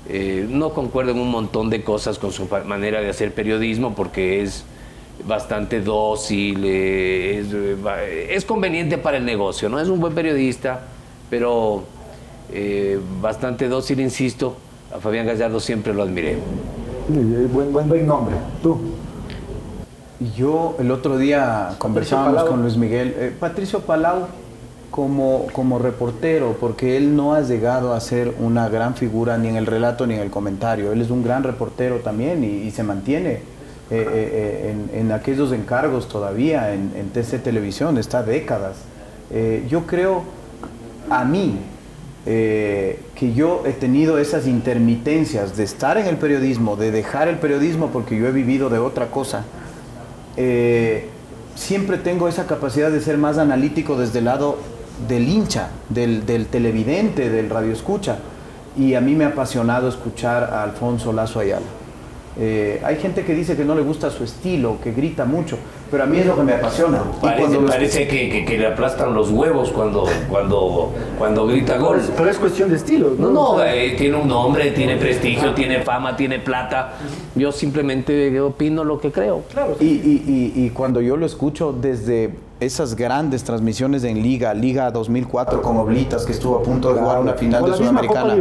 eh, 0.08 0.46
no 0.48 0.70
concuerdo 0.70 1.12
en 1.12 1.18
un 1.18 1.30
montón 1.30 1.68
de 1.68 1.82
cosas 1.82 2.18
con 2.18 2.32
su 2.32 2.48
manera 2.66 3.00
de 3.00 3.10
hacer 3.10 3.34
periodismo 3.34 3.94
porque 3.94 4.42
es 4.42 4.64
bastante 5.26 5.80
dócil, 5.80 6.64
eh, 6.64 7.44
eh, 7.44 8.28
es 8.30 8.44
conveniente 8.44 8.98
para 8.98 9.18
el 9.18 9.24
negocio, 9.24 9.68
¿no? 9.68 9.78
Es 9.78 9.88
un 9.88 10.00
buen 10.00 10.14
periodista, 10.14 10.86
pero 11.30 11.84
eh, 12.52 13.00
bastante 13.20 13.68
dócil, 13.68 14.00
insisto. 14.00 14.56
A 14.94 14.98
Fabián 15.00 15.26
Gallardo 15.26 15.58
siempre 15.60 15.94
lo 15.94 16.02
admiré. 16.02 16.32
Eh, 16.32 17.48
Buen, 17.52 17.72
buen, 17.72 17.88
buen 17.88 18.06
nombre. 18.06 18.36
Tú. 18.62 18.78
Y 20.20 20.30
Yo 20.32 20.76
el 20.78 20.90
otro 20.90 21.18
día 21.18 21.74
conversábamos 21.78 22.44
con 22.44 22.62
Luis 22.62 22.76
Miguel. 22.76 23.14
Eh, 23.18 23.32
Patricio 23.38 23.80
Palau 23.80 24.26
como, 24.90 25.46
como 25.52 25.78
reportero, 25.78 26.56
porque 26.60 26.96
él 26.96 27.16
no 27.16 27.34
ha 27.34 27.40
llegado 27.40 27.94
a 27.94 28.00
ser 28.00 28.34
una 28.38 28.68
gran 28.68 28.94
figura 28.94 29.38
ni 29.38 29.48
en 29.48 29.56
el 29.56 29.66
relato 29.66 30.06
ni 30.06 30.14
en 30.14 30.20
el 30.20 30.30
comentario. 30.30 30.92
Él 30.92 31.00
es 31.00 31.10
un 31.10 31.24
gran 31.24 31.42
reportero 31.42 31.96
también 32.00 32.44
y, 32.44 32.48
y 32.48 32.70
se 32.70 32.82
mantiene 32.82 33.30
eh, 33.30 33.40
eh, 33.90 34.10
eh, 34.12 34.74
en, 34.92 35.00
en 35.06 35.12
aquellos 35.12 35.50
encargos 35.52 36.08
todavía 36.08 36.72
en, 36.72 36.92
en 36.94 37.08
TC 37.10 37.42
Televisión, 37.42 37.98
está 37.98 38.22
décadas. 38.22 38.76
Eh, 39.30 39.66
yo 39.68 39.86
creo, 39.86 40.22
a 41.10 41.24
mí, 41.24 41.56
eh, 42.24 43.00
que 43.16 43.32
yo 43.32 43.64
he 43.66 43.72
tenido 43.72 44.18
esas 44.18 44.46
intermitencias 44.46 45.56
de 45.56 45.64
estar 45.64 45.98
en 45.98 46.06
el 46.06 46.16
periodismo, 46.18 46.76
de 46.76 46.92
dejar 46.92 47.26
el 47.26 47.38
periodismo 47.38 47.90
porque 47.92 48.16
yo 48.16 48.28
he 48.28 48.32
vivido 48.32 48.70
de 48.70 48.78
otra 48.78 49.10
cosa. 49.10 49.44
Eh, 50.36 51.08
siempre 51.56 51.98
tengo 51.98 52.28
esa 52.28 52.46
capacidad 52.46 52.90
de 52.90 53.00
ser 53.00 53.18
más 53.18 53.38
analítico 53.38 53.96
desde 53.96 54.20
el 54.20 54.26
lado 54.26 54.58
del 55.08 55.28
hincha, 55.28 55.70
del, 55.88 56.24
televidente, 56.46 57.28
del 57.28 57.50
radioescucha. 57.50 58.18
Y 58.76 58.94
a 58.94 59.00
mí 59.00 59.14
me 59.14 59.24
ha 59.24 59.28
apasionado 59.28 59.88
escuchar 59.88 60.44
a 60.44 60.62
Alfonso 60.62 61.12
Lazo 61.12 61.40
Ayala. 61.40 61.66
Eh, 62.38 62.80
hay 62.84 62.96
gente 62.96 63.24
que 63.24 63.34
dice 63.34 63.56
que 63.56 63.64
no 63.64 63.74
le 63.74 63.82
gusta 63.82 64.10
su 64.10 64.24
estilo, 64.24 64.78
que 64.82 64.92
grita 64.92 65.24
mucho, 65.24 65.58
pero 65.92 66.02
a 66.04 66.06
mí 66.06 66.18
es 66.18 66.26
lo 66.26 66.34
que 66.34 66.42
me 66.42 66.54
apasiona. 66.54 67.02
Parece, 67.20 68.08
que, 68.08 68.28
que- 68.30 68.44
que 68.46 68.58
le 68.58 68.66
aplastan 68.66 69.12
los 69.14 69.30
huevos 69.30 69.70
cuando, 69.70 70.06
cuando, 70.28 70.90
cuando 71.18 71.46
grita 71.46 71.76
gol. 71.76 72.00
Pero 72.16 72.28
es 72.30 72.38
cuestión 72.38 72.70
de 72.70 72.76
estilo, 72.76 73.12
¿no? 73.18 73.30
No, 73.30 73.62
eh, 73.62 73.94
tiene 73.96 74.16
un 74.16 74.26
nombre, 74.26 74.70
tiene 74.72 74.96
prestigio, 74.96 75.52
tiene 75.54 75.82
fama, 75.82 76.16
tiene 76.16 76.38
plata. 76.40 76.94
Yo 77.34 77.52
simplemente 77.52 78.40
opino 78.40 78.82
lo 78.82 78.98
que 78.98 79.12
creo. 79.12 79.42
claro. 79.52 79.76
Y, 79.78 79.84
y- 79.84 80.24
y- 80.56 80.64
y 80.64 80.70
cuando 80.70 81.00
yo 81.02 81.16
lo 81.16 81.26
escucho 81.26 81.72
desde 81.78 82.30
esas 82.64 82.94
grandes 82.96 83.44
transmisiones 83.44 84.04
en 84.04 84.22
Liga, 84.22 84.54
Liga 84.54 84.90
2004 84.90 85.62
con 85.62 85.76
Oblitas, 85.78 86.24
que 86.24 86.32
estuvo 86.32 86.56
a 86.58 86.62
punto 86.62 86.92
de 86.94 87.00
jugar 87.00 87.20
una 87.20 87.34
final 87.34 87.64
de 87.64 87.76
Sudamericana. 87.76 88.34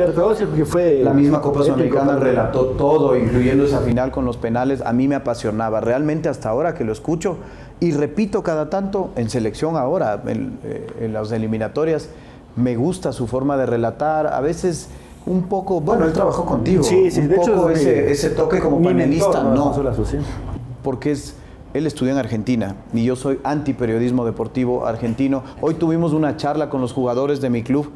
Que 0.56 0.66
fue 0.66 1.02
La 1.04 1.14
misma 1.14 1.42
Copa 1.42 1.64
Sudamericana 1.64 2.14
¿no? 2.14 2.20
relató 2.20 2.66
todo, 2.78 3.18
incluyendo 3.18 3.64
esa 3.66 3.80
final 3.80 4.12
con 4.12 4.26
los 4.26 4.38
penales. 4.38 4.82
A 4.86 4.94
mí 4.94 5.08
me 5.08 5.16
apasionaba, 5.16 5.82
realmente 5.82 6.30
hasta 6.30 6.50
ahora 6.50 6.74
que 6.74 6.84
lo 6.84 6.92
escucho. 6.92 7.38
Y 7.80 7.92
repito 7.92 8.44
cada 8.44 8.70
tanto, 8.70 9.10
en 9.16 9.30
selección 9.30 9.76
ahora, 9.76 10.22
en, 10.28 10.60
eh, 10.64 10.88
en 11.02 11.14
las 11.14 11.32
eliminatorias, 11.32 12.10
me 12.56 12.76
gusta 12.76 13.12
su 13.14 13.28
forma 13.28 13.58
de 13.58 13.66
relatar. 13.66 14.28
A 14.28 14.40
veces 14.42 14.90
un 15.26 15.44
poco, 15.44 15.82
bueno, 15.82 16.06
él 16.06 16.14
trabajó 16.14 16.46
contigo. 16.46 16.84
Sí, 16.84 17.10
sí, 17.10 17.22
un 17.22 17.30
de 17.30 17.36
hecho 17.38 17.54
poco 17.56 17.70
es 17.72 17.80
ese, 17.80 18.02
mi- 18.04 18.12
ese 18.12 18.30
toque 18.32 18.60
como 18.60 18.82
panelista, 18.82 19.44
mentor, 19.44 19.84
no 19.86 20.06
sí. 20.06 20.18
porque 20.84 21.12
es 21.12 21.36
él 21.74 21.88
estudió 21.88 22.12
en 22.12 22.20
Argentina 22.20 22.76
y 22.94 23.04
yo 23.04 23.16
soy 23.16 23.40
antiperiodismo 23.44 24.26
deportivo 24.26 24.86
argentino. 24.86 25.44
Hoy 25.62 25.76
tuvimos 25.76 26.14
una 26.14 26.36
charla 26.38 26.70
con 26.70 26.82
los 26.82 26.94
jugadores 26.94 27.40
de 27.42 27.50
mi 27.50 27.64
club, 27.64 27.90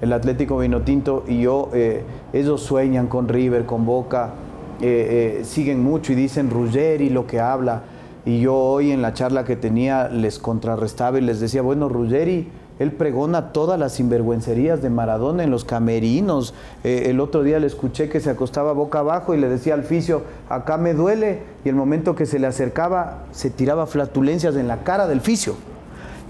el 0.00 0.12
Atlético 0.12 0.58
Vinotinto, 0.58 1.24
y 1.28 1.42
yo, 1.42 1.70
eh, 1.72 2.02
ellos 2.32 2.62
sueñan 2.62 3.06
con 3.06 3.28
River, 3.28 3.66
con 3.66 3.86
Boca, 3.86 4.32
eh, 4.80 5.40
eh, 5.40 5.44
siguen 5.44 5.82
mucho 5.82 6.12
y 6.12 6.16
dicen 6.16 6.50
Ruggeri 6.50 7.10
lo 7.10 7.26
que 7.26 7.38
habla. 7.38 7.82
Y, 8.24 8.40
yo 8.40 8.54
hoy 8.56 8.90
en 8.90 9.02
la 9.02 9.14
charla 9.14 9.44
que 9.44 9.56
tenía 9.56 10.08
les 10.08 10.38
contrarrestaba 10.38 11.18
y 11.18 11.22
les 11.22 11.40
decía, 11.40 11.62
bueno, 11.62 11.88
Ruggeri, 11.88 12.48
él 12.80 12.92
pregona 12.92 13.52
todas 13.52 13.78
las 13.78 13.92
sinvergüencerías 13.92 14.80
de 14.80 14.88
Maradona 14.88 15.44
en 15.44 15.50
los 15.50 15.66
camerinos. 15.66 16.54
Eh, 16.82 17.08
el 17.08 17.20
otro 17.20 17.42
día 17.42 17.60
le 17.60 17.66
escuché 17.66 18.08
que 18.08 18.20
se 18.20 18.30
acostaba 18.30 18.72
boca 18.72 19.00
abajo 19.00 19.34
y 19.34 19.38
le 19.38 19.50
decía 19.50 19.74
al 19.74 19.84
fisio, 19.84 20.22
acá 20.48 20.78
me 20.78 20.94
duele. 20.94 21.42
Y 21.62 21.68
el 21.68 21.74
momento 21.74 22.16
que 22.16 22.24
se 22.24 22.38
le 22.38 22.46
acercaba, 22.46 23.24
se 23.32 23.50
tiraba 23.50 23.86
flatulencias 23.86 24.56
en 24.56 24.66
la 24.66 24.82
cara 24.82 25.06
del 25.06 25.20
fisio. 25.20 25.56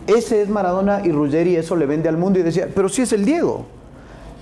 Ese 0.09 0.43
es 0.43 0.49
Maradona 0.49 1.07
y 1.07 1.13
Ruggeri 1.13 1.55
eso 1.55 1.77
le 1.77 1.87
vende 1.87 2.09
al 2.09 2.17
mundo 2.17 2.41
y 2.41 2.43
decía, 2.43 2.67
pero 2.75 2.89
si 2.89 3.03
es 3.03 3.13
el 3.13 3.25
Diego. 3.25 3.67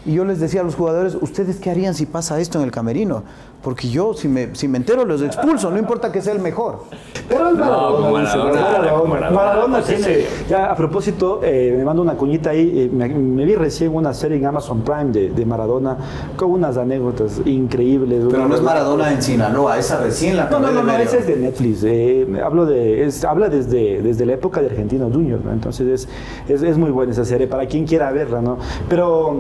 Y 0.06 0.14
yo 0.14 0.24
les 0.24 0.40
decía 0.40 0.62
a 0.62 0.64
los 0.64 0.76
jugadores, 0.76 1.14
¿ustedes 1.14 1.56
qué 1.56 1.70
harían 1.70 1.92
si 1.92 2.06
pasa 2.06 2.40
esto 2.40 2.56
en 2.56 2.64
el 2.64 2.70
camerino? 2.70 3.22
Porque 3.62 3.88
yo, 3.88 4.14
si 4.14 4.28
me, 4.28 4.54
si 4.54 4.68
me 4.68 4.78
entero, 4.78 5.04
los 5.04 5.20
expulso, 5.20 5.68
no 5.70 5.78
importa 5.78 6.12
que 6.12 6.22
sea 6.22 6.32
el 6.32 6.38
mejor. 6.38 6.84
Pero 7.28 7.50
es 7.50 7.56
Maradona. 7.56 9.30
Maradona, 9.30 9.82
tiene. 9.82 10.26
Ya 10.48 10.70
a 10.70 10.76
propósito, 10.76 11.40
eh, 11.42 11.74
me 11.76 11.84
mando 11.84 12.00
una 12.02 12.14
cuñita 12.14 12.50
ahí. 12.50 12.88
Eh, 12.88 12.90
me, 12.90 13.44
vi 13.44 13.56
recién 13.56 13.94
una 13.94 14.14
serie 14.14 14.38
en 14.38 14.46
Amazon 14.46 14.82
Prime 14.82 15.06
de, 15.06 15.30
de, 15.30 15.44
Maradona 15.44 15.96
con 16.36 16.52
unas 16.52 16.76
anécdotas 16.76 17.40
increíbles. 17.46 18.24
Pero 18.30 18.46
no 18.46 18.54
es 18.54 18.62
Maradona 18.62 19.12
en 19.12 19.20
Sinaloa, 19.20 19.76
esa 19.76 19.98
recién 19.98 20.36
la 20.36 20.48
No, 20.48 20.60
no, 20.60 20.70
no, 20.70 20.84
no 20.84 20.92
esa 20.96 21.16
es 21.16 21.26
de 21.26 21.36
Netflix. 21.36 21.82
Eh, 21.82 22.28
hablo 22.44 22.64
de, 22.64 23.06
es, 23.06 23.24
habla 23.24 23.48
desde, 23.48 24.02
desde 24.02 24.24
la 24.24 24.34
época 24.34 24.60
de 24.60 24.68
Argentino 24.68 25.10
Junior, 25.10 25.40
¿no? 25.44 25.52
Entonces 25.52 25.88
es, 25.88 26.08
es, 26.48 26.62
es, 26.62 26.78
muy 26.78 26.92
buena 26.92 27.10
esa 27.10 27.24
serie 27.24 27.48
para 27.48 27.66
quien 27.66 27.86
quiera 27.86 28.12
verla, 28.12 28.40
¿no? 28.40 28.58
Pero 28.88 29.36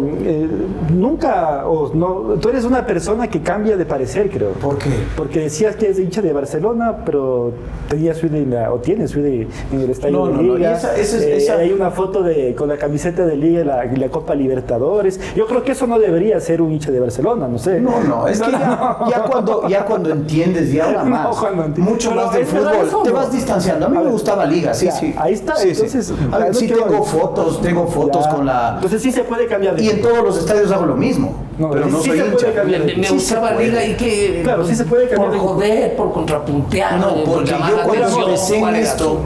nunca, 0.92 1.68
o 1.68 1.94
no, 1.94 2.34
tú 2.40 2.48
eres 2.48 2.64
una 2.64 2.84
persona 2.84 3.28
que 3.28 3.42
cambia 3.42 3.76
de 3.76 3.86
parecer 3.86 4.07
creo. 4.30 4.52
¿Por 4.52 4.78
qué? 4.78 4.90
Porque 5.16 5.40
decías 5.40 5.76
que 5.76 5.90
es 5.90 5.98
hincha 5.98 6.22
de 6.22 6.32
Barcelona, 6.32 6.98
pero 7.04 7.52
tenías 7.88 8.16
su 8.16 8.26
o 8.26 8.78
tienes 8.78 9.10
su 9.10 9.18
en 9.20 9.48
el 9.72 9.90
estadio 9.90 10.26
de 10.26 10.42
Liga. 10.42 10.78
Eh, 10.96 11.46
hay 11.58 11.72
una 11.72 11.90
foto 11.90 12.22
de, 12.22 12.54
con 12.54 12.68
la 12.68 12.76
camiseta 12.76 13.24
de 13.26 13.36
Liga 13.36 13.88
y 13.92 13.96
la, 13.96 14.08
Copa 14.08 14.34
Libertadores. 14.34 15.20
Yo 15.36 15.46
creo 15.46 15.62
que 15.62 15.72
eso 15.72 15.86
no 15.86 15.98
debería 15.98 16.40
ser 16.40 16.62
un 16.62 16.72
hincha 16.72 16.90
de 16.90 17.00
Barcelona, 17.00 17.46
no 17.48 17.58
sé. 17.58 17.80
No, 17.80 18.02
no, 18.02 18.26
es 18.26 18.40
que 18.42 18.50
ya, 18.50 19.24
cuando, 19.30 19.68
ya 19.68 19.84
cuando 19.84 20.10
entiendes 20.10 20.72
ya 20.72 20.84
ahora 20.86 21.04
más, 21.04 21.78
mucho 21.78 22.12
más 22.12 22.32
del 22.32 22.46
fútbol, 22.46 23.02
te 23.04 23.10
vas 23.10 23.32
distanciando. 23.32 23.86
A 23.86 23.88
mí 23.88 23.98
me 23.98 24.10
gustaba 24.10 24.46
Liga, 24.46 24.74
sí, 24.74 24.88
sí. 24.90 25.14
Ahí 25.18 25.34
está, 25.34 25.54
entonces... 25.62 26.12
A 26.32 26.38
ver, 26.38 26.54
sí 26.54 26.66
tengo 26.66 27.02
fotos, 27.02 27.60
tengo 27.60 27.86
fotos 27.86 28.26
con 28.28 28.46
la... 28.46 28.74
Entonces 28.76 29.02
sí 29.02 29.12
se 29.12 29.24
puede 29.24 29.46
cambiar 29.46 29.76
de 29.76 29.82
Y 29.82 29.90
en 29.90 30.02
todos 30.02 30.22
los 30.24 30.38
estadios 30.38 30.70
hago 30.72 30.86
lo 30.86 30.96
mismo, 30.96 31.34
pero 31.58 31.86
no 31.86 32.00
soy 32.00 32.20
hincha. 32.20 32.48
Me 32.96 33.10
gustaba 33.10 33.52
Liga 33.52 33.84
y 33.84 33.94
que 33.98 34.40
claro, 34.42 34.64
sí 34.64 34.74
se 34.74 34.84
puede 34.84 35.08
cambiar. 35.08 35.30
Por 35.30 35.38
joder, 35.40 35.96
por 35.96 36.12
contrapuntear. 36.12 36.98
No, 36.98 37.24
porque 37.24 37.50
yo 37.50 37.58
cuando 37.84 38.20
empecé 38.24 38.58
en 38.58 38.74
esto, 38.76 39.20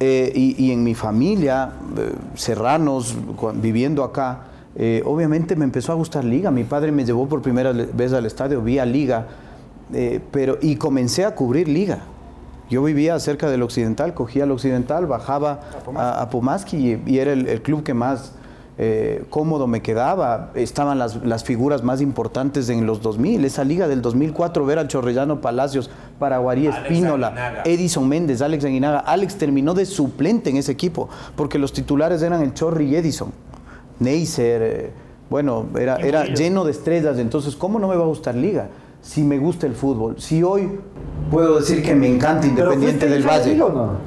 eh, 0.00 0.32
y, 0.34 0.66
y, 0.66 0.72
en 0.72 0.82
mi 0.82 0.94
familia, 0.94 1.72
eh, 1.96 2.12
serranos, 2.34 3.14
viviendo 3.54 4.02
acá, 4.02 4.44
eh, 4.76 5.02
obviamente 5.04 5.56
me 5.56 5.64
empezó 5.64 5.92
a 5.92 5.94
gustar 5.94 6.24
Liga. 6.24 6.50
Mi 6.50 6.64
padre 6.64 6.92
me 6.92 7.04
llevó 7.04 7.28
por 7.28 7.42
primera 7.42 7.72
vez 7.72 8.12
al 8.12 8.26
estadio, 8.26 8.62
vi 8.62 8.78
a 8.78 8.86
Liga, 8.86 9.26
eh, 9.92 10.20
pero, 10.30 10.58
y 10.60 10.76
comencé 10.76 11.24
a 11.24 11.34
cubrir 11.34 11.68
Liga. 11.68 12.00
Yo 12.70 12.82
vivía 12.84 13.18
cerca 13.18 13.50
del 13.50 13.62
Occidental, 13.62 14.14
cogía 14.14 14.44
al 14.44 14.52
Occidental, 14.52 15.06
bajaba 15.06 15.60
a 15.96 16.30
Pomaski, 16.30 16.76
y, 16.76 17.02
y, 17.04 17.18
era 17.18 17.32
el, 17.32 17.48
el 17.48 17.62
club 17.62 17.82
que 17.82 17.94
más 17.94 18.32
eh, 18.82 19.24
cómodo 19.28 19.66
me 19.66 19.82
quedaba. 19.82 20.52
Estaban 20.54 20.98
las, 20.98 21.16
las, 21.16 21.44
figuras 21.44 21.82
más 21.82 22.00
importantes 22.00 22.70
en 22.70 22.86
los 22.86 23.02
2000. 23.02 23.44
Esa 23.44 23.62
liga 23.62 23.86
del 23.88 24.00
2004, 24.00 24.64
ver 24.64 24.78
al 24.78 24.88
Chorrellano 24.88 25.42
Palacios, 25.42 25.90
Paraguarí 26.18 26.66
Espínola, 26.66 27.62
Edison 27.66 28.08
Méndez, 28.08 28.40
Alex 28.40 28.64
Aguinaga. 28.64 29.00
Alex 29.00 29.36
terminó 29.36 29.74
de 29.74 29.84
suplente 29.84 30.48
en 30.48 30.56
ese 30.56 30.72
equipo, 30.72 31.10
porque 31.36 31.58
los 31.58 31.74
titulares 31.74 32.22
eran 32.22 32.40
el 32.40 32.54
Chorri 32.54 32.86
y 32.86 32.96
Edison. 32.96 33.32
Neisser, 33.98 34.62
eh, 34.62 34.90
bueno, 35.28 35.66
era, 35.78 35.96
era 35.96 36.24
lleno 36.24 36.64
de 36.64 36.70
estrellas. 36.70 37.18
Entonces, 37.18 37.56
¿cómo 37.56 37.78
no 37.78 37.86
me 37.86 37.96
va 37.96 38.04
a 38.04 38.08
gustar 38.08 38.34
liga? 38.34 38.68
Si 39.02 39.22
me 39.22 39.36
gusta 39.36 39.66
el 39.66 39.74
fútbol. 39.74 40.18
Si 40.18 40.42
hoy 40.42 40.80
puedo 41.30 41.60
decir 41.60 41.82
que 41.82 41.94
me 41.94 42.08
encanta 42.08 42.46
Independiente 42.46 43.10
del 43.10 43.28
Valle. 43.28 43.56
no? 43.58 43.98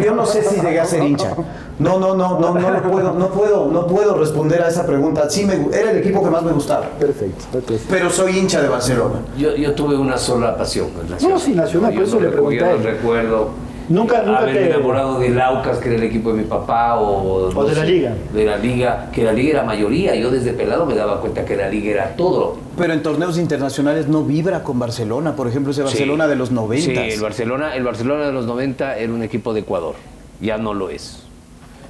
Yo 0.00 0.14
no 0.14 0.24
sé 0.24 0.44
si 0.44 0.60
llegué 0.60 0.78
a 0.78 0.84
ser 0.84 1.02
hincha. 1.02 1.34
No, 1.78 1.98
no, 1.98 2.14
no, 2.14 2.38
no, 2.40 2.54
no 2.54 2.82
puedo, 2.82 3.12
no 3.12 3.28
puedo, 3.28 3.70
no 3.70 3.86
puedo 3.86 4.16
responder 4.16 4.62
a 4.62 4.68
esa 4.68 4.86
pregunta. 4.86 5.28
Sí, 5.28 5.44
me, 5.44 5.54
era 5.76 5.90
el 5.90 5.98
equipo 5.98 6.22
que 6.22 6.30
más 6.30 6.42
me 6.42 6.52
gustaba. 6.52 6.86
Perfecto, 6.98 7.44
perfecto. 7.52 7.84
Pero 7.90 8.08
soy 8.10 8.38
hincha 8.38 8.62
de 8.62 8.68
Barcelona. 8.68 9.16
Yo, 9.36 9.54
yo 9.54 9.74
tuve 9.74 9.96
una 9.96 10.16
sola 10.16 10.56
pasión. 10.56 10.88
No, 11.28 11.38
sí, 11.38 11.52
Nacional, 11.52 11.92
por 11.92 12.02
eso 12.02 12.20
le 12.20 12.28
pregunté. 12.28 12.56
Yo 12.58 12.76
recuerdo 12.78 13.66
Nunca, 13.88 14.22
nunca 14.22 14.40
haber 14.40 14.54
te... 14.54 14.70
enamorado 14.70 15.18
del 15.20 15.40
Aucas, 15.40 15.78
que 15.78 15.88
era 15.88 15.98
el 15.98 16.02
equipo 16.02 16.32
de 16.32 16.38
mi 16.38 16.44
papá, 16.44 16.98
o, 16.98 17.48
o 17.54 17.64
de 17.64 17.74
la 17.74 17.84
Liga. 17.84 18.14
De 18.32 18.44
la 18.44 18.56
Liga, 18.56 19.10
que 19.12 19.22
la 19.22 19.32
Liga 19.32 19.50
era 19.50 19.62
mayoría. 19.62 20.14
Yo 20.16 20.30
desde 20.30 20.52
pelado 20.54 20.86
me 20.86 20.94
daba 20.94 21.20
cuenta 21.20 21.44
que 21.44 21.56
la 21.56 21.68
Liga 21.68 21.92
era 21.92 22.16
todo. 22.16 22.56
Pero 22.76 22.92
en 22.92 23.02
torneos 23.02 23.38
internacionales 23.38 24.08
no 24.08 24.24
vibra 24.24 24.62
con 24.64 24.78
Barcelona, 24.78 25.36
por 25.36 25.46
ejemplo, 25.46 25.70
ese 25.70 25.82
Barcelona 25.82 26.24
sí, 26.24 26.30
de 26.30 26.36
los 26.36 26.50
90. 26.50 26.84
Sí, 26.84 27.10
el 27.12 27.20
Barcelona, 27.20 27.76
el 27.76 27.84
Barcelona 27.84 28.26
de 28.26 28.32
los 28.32 28.46
90 28.46 28.96
era 28.96 29.12
un 29.12 29.22
equipo 29.22 29.54
de 29.54 29.60
Ecuador. 29.60 29.94
Ya 30.40 30.58
no 30.58 30.74
lo 30.74 30.90
es 30.90 31.25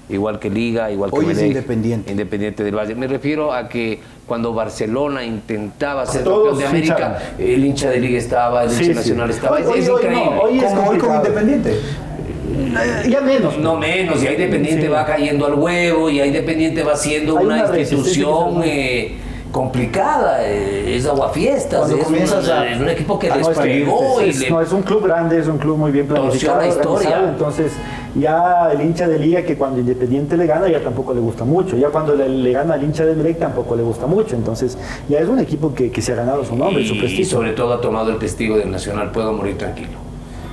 igual 0.09 0.38
que 0.38 0.51
Liga, 0.51 0.90
igual 0.90 1.11
que 1.11 1.16
Hoy 1.16 1.31
es 1.31 1.42
Independiente. 1.42 2.11
Independiente 2.11 2.64
del 2.64 2.77
Valle. 2.77 2.95
Me 2.95 3.07
refiero 3.07 3.53
a 3.53 3.69
que 3.69 4.01
cuando 4.27 4.53
Barcelona 4.53 5.25
intentaba 5.25 6.07
ser 6.07 6.25
campeón 6.25 6.59
de 6.59 6.66
América, 6.66 7.19
el 7.38 7.64
hincha 7.64 7.90
de 7.90 8.01
Liga 8.01 8.19
estaba, 8.19 8.64
el 8.64 8.71
hincha 8.71 8.85
sí, 8.85 8.95
nacional 8.95 9.31
estaba. 9.31 9.57
Hoy, 9.57 9.62
es, 9.62 9.69
hoy, 9.69 9.79
es 9.79 9.88
increíble. 9.88 10.25
No, 10.25 10.40
hoy 10.40 10.59
es 10.59 10.73
como 10.73 10.90
hoy 10.90 10.99
con 10.99 11.16
Independiente. 11.16 11.81
Ya 13.09 13.21
menos. 13.21 13.59
No 13.59 13.77
menos, 13.77 14.23
ya 14.23 14.33
Independiente 14.33 14.83
sí. 14.83 14.88
va 14.88 15.05
cayendo 15.05 15.47
al 15.47 15.55
huevo, 15.55 16.11
ya 16.11 16.27
Independiente 16.27 16.83
va 16.83 16.97
siendo 16.97 17.37
una, 17.37 17.64
una 17.66 17.79
institución 17.79 18.62
eh, 18.64 19.16
complicada, 19.53 20.47
eh, 20.47 20.97
es 20.97 21.07
aguafiestas, 21.07 21.91
es, 21.91 22.05
comienzas 22.05 22.49
a, 22.49 22.69
es 22.69 22.81
un 22.81 22.89
equipo 22.89 23.19
que 23.19 23.31
despegó. 23.31 24.01
No, 24.01 24.21
es, 24.21 24.37
es, 24.37 24.49
y 24.49 24.51
no, 24.51 24.61
es 24.61 24.73
un 24.73 24.83
club 24.83 25.05
grande, 25.05 25.39
es 25.39 25.49
un 25.49 25.59
club 25.59 25.79
muy 25.79 25.91
bien 25.91 26.07
planificado. 26.07 26.61
La 26.61 26.69
historia. 26.69 27.29
Entonces, 27.29 27.73
ya 28.15 28.71
el 28.73 28.81
hincha 28.81 29.09
de 29.09 29.19
Liga 29.19 29.43
que 29.43 29.57
cuando 29.57 29.81
Independiente 29.81 30.37
le 30.37 30.47
gana 30.47 30.69
ya 30.69 30.83
tampoco 30.83 31.15
le 31.15 31.21
gusta 31.21 31.45
mucho, 31.45 31.77
ya 31.77 31.89
cuando 31.89 32.15
le, 32.15 32.29
le 32.29 32.53
gana 32.53 32.75
al 32.75 32.83
hincha 32.83 33.05
de 33.05 33.15
Melec 33.15 33.39
tampoco 33.39 33.77
le 33.77 33.83
gusta 33.83 34.07
mucho, 34.07 34.37
entonces 34.37 34.79
ya 35.09 35.19
es 35.19 35.29
un 35.29 35.39
equipo 35.39 35.75
que, 35.75 35.91
que 35.91 36.03
se 36.03 36.13
ha 36.13 36.17
ganado 36.17 36.45
su 36.45 36.57
nombre, 36.57 36.83
y, 36.83 36.87
su 36.89 36.97
prestigio. 36.99 37.25
Y 37.25 37.29
sobre 37.29 37.53
todo 37.53 37.75
ha 37.75 37.81
tomado 37.81 38.11
el 38.11 38.19
testigo 38.19 38.57
del 38.57 38.71
Nacional, 38.71 39.11
puedo 39.11 39.33
morir 39.33 39.59
tranquilo. 39.59 40.06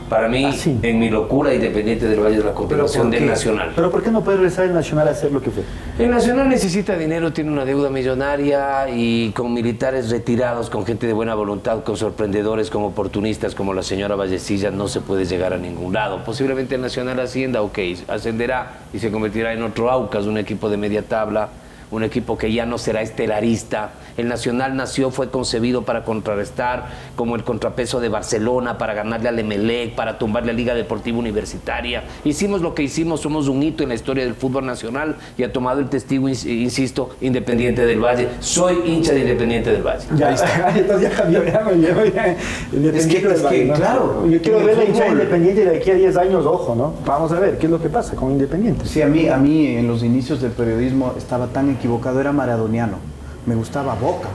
Para 0.09 0.27
mí, 0.27 0.45
ah, 0.45 0.53
en 0.81 0.99
mi 0.99 1.09
locura, 1.09 1.53
Independiente 1.53 2.07
del 2.07 2.19
Valle 2.19 2.37
de 2.37 2.43
la 2.43 2.53
continuación 2.53 3.09
del 3.09 3.25
Nacional. 3.25 3.71
¿Pero 3.75 3.89
por 3.89 4.03
qué 4.03 4.11
no 4.11 4.23
puede 4.23 4.37
regresar 4.37 4.65
el 4.65 4.73
Nacional 4.73 5.07
a 5.07 5.11
hacer 5.11 5.31
lo 5.31 5.41
que 5.41 5.49
fue? 5.49 5.63
El 5.97 6.11
Nacional 6.11 6.49
necesita 6.49 6.97
dinero, 6.97 7.33
tiene 7.33 7.51
una 7.51 7.65
deuda 7.65 7.89
millonaria 7.89 8.89
y 8.89 9.31
con 9.31 9.53
militares 9.53 10.09
retirados, 10.09 10.69
con 10.69 10.85
gente 10.85 11.07
de 11.07 11.13
buena 11.13 11.35
voluntad, 11.35 11.83
con 11.83 11.97
sorprendedores, 11.97 12.69
como 12.69 12.87
oportunistas, 12.87 13.55
como 13.55 13.73
la 13.73 13.83
señora 13.83 14.15
Vallecilla, 14.15 14.71
no 14.71 14.87
se 14.87 15.01
puede 15.01 15.25
llegar 15.25 15.53
a 15.53 15.57
ningún 15.57 15.93
lado. 15.93 16.23
Posiblemente 16.23 16.75
el 16.75 16.81
Nacional 16.81 17.19
ascienda, 17.19 17.61
ok, 17.61 17.79
ascenderá 18.07 18.79
y 18.93 18.99
se 18.99 19.11
convertirá 19.11 19.53
en 19.53 19.63
otro 19.63 19.89
Aucas, 19.89 20.25
un 20.25 20.37
equipo 20.37 20.69
de 20.69 20.77
media 20.77 21.03
tabla, 21.03 21.49
un 21.95 22.03
equipo 22.03 22.37
que 22.37 22.51
ya 22.51 22.65
no 22.65 22.77
será 22.77 23.01
estelarista. 23.01 23.91
El 24.17 24.27
Nacional 24.27 24.75
nació, 24.75 25.11
fue 25.11 25.29
concebido 25.29 25.83
para 25.83 26.03
contrarrestar 26.03 26.87
como 27.15 27.35
el 27.35 27.43
contrapeso 27.43 27.99
de 27.99 28.09
Barcelona, 28.09 28.77
para 28.77 28.93
ganarle 28.93 29.29
al 29.29 29.39
Emelec, 29.39 29.95
para 29.95 30.17
tumbarle 30.17 30.51
a 30.51 30.53
Liga 30.53 30.73
Deportiva 30.73 31.17
Universitaria. 31.17 32.03
Hicimos 32.23 32.61
lo 32.61 32.75
que 32.75 32.83
hicimos, 32.83 33.21
somos 33.21 33.47
un 33.47 33.63
hito 33.63 33.83
en 33.83 33.89
la 33.89 33.95
historia 33.95 34.23
del 34.23 34.35
fútbol 34.35 34.65
nacional 34.65 35.15
y 35.37 35.43
ha 35.43 35.51
tomado 35.51 35.79
el 35.79 35.89
testigo, 35.89 36.29
insisto, 36.29 37.09
Independiente 37.21 37.85
del 37.85 37.99
Valle. 37.99 38.27
Soy 38.39 38.81
hincha 38.85 39.13
de 39.13 39.21
Independiente 39.21 39.71
del 39.71 39.83
Valle. 39.83 40.05
Ya, 40.15 40.29
Ahí 40.29 40.35
está. 40.35 40.73
entonces 40.77 41.09
ya 41.09 41.15
cambió, 41.15 41.43
ya 41.43 41.61
me 41.61 41.75
llevo 41.75 42.05
ya. 42.05 42.27
Es 42.27 43.07
que, 43.07 43.17
es 43.17 43.41
que 43.41 43.65
¿no? 43.65 43.73
claro. 43.73 44.27
Yo 44.29 44.41
quiero 44.41 44.63
ver 44.63 44.77
la 44.77 44.85
hincha 44.85 45.03
de 45.05 45.09
Independiente 45.11 45.65
de 45.65 45.77
aquí 45.77 45.91
a 45.91 45.95
10 45.95 46.17
años, 46.17 46.45
ojo, 46.45 46.75
¿no? 46.75 46.93
Vamos 47.05 47.31
a 47.31 47.39
ver 47.39 47.57
qué 47.57 47.65
es 47.65 47.71
lo 47.71 47.81
que 47.81 47.89
pasa 47.89 48.15
con 48.15 48.31
Independiente. 48.31 48.85
Sí, 48.85 49.01
a 49.01 49.07
mí, 49.07 49.27
a 49.27 49.37
mí 49.37 49.67
en 49.67 49.87
los 49.87 50.03
inicios 50.03 50.41
del 50.41 50.51
periodismo 50.51 51.13
estaba 51.17 51.47
tan 51.47 51.69
equivocado, 51.69 51.82
era 52.19 52.31
maradoniano. 52.31 52.97
Me 53.45 53.55
gustaba 53.55 53.95
Boca, 53.95 54.29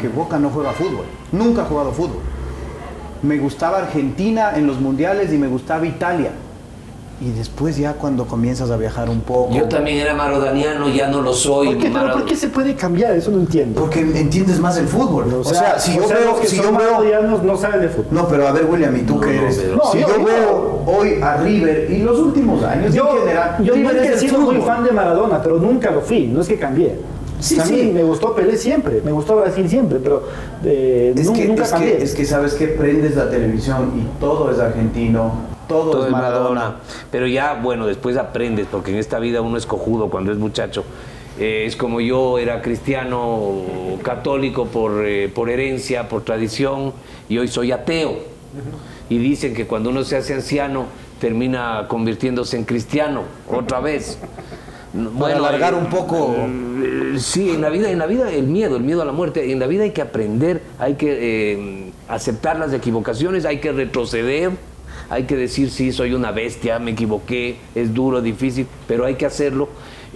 que 0.00 0.08
Boca 0.08 0.38
no 0.38 0.50
juega 0.50 0.72
fútbol. 0.72 1.04
Nunca 1.32 1.62
ha 1.62 1.64
jugado 1.66 1.92
fútbol. 1.92 2.20
Me 3.22 3.38
gustaba 3.38 3.78
Argentina 3.78 4.56
en 4.56 4.66
los 4.66 4.80
mundiales 4.80 5.32
y 5.32 5.38
me 5.38 5.46
gustaba 5.46 5.86
Italia. 5.86 6.30
Y 7.18 7.30
después 7.30 7.78
ya 7.78 7.94
cuando 7.94 8.26
comienzas 8.26 8.70
a 8.70 8.76
viajar 8.76 9.08
un 9.08 9.20
poco... 9.20 9.54
Yo 9.54 9.64
también 9.68 9.98
era 9.98 10.14
maradoniano, 10.14 10.86
ya 10.90 11.08
no 11.08 11.22
lo 11.22 11.32
soy. 11.32 11.68
¿Por 11.68 11.78
qué, 11.78 11.90
pero 11.90 12.12
¿por 12.12 12.24
qué 12.26 12.36
se 12.36 12.48
puede 12.48 12.74
cambiar? 12.74 13.16
Eso 13.16 13.30
no 13.30 13.38
entiendo. 13.38 13.80
Porque 13.80 14.00
entiendes 14.00 14.60
más 14.60 14.76
el 14.76 14.86
fútbol. 14.86 15.32
O 15.32 15.42
sea, 15.42 15.52
o 15.52 15.54
sea 15.54 15.78
si 15.78 15.98
o 15.98 16.02
yo 16.02 16.08
sea, 16.08 16.18
veo... 16.18 16.38
que 16.38 16.46
si 16.46 16.56
yo 16.56 16.72
veo 16.72 17.22
no 17.42 17.56
saben 17.56 17.80
de 17.80 17.88
fútbol. 17.88 18.08
No, 18.10 18.28
pero 18.28 18.46
a 18.46 18.52
ver, 18.52 18.66
William, 18.66 18.94
¿y 18.96 19.00
tú 19.00 19.14
No, 19.14 19.20
qué 19.22 19.32
no, 19.32 19.42
eres? 19.42 19.56
pero- 19.56 19.80
si 19.92 19.98
No, 20.00 20.08
yo, 20.08 20.18
yo- 20.18 20.24
veo 20.24 20.82
hoy 20.86 21.22
a 21.22 21.38
River 21.38 21.90
y 21.90 21.98
los 22.02 22.18
últimos 22.18 22.62
años 22.62 22.92
Yo, 22.94 23.10
en 23.10 23.18
general, 23.20 23.56
yo 23.64 23.74
River 23.74 23.94
nunca 23.96 24.08
he 24.12 24.18
sido 24.18 24.38
muy 24.40 24.56
fan 24.58 24.84
de 24.84 24.92
Maradona, 24.92 25.42
pero 25.42 25.58
nunca 25.58 25.90
lo 25.90 26.02
fui, 26.02 26.26
no 26.26 26.42
es 26.42 26.48
que 26.48 26.58
cambié. 26.58 26.96
Sí, 27.40 27.58
sí. 27.64 27.90
me 27.94 28.02
gustó 28.02 28.34
Pelé 28.34 28.56
siempre, 28.56 29.00
me 29.04 29.12
gustó 29.12 29.36
Brasil 29.36 29.68
siempre, 29.68 29.98
pero 30.02 30.22
eh, 30.64 31.14
es 31.16 31.26
nunca, 31.26 31.40
que, 31.40 31.48
nunca 31.48 31.62
es 31.64 31.70
cambié. 31.70 31.96
Que, 31.96 32.04
es 32.04 32.14
que 32.14 32.24
sabes 32.24 32.54
que 32.54 32.68
prendes 32.68 33.16
la 33.16 33.28
televisión 33.30 33.92
y 33.96 34.20
todo 34.20 34.50
es 34.50 34.58
argentino, 34.58 35.55
todo, 35.68 35.90
Todo 35.90 36.06
es 36.06 36.12
Maradona. 36.12 36.60
Maradona. 36.60 36.76
Pero 37.10 37.26
ya, 37.26 37.54
bueno, 37.54 37.86
después 37.86 38.16
aprendes, 38.16 38.66
porque 38.70 38.90
en 38.92 38.98
esta 38.98 39.18
vida 39.18 39.40
uno 39.40 39.56
es 39.56 39.66
cojudo 39.66 40.08
cuando 40.08 40.32
es 40.32 40.38
muchacho. 40.38 40.84
Eh, 41.38 41.64
es 41.66 41.76
como 41.76 42.00
yo 42.00 42.38
era 42.38 42.62
cristiano 42.62 43.52
católico 44.02 44.66
por, 44.66 45.04
eh, 45.04 45.28
por 45.28 45.50
herencia, 45.50 46.08
por 46.08 46.22
tradición, 46.22 46.92
y 47.28 47.38
hoy 47.38 47.48
soy 47.48 47.72
ateo. 47.72 48.14
Y 49.10 49.18
dicen 49.18 49.54
que 49.54 49.66
cuando 49.66 49.90
uno 49.90 50.02
se 50.02 50.16
hace 50.16 50.34
anciano, 50.34 50.86
termina 51.20 51.86
convirtiéndose 51.88 52.56
en 52.56 52.64
cristiano, 52.64 53.22
otra 53.50 53.80
vez. 53.80 54.18
alargar 55.34 55.74
un 55.74 55.86
poco. 55.86 56.34
eh, 56.38 57.18
Sí, 57.18 57.50
en 57.50 57.60
la 57.60 57.68
vida, 57.70 57.90
en 57.90 57.98
la 57.98 58.06
vida 58.06 58.30
el 58.30 58.46
miedo, 58.46 58.76
el 58.76 58.82
miedo 58.82 59.02
a 59.02 59.04
la 59.04 59.12
muerte. 59.12 59.52
En 59.52 59.58
la 59.58 59.66
vida 59.66 59.84
hay 59.84 59.90
que 59.90 60.02
aprender, 60.02 60.62
hay 60.78 60.94
que 60.94 61.18
eh, 61.20 61.92
aceptar 62.08 62.58
las 62.58 62.72
equivocaciones, 62.72 63.44
hay 63.44 63.58
que 63.60 63.72
retroceder, 63.72 64.50
hay 65.08 65.24
que 65.24 65.36
decir 65.36 65.70
sí, 65.70 65.92
soy 65.92 66.14
una 66.14 66.32
bestia, 66.32 66.78
me 66.78 66.92
equivoqué, 66.92 67.56
es 67.74 67.94
duro, 67.94 68.20
difícil, 68.20 68.66
pero 68.88 69.04
hay 69.04 69.14
que 69.14 69.26
hacerlo. 69.26 69.68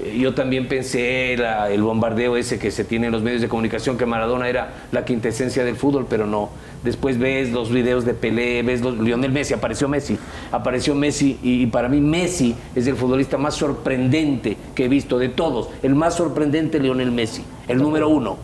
Eh, 0.02 0.18
Yo 0.18 0.34
también 0.34 0.66
pensé 0.68 1.36
la- 1.38 1.70
el 1.70 1.82
bombardeo 1.82 2.36
ese 2.36 2.58
que 2.58 2.70
se 2.70 2.84
tiene 2.84 3.06
en 3.06 3.12
los 3.12 3.22
medios 3.22 3.40
de 3.42 3.48
comunicación, 3.48 3.96
que 3.98 4.06
Maradona 4.06 4.48
era 4.48 4.74
la 4.92 5.04
quintesencia 5.04 5.64
del 5.64 5.76
fútbol, 5.76 6.06
pero 6.08 6.26
no. 6.26 6.48
Después 6.84 7.18
ves 7.18 7.50
los 7.52 7.70
videos 7.70 8.06
de 8.06 8.14
Pelé, 8.14 8.62
ves 8.62 8.80
los, 8.80 8.96
Lionel 8.98 9.30
Messi, 9.32 9.52
apareció 9.52 9.86
Messi, 9.86 10.16
apareció 10.50 10.94
Messi 10.94 11.38
y, 11.42 11.62
y 11.62 11.66
para 11.66 11.88
mí 11.90 12.00
Messi 12.00 12.54
es 12.74 12.86
el 12.86 12.96
futbolista 12.96 13.36
más 13.36 13.54
sorprendente 13.54 14.56
que 14.74 14.86
he 14.86 14.88
visto 14.88 15.18
de 15.18 15.28
todos. 15.28 15.68
El 15.82 15.94
más 15.94 16.14
sorprendente 16.14 16.80
Lionel 16.80 17.10
Messi, 17.12 17.42
el 17.68 17.78
número 17.78 18.08
uno. 18.08 18.38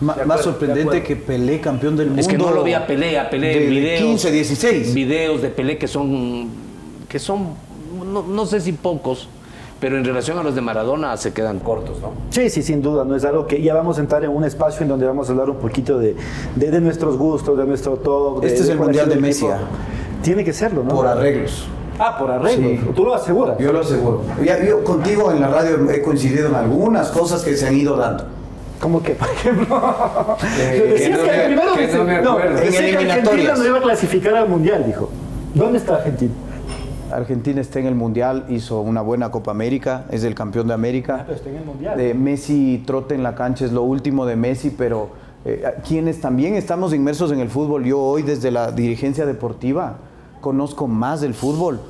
Ma- 0.00 0.16
más 0.26 0.42
sorprendente 0.42 1.02
que 1.04 1.14
Pelé, 1.14 1.60
campeón 1.60 1.96
del 1.96 2.08
mundo. 2.08 2.20
Es 2.20 2.26
que 2.26 2.36
no 2.38 2.50
lo 2.50 2.64
vi 2.64 2.72
a 2.72 2.86
Pelé, 2.86 3.18
a 3.18 3.30
Pelé 3.30 3.58
de 3.60 3.66
videos. 3.66 4.02
15, 4.02 4.32
16. 4.32 4.94
Videos 4.94 5.40
de 5.42 5.50
Pelé 5.50 5.78
que 5.78 5.86
son, 5.86 6.48
que 7.08 7.20
son, 7.20 7.50
no, 8.12 8.22
no 8.24 8.46
sé 8.46 8.60
si 8.60 8.72
pocos, 8.72 9.28
pero 9.80 9.96
en 9.96 10.04
relación 10.04 10.38
a 10.38 10.42
los 10.42 10.54
de 10.54 10.60
Maradona 10.60 11.16
se 11.16 11.32
quedan 11.32 11.58
cortos, 11.58 11.98
¿no? 12.00 12.12
Sí, 12.30 12.50
sí, 12.50 12.62
sin 12.62 12.82
duda, 12.82 13.04
no 13.04 13.16
es 13.16 13.24
algo 13.24 13.46
que 13.46 13.62
ya 13.62 13.74
vamos 13.74 13.98
a 13.98 14.00
entrar 14.02 14.22
en 14.24 14.30
un 14.30 14.44
espacio 14.44 14.82
en 14.82 14.88
donde 14.88 15.06
vamos 15.06 15.28
a 15.28 15.32
hablar 15.32 15.48
un 15.50 15.56
poquito 15.56 15.98
de, 15.98 16.14
de, 16.56 16.70
de 16.70 16.80
nuestros 16.80 17.16
gustos, 17.16 17.56
de 17.56 17.64
nuestro 17.64 17.92
todo. 17.96 18.42
Este 18.42 18.60
es 18.60 18.68
el 18.68 18.78
Mundial 18.78 19.08
de 19.08 19.16
Messi. 19.16 19.46
Tiene 20.22 20.44
que 20.44 20.52
serlo, 20.52 20.84
¿no? 20.84 20.94
Por 20.94 21.06
arreglos. 21.06 21.66
Ah, 21.98 22.16
por 22.18 22.30
arreglo. 22.30 22.68
Sí. 22.68 22.80
Tú 22.94 23.04
lo 23.04 23.14
aseguras. 23.14 23.58
Yo 23.58 23.72
lo 23.72 23.80
aseguro. 23.80 24.22
Ya, 24.44 24.62
yo 24.64 24.84
contigo 24.84 25.32
en 25.32 25.40
la 25.40 25.48
radio 25.48 25.90
he 25.90 26.02
coincidido 26.02 26.48
en 26.48 26.54
algunas 26.54 27.08
cosas 27.08 27.42
que 27.42 27.56
se 27.56 27.66
han 27.66 27.76
ido 27.76 27.96
dando. 27.96 28.24
¿Cómo 28.80 29.02
que, 29.02 29.12
por 29.12 29.28
ejemplo? 29.28 30.36
Eh, 30.58 30.86
Decías 30.92 31.18
que 31.18 31.24
no 31.26 31.30
que 31.30 31.36
me- 31.36 31.44
primero 31.46 31.74
que 31.74 31.86
no 31.98 32.04
me 32.04 32.16
acuerdo. 32.16 32.54
decía 32.60 32.80
En 32.80 32.84
que 32.86 32.96
Argentina 32.96 33.14
eliminatorias. 33.14 33.58
no 33.58 33.66
iba 33.66 33.78
a 33.78 33.82
clasificar 33.82 34.34
al 34.34 34.48
Mundial, 34.48 34.84
dijo. 34.86 35.10
¿Dónde 35.54 35.78
está 35.78 35.96
Argentina? 35.96 36.32
Argentina 37.12 37.60
está 37.60 37.78
en 37.80 37.86
el 37.86 37.94
Mundial, 37.94 38.46
hizo 38.48 38.80
una 38.80 39.00
buena 39.02 39.30
Copa 39.30 39.50
América, 39.50 40.04
es 40.10 40.24
el 40.24 40.34
campeón 40.34 40.68
de 40.68 40.74
América. 40.74 41.24
Pero 41.26 41.36
está 41.36 41.50
en 41.50 41.56
el 41.56 41.64
Mundial. 41.64 41.96
De 41.96 42.14
Messi 42.14 42.82
trote 42.86 43.14
en 43.14 43.22
la 43.22 43.34
cancha 43.34 43.64
es 43.64 43.72
lo 43.72 43.82
último 43.82 44.26
de 44.26 44.36
Messi, 44.36 44.70
pero 44.70 45.08
eh, 45.44 45.64
quienes 45.86 46.20
también 46.20 46.54
estamos 46.54 46.92
inmersos 46.94 47.32
en 47.32 47.40
el 47.40 47.48
fútbol, 47.48 47.84
yo 47.84 47.98
hoy 48.00 48.22
desde 48.22 48.50
la 48.50 48.72
dirigencia 48.72 49.26
deportiva 49.26 49.96
conozco 50.40 50.86
más 50.86 51.20
del 51.20 51.34
fútbol 51.34 51.80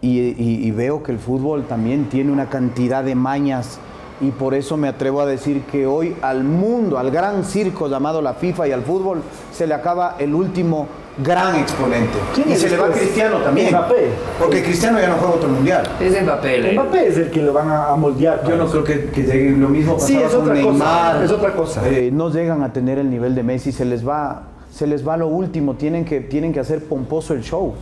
y, 0.00 0.18
y- 0.20 0.66
y 0.66 0.70
veo 0.70 1.02
que 1.02 1.12
el 1.12 1.18
fútbol 1.18 1.64
también 1.66 2.08
tiene 2.08 2.30
una 2.32 2.48
cantidad 2.48 3.02
de 3.04 3.14
mañas 3.14 3.78
y 4.20 4.30
por 4.30 4.54
eso 4.54 4.76
me 4.78 4.88
atrevo 4.88 5.20
a 5.20 5.26
decir 5.26 5.62
que 5.70 5.86
hoy 5.86 6.16
al 6.22 6.42
mundo, 6.44 6.96
al 6.98 7.10
gran 7.10 7.44
circo 7.44 7.88
llamado 7.88 8.22
la 8.22 8.34
FIFA 8.34 8.68
y 8.68 8.72
al 8.72 8.82
fútbol, 8.82 9.22
se 9.52 9.66
le 9.66 9.74
acaba 9.74 10.16
el 10.18 10.34
último 10.34 10.86
gran 11.18 11.56
exponente. 11.56 12.18
¿Quién 12.34 12.50
Y 12.50 12.52
es 12.52 12.60
se 12.60 12.68
le 12.68 12.76
va 12.76 12.84
a 12.84 12.88
después? 12.88 13.04
Cristiano 13.06 13.38
también. 13.38 13.70
Mbappé. 13.70 14.08
Porque 14.38 14.62
Cristiano 14.62 15.00
ya 15.00 15.08
no 15.08 15.14
juega 15.16 15.34
otro 15.34 15.48
mundial. 15.48 15.84
Es 16.00 16.22
Mbappé. 16.22 16.72
Mbappé 16.74 17.08
es 17.08 17.16
el 17.16 17.30
que 17.30 17.42
lo 17.42 17.52
van 17.52 17.70
a, 17.70 17.86
a 17.92 17.96
moldear. 17.96 18.42
Yo 18.48 18.56
no 18.56 18.66
creo 18.66 18.84
que, 18.84 19.06
que 19.06 19.22
llegue 19.22 19.50
lo 19.52 19.68
mismo 19.68 19.98
Sí, 19.98 20.14
pasaba 20.14 20.26
es 20.26 20.32
con 20.34 20.42
otra 20.42 20.54
cosa, 20.54 20.68
Neymar. 20.70 21.22
es 21.24 21.30
otra 21.30 21.52
cosa. 21.54 21.88
Eh, 21.88 22.10
no 22.12 22.30
llegan 22.30 22.62
a 22.62 22.72
tener 22.72 22.98
el 22.98 23.08
nivel 23.10 23.34
de 23.34 23.42
Messi, 23.42 23.72
se 23.72 23.84
les 23.84 24.06
va, 24.06 24.42
se 24.72 24.86
les 24.86 25.06
va 25.06 25.16
lo 25.16 25.28
último, 25.28 25.74
tienen 25.74 26.04
que, 26.04 26.20
tienen 26.20 26.52
que 26.52 26.60
hacer 26.60 26.84
pomposo 26.84 27.32
el 27.34 27.42
show. 27.42 27.74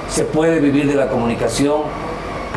se 0.10 0.24
puede 0.24 0.60
vivir 0.62 0.88
de 0.88 0.96
la 0.96 1.10
comunicación. 1.10 1.82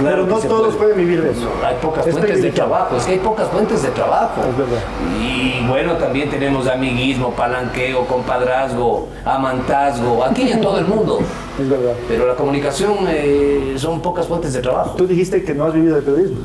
Pero 0.02 0.24
que 0.26 0.30
no 0.32 0.38
todos 0.38 0.74
puede. 0.76 0.92
pueden 0.94 0.96
vivir 1.08 1.22
de 1.22 1.30
eso. 1.32 1.48
Hay 1.64 1.76
pocas 1.82 2.06
Es 2.06 2.12
fuentes 2.14 2.42
de 2.42 2.50
trabajo, 2.50 2.96
es 2.96 3.04
que 3.04 3.12
hay 3.12 3.18
pocas 3.18 3.48
fuentes 3.48 3.82
de 3.82 3.88
trabajo. 3.90 4.40
Es 4.48 4.56
verdad. 4.56 4.82
Y 5.22 5.66
bueno, 5.68 5.94
también 5.96 6.30
tenemos 6.30 6.66
amiguismo, 6.68 7.30
palanqueo, 7.32 8.06
compadrazgo, 8.06 9.08
amantazgo, 9.24 10.24
aquí 10.24 10.42
y 10.42 10.52
en 10.52 10.60
todo 10.60 10.78
el 10.78 10.86
mundo. 10.86 11.18
Es 11.60 11.68
verdad. 11.68 11.92
Pero 12.08 12.26
la 12.26 12.34
comunicación 12.34 12.94
eh, 13.08 13.74
son 13.76 14.00
pocas 14.00 14.26
fuentes 14.26 14.52
de 14.52 14.60
trabajo. 14.60 14.96
Tú 14.96 15.06
dijiste 15.06 15.42
que 15.44 15.54
no 15.54 15.64
has 15.64 15.74
vivido 15.74 15.96
del 15.96 16.04
periodismo. 16.04 16.38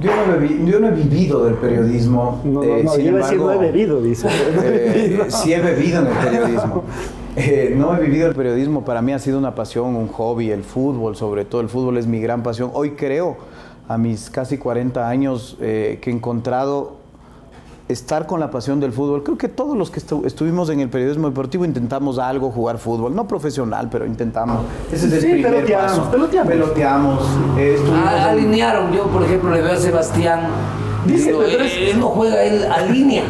Yo 0.00 0.10
no, 0.26 0.34
he 0.34 0.38
vi- 0.38 0.70
yo 0.70 0.80
no 0.80 0.88
he 0.88 0.90
vivido 0.90 1.44
del 1.44 1.54
periodismo. 1.54 2.40
No, 2.44 2.52
no, 2.54 2.62
eh, 2.64 2.82
no, 2.84 2.90
sin 2.92 3.02
yo 3.04 3.08
iba 3.10 3.18
a 3.18 3.22
decir 3.22 3.38
no 3.38 3.50
he 3.50 3.54
embargo, 3.54 3.60
bebido, 3.72 4.00
dice. 4.02 4.28
pero 4.28 4.62
no 4.62 4.68
eh, 4.68 5.26
sí 5.28 5.52
he 5.52 5.60
bebido 5.60 6.00
en 6.00 6.06
el 6.08 6.12
periodismo. 6.14 6.84
Eh, 7.36 7.72
no 7.74 7.96
he 7.96 8.00
vivido 8.00 8.28
el 8.28 8.34
periodismo, 8.34 8.84
para 8.84 9.00
mí 9.00 9.12
ha 9.12 9.18
sido 9.18 9.38
una 9.38 9.54
pasión, 9.54 9.96
un 9.96 10.08
hobby, 10.08 10.50
el 10.50 10.62
fútbol, 10.62 11.16
sobre 11.16 11.46
todo 11.46 11.62
el 11.62 11.68
fútbol 11.70 11.96
es 11.96 12.06
mi 12.06 12.20
gran 12.20 12.42
pasión. 12.42 12.70
Hoy 12.74 12.90
creo, 12.90 13.38
a 13.88 13.96
mis 13.96 14.28
casi 14.28 14.58
40 14.58 15.08
años, 15.08 15.56
eh, 15.60 15.98
que 16.02 16.10
he 16.10 16.12
encontrado 16.12 16.96
estar 17.88 18.26
con 18.26 18.38
la 18.38 18.50
pasión 18.50 18.80
del 18.80 18.92
fútbol. 18.92 19.22
Creo 19.22 19.38
que 19.38 19.48
todos 19.48 19.76
los 19.76 19.90
que 19.90 20.00
estuvimos 20.26 20.68
en 20.70 20.80
el 20.80 20.88
periodismo 20.88 21.28
deportivo 21.28 21.64
intentamos 21.64 22.18
algo, 22.18 22.50
jugar 22.50 22.78
fútbol, 22.78 23.14
no 23.14 23.26
profesional, 23.26 23.88
pero 23.90 24.06
intentamos. 24.06 24.60
Ese 24.92 25.06
es 25.06 25.12
el 25.12 25.20
sí, 25.20 25.32
primer 25.32 25.54
peloteamos, 25.54 25.98
paso. 25.98 26.10
Peloteamos. 26.10 26.52
peloteamos 26.52 27.28
eh, 27.58 27.76
ah, 27.92 28.30
alinearon, 28.30 28.92
yo 28.92 29.04
por 29.04 29.22
ejemplo 29.22 29.50
le 29.50 29.62
veo 29.62 29.72
a 29.72 29.76
Sebastián 29.76 30.40
Dice, 31.06 31.30
eh, 31.30 31.90
él 31.90 32.00
no 32.00 32.08
juega, 32.08 32.42
él 32.42 32.64
alinea. 32.70 33.24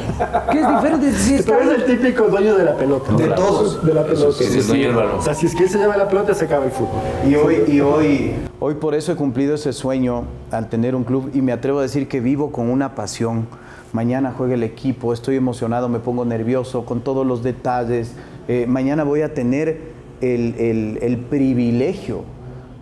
¿Qué 0.50 0.60
es 0.60 0.68
diferente? 0.68 1.12
Si 1.12 1.34
es 1.34 1.46
pero 1.46 1.60
es 1.60 1.70
el 1.70 1.84
típico 1.86 2.24
dueño 2.24 2.56
de 2.56 2.64
la 2.64 2.76
pelota. 2.76 3.12
De 3.12 3.28
todos. 3.28 3.84
De 3.84 3.94
la 3.94 4.04
pelota. 4.04 4.32
Sí, 4.32 4.58
es 4.58 4.68
del 4.68 4.94
balón. 4.94 5.18
O 5.18 5.22
sea, 5.22 5.34
si 5.34 5.46
es 5.46 5.54
que 5.54 5.64
él 5.64 5.70
se 5.70 5.78
lleva 5.78 5.96
la 5.96 6.08
pelota, 6.08 6.34
se 6.34 6.44
acaba 6.44 6.64
el 6.64 6.70
fútbol. 6.70 7.00
Y 7.26 7.34
hoy, 7.34 7.64
y 7.68 7.80
hoy, 7.80 8.32
hoy 8.60 8.74
por 8.74 8.94
eso 8.94 9.12
he 9.12 9.16
cumplido 9.16 9.54
ese 9.54 9.72
sueño 9.72 10.24
al 10.50 10.68
tener 10.68 10.94
un 10.94 11.04
club 11.04 11.30
y 11.34 11.40
me 11.40 11.52
atrevo 11.52 11.78
a 11.78 11.82
decir 11.82 12.08
que 12.08 12.20
vivo 12.20 12.52
con 12.52 12.68
una 12.70 12.94
pasión. 12.94 13.46
Mañana 13.92 14.34
juega 14.36 14.54
el 14.54 14.62
equipo, 14.62 15.12
estoy 15.12 15.36
emocionado, 15.36 15.88
me 15.88 15.98
pongo 15.98 16.24
nervioso 16.24 16.84
con 16.84 17.00
todos 17.00 17.26
los 17.26 17.42
detalles. 17.42 18.12
Eh, 18.48 18.66
mañana 18.66 19.04
voy 19.04 19.22
a 19.22 19.34
tener 19.34 19.92
el, 20.20 20.54
el, 20.58 20.98
el 21.02 21.18
privilegio 21.18 22.24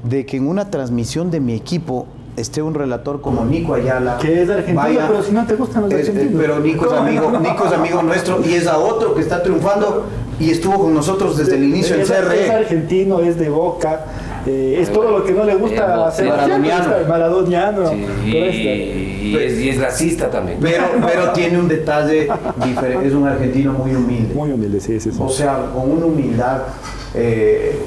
de 0.05 0.25
que 0.25 0.37
en 0.37 0.49
una 0.49 0.71
transmisión 0.71 1.31
de 1.31 1.41
mi 1.41 1.55
equipo 1.55 2.07
esté 2.41 2.63
un 2.63 2.75
relator 2.75 3.21
como 3.21 3.45
Nico 3.45 3.75
Ayala. 3.75 4.19
Que 4.19 4.43
es 4.43 4.49
de 4.49 4.55
Argentina, 4.55 5.07
pero 5.09 5.23
si 5.23 5.33
no 5.33 5.47
te 5.47 5.55
gustan 5.55 5.83
los 5.83 5.93
argentinos. 5.93 6.35
pero 6.41 6.61
Nico 6.61 6.87
es, 6.87 6.93
amigo, 6.93 7.31
Nico 7.39 7.67
es 7.67 7.73
amigo 7.73 8.03
nuestro 8.03 8.41
y 8.45 8.55
es 8.55 8.67
a 8.67 8.79
otro 8.79 9.15
que 9.15 9.21
está 9.21 9.43
triunfando 9.43 10.07
y 10.39 10.51
estuvo 10.51 10.79
con 10.79 10.95
nosotros 10.95 11.37
desde 11.37 11.57
el 11.57 11.65
inicio 11.65 11.97
en 11.97 12.03
CRE. 12.07 12.45
Es 12.47 12.51
argentino, 12.51 13.21
es 13.21 13.39
de 13.39 13.49
Boca. 13.49 14.05
Eh, 14.47 14.79
es 14.81 14.91
todo 14.91 15.19
lo 15.19 15.25
que 15.25 15.33
no 15.33 15.45
le 15.45 15.55
gusta 15.55 16.07
hacer 16.07 16.29
Maradoniano. 16.29 16.91
Maradoniano. 17.07 17.93
y, 18.25 18.37
es, 18.37 19.59
y, 19.59 19.69
es, 19.69 19.79
racista 19.79 20.31
también. 20.31 20.59
Pero, 20.63 20.85
pero 21.07 21.31
tiene 21.35 21.59
un 21.59 21.69
detalle 21.69 22.29
diferente. 22.65 23.07
Es 23.07 23.13
un 23.13 23.29
argentino 23.29 23.73
muy 23.75 23.95
humilde. 23.95 24.35
Muy 24.35 24.51
humilde, 24.51 24.81
sí, 24.81 24.99
sí. 24.99 25.13
sí. 25.13 25.19
O 25.21 25.29
sea, 25.29 25.67
con 25.75 25.91
una 25.91 26.07
humildad. 26.07 26.63
Eh, 27.15 27.79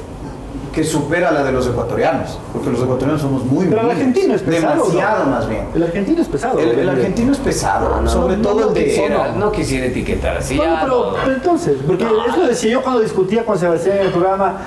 que 0.73 0.83
supera 0.83 1.31
la 1.31 1.43
de 1.43 1.51
los 1.51 1.67
ecuatorianos, 1.67 2.39
porque 2.51 2.71
los 2.71 2.81
ecuatorianos 2.81 3.21
somos 3.21 3.45
muy 3.45 3.67
Pero 3.67 3.81
el 3.81 3.91
argentino 3.91 4.33
es 4.33 4.41
pesado. 4.41 4.85
Demasiado 4.85 5.25
más 5.27 5.47
bien. 5.47 5.67
El 5.75 5.83
argentino 5.83 6.21
es 6.21 6.27
pesado. 6.27 6.59
El, 6.59 6.89
argentino 6.89 7.31
es 7.31 7.37
pesado, 7.37 8.07
sobre 8.07 8.37
todo 8.37 8.69
el 8.69 8.73
de... 8.73 8.85
Quisiera, 8.85 9.33
no 9.33 9.51
quisiera 9.51 9.85
etiquetar 9.85 10.37
así. 10.37 10.57
pero, 10.57 11.13
pero, 11.23 11.35
entonces, 11.35 11.77
porque 11.85 12.05
eso 12.27 12.47
decía 12.47 12.71
yo 12.71 12.81
cuando 12.81 13.01
discutía 13.01 13.45
con 13.45 13.57
Sebastián 13.57 13.97
en 13.97 14.05
el 14.07 14.11
programa, 14.11 14.57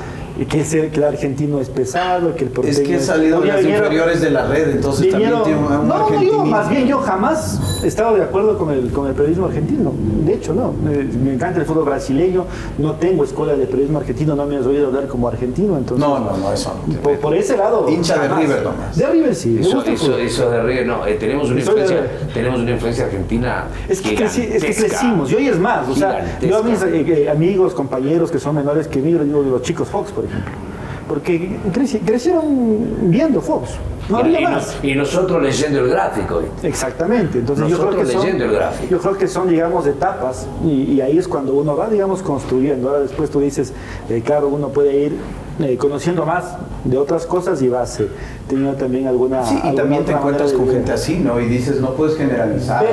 que, 0.44 0.90
que 0.90 0.96
el 0.96 1.04
argentino 1.04 1.60
es 1.60 1.70
pesado, 1.70 2.34
que 2.34 2.44
el 2.44 2.68
Es 2.68 2.80
que 2.80 2.96
he 2.96 3.00
salido 3.00 3.40
de 3.40 3.48
las 3.48 3.64
inferiores 3.64 4.20
de 4.20 4.30
la 4.30 4.46
red, 4.46 4.70
entonces 4.70 5.10
también 5.10 5.32
tiene 5.44 5.58
un, 5.58 5.88
No, 5.88 6.10
no, 6.10 6.22
yo, 6.22 6.44
más 6.44 6.68
bien 6.68 6.86
yo 6.86 6.98
jamás 6.98 7.80
he 7.82 7.86
estado 7.86 8.16
de 8.16 8.22
acuerdo 8.22 8.58
con 8.58 8.70
el, 8.70 8.90
con 8.90 9.06
el 9.06 9.14
periodismo 9.14 9.46
argentino. 9.46 9.92
De 10.24 10.34
hecho, 10.34 10.52
no. 10.52 10.72
Me, 10.72 11.32
encanta 11.32 11.60
el 11.60 11.66
fútbol 11.66 11.84
brasileño, 11.84 12.44
no 12.78 12.92
tengo 12.94 13.24
escuela 13.24 13.54
de 13.54 13.66
periodismo 13.66 13.98
argentino, 13.98 14.36
no 14.36 14.46
me 14.46 14.56
has 14.56 14.66
oído 14.66 14.88
hablar 14.88 15.06
como 15.06 15.28
argentino, 15.28 15.76
entonces... 15.78 16.06
No, 16.06 16.18
no, 16.18 16.36
no, 16.36 16.52
eso 16.52 16.74
no. 16.86 17.18
Por, 17.18 17.34
ese 17.34 17.56
lado... 17.56 17.88
Hincha 17.88 18.18
de 18.18 18.28
River 18.28 18.62
nomás. 18.62 18.96
De 18.96 19.06
River 19.06 19.34
sí. 19.34 19.58
Eso, 19.60 19.82
eso, 19.84 20.50
de 20.50 20.62
River, 20.62 20.86
no. 20.86 21.06
Eh, 21.06 21.14
tenemos, 21.14 21.50
una 21.50 21.60
influencia, 21.60 22.10
tenemos 22.34 22.60
una 22.60 22.72
influencia 22.72 23.04
argentina 23.04 23.68
Es 23.88 24.00
que, 24.00 24.14
es 24.14 24.64
que 24.64 24.74
crecimos, 24.74 25.32
y 25.32 25.36
hoy 25.36 25.48
es 25.48 25.58
más. 25.58 25.88
O 25.88 25.94
sea, 25.94 26.38
yo 26.40 26.58
a 26.58 26.62
mis 26.62 26.82
eh, 26.82 27.04
eh, 27.24 27.30
amigos, 27.30 27.74
compañeros 27.74 28.30
que 28.30 28.38
son 28.38 28.54
menores 28.54 28.86
que 28.88 29.00
mí, 29.00 29.12
digo 29.12 29.42
los 29.42 29.62
chicos 29.62 29.88
Fox, 29.88 30.12
por 30.12 30.25
ejemplo 30.26 30.66
porque 31.08 31.56
crecieron 32.04 33.10
viendo 33.10 33.40
Fox. 33.40 33.70
No 34.08 34.18
había 34.18 34.40
más. 34.40 34.76
Y 34.82 34.94
nosotros 34.94 35.42
leyendo 35.42 35.80
el 35.80 35.90
gráfico. 35.90 36.42
Exactamente. 36.62 37.38
Entonces 37.38 37.68
yo 37.68 37.78
creo 37.78 37.90
que 37.90 38.04
leyendo 38.04 38.44
son, 38.44 38.50
el 38.50 38.52
gráfico. 38.52 38.90
Yo 38.90 38.98
creo 38.98 39.18
que 39.18 39.28
son, 39.28 39.48
digamos, 39.48 39.86
etapas 39.86 40.46
y, 40.64 41.00
ahí 41.00 41.18
es 41.18 41.26
cuando 41.26 41.54
uno 41.54 41.76
va, 41.76 41.88
digamos, 41.88 42.22
construyendo. 42.22 42.88
Ahora 42.88 43.00
después 43.00 43.30
tú 43.30 43.40
dices, 43.40 43.72
eh, 44.08 44.22
claro, 44.24 44.48
uno 44.48 44.68
puede 44.68 44.96
ir 44.96 45.16
eh, 45.58 45.78
conociendo 45.78 46.26
más 46.26 46.56
de 46.84 46.98
otras 46.98 47.24
cosas 47.24 47.62
y 47.62 47.68
vas 47.68 47.98
eh, 48.00 48.08
teniendo 48.46 48.76
también 48.76 49.06
alguna. 49.06 49.44
Sí, 49.44 49.58
y 49.64 49.74
también 49.74 50.04
te 50.04 50.12
encuentras 50.12 50.52
con 50.52 50.68
gente 50.68 50.92
así, 50.92 51.18
¿no? 51.18 51.40
Y 51.40 51.46
dices, 51.46 51.80
no 51.80 51.94
puedes 51.94 52.16
generalizar. 52.16 52.84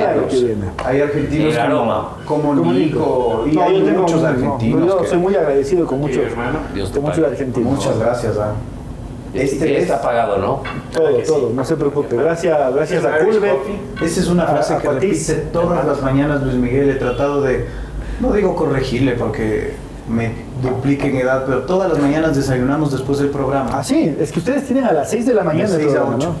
Hay 0.84 1.00
argentinos 1.00 1.54
como, 2.26 2.54
como, 2.54 2.72
Nico, 2.72 3.44
y 3.50 3.58
hay 3.58 3.82
muchos 3.82 4.22
argentinos. 4.24 4.86
Yo 4.86 5.04
soy 5.04 5.18
muy 5.18 5.34
agradecido 5.34 5.86
con 5.86 6.00
muchos, 6.00 6.22
con 6.92 7.02
muchos 7.02 7.24
argentinos. 7.24 7.72
Muchas 7.72 7.98
gracias, 7.98 8.38
¿ah? 8.38 8.54
Este 9.34 9.78
está 9.78 10.00
pagado, 10.00 10.38
¿no? 10.38 10.62
Todo, 10.92 11.18
todo, 11.26 11.50
no 11.50 11.64
se 11.64 11.76
preocupe. 11.76 12.16
Gracias, 12.16 12.56
gracias 12.72 13.04
a 13.04 13.18
Culver. 13.18 13.56
Esa 14.00 14.20
es 14.20 14.28
una 14.28 14.46
frase 14.46 14.76
que 14.80 14.88
repite 14.88 15.34
todas 15.52 15.84
las 15.84 16.00
mañanas 16.02 16.42
Luis 16.42 16.54
Miguel. 16.54 16.90
He 16.90 16.94
tratado 16.94 17.42
de, 17.42 17.66
no 18.20 18.32
digo 18.32 18.54
corregirle 18.54 19.12
porque 19.12 19.74
me 20.08 20.32
duplique 20.62 21.08
en 21.08 21.16
edad, 21.16 21.44
pero 21.46 21.62
todas 21.62 21.90
las 21.90 21.98
mañanas 21.98 22.36
desayunamos 22.36 22.92
después 22.92 23.18
del 23.18 23.30
programa. 23.30 23.70
Ah, 23.72 23.84
sí, 23.84 24.14
es 24.20 24.32
que 24.32 24.38
ustedes 24.38 24.64
tienen 24.64 24.84
a 24.84 24.92
las 24.92 25.10
6 25.10 25.26
de 25.26 25.34
la 25.34 25.44
mañana. 25.44 25.68
6 25.68 25.94
a 25.94 26.04
8. 26.04 26.34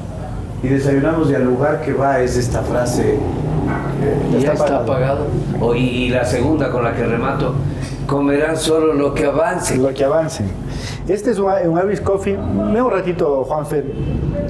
Y 0.62 0.68
desayunamos 0.68 1.30
y 1.30 1.34
al 1.34 1.44
lugar 1.44 1.82
que 1.82 1.92
va 1.92 2.20
es 2.20 2.36
esta 2.36 2.62
frase. 2.62 3.14
Eh, 3.14 4.40
ya 4.40 4.52
está, 4.52 4.78
apagado. 4.78 5.26
y 5.76 6.08
la 6.08 6.24
segunda 6.24 6.70
con 6.70 6.84
la 6.84 6.94
que 6.94 7.04
remato, 7.04 7.54
comerán 8.06 8.56
solo 8.56 8.92
lo 8.92 9.14
que 9.14 9.26
avancen. 9.26 9.82
Lo 9.82 9.92
que 9.92 10.04
avancen. 10.04 10.46
Este 11.08 11.32
es 11.32 11.38
un, 11.38 11.46
un 11.50 11.96
Coffee, 12.02 12.36
me 12.36 12.80
un 12.80 12.90
ratito, 12.90 13.44
Juanfe, 13.44 13.84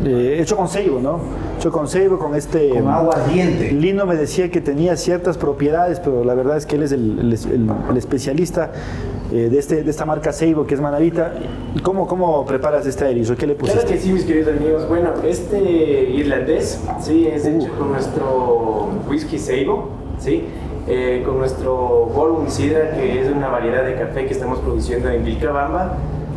eh, 0.05 0.39
hecho 0.41 0.57
con 0.57 0.69
ceibo, 0.69 1.01
¿no? 1.01 1.19
Hecho 1.57 1.71
con 1.71 1.89
ceibo, 1.89 2.19
con 2.19 2.35
este... 2.35 2.71
Con 2.71 2.89
agua 2.89 3.15
ardiente. 3.17 3.73
Lino 3.73 4.07
me 4.07 4.17
decía 4.17 4.51
que 4.51 4.61
tenía 4.61 4.97
ciertas 4.97 5.39
propiedades, 5.39 6.01
pero 6.01 6.25
la 6.25 6.35
verdad 6.35 6.57
es 6.57 6.67
que 6.67 6.77
él 6.77 6.83
es 6.83 6.93
el, 6.93 7.33
especialista 7.97 8.73
eh, 9.33 9.49
de, 9.51 9.59
este, 9.59 9.83
de 9.83 9.91
esta 9.91 10.05
marca 10.05 10.33
Seibo, 10.33 10.67
que 10.67 10.75
es 10.75 10.81
Manavita. 10.81 11.33
¿Cómo, 11.83 12.07
cómo 12.07 12.45
preparas 12.45 12.87
este 12.87 13.11
erizo? 13.11 13.37
¿Qué 13.37 13.47
le 13.47 13.55
pusiste? 13.55 13.81
Claro 13.81 13.95
que 13.95 14.01
sí, 14.01 14.13
mis 14.13 14.25
queridos 14.25 14.57
amigos. 14.57 14.89
Bueno, 14.89 15.11
este 15.25 16.11
irlandés, 16.11 16.81
sí, 17.01 17.27
es 17.27 17.47
hecho 17.47 17.73
uh. 17.73 17.79
con 17.79 17.93
nuestro 17.93 18.89
whisky 19.09 19.39
Seibo, 19.39 19.89
¿sí? 20.19 20.45
Eh, 20.87 21.23
con 21.25 21.39
nuestro 21.39 22.11
Bourbon 22.15 22.51
Sidra, 22.51 22.91
que 22.91 23.23
es 23.23 23.31
una 23.31 23.49
variedad 23.49 23.85
de 23.85 23.95
café 23.95 24.27
que 24.27 24.35
estamos 24.35 24.59
produciendo 24.59 25.09
en 25.09 25.25
Vilcabamba. 25.25 25.97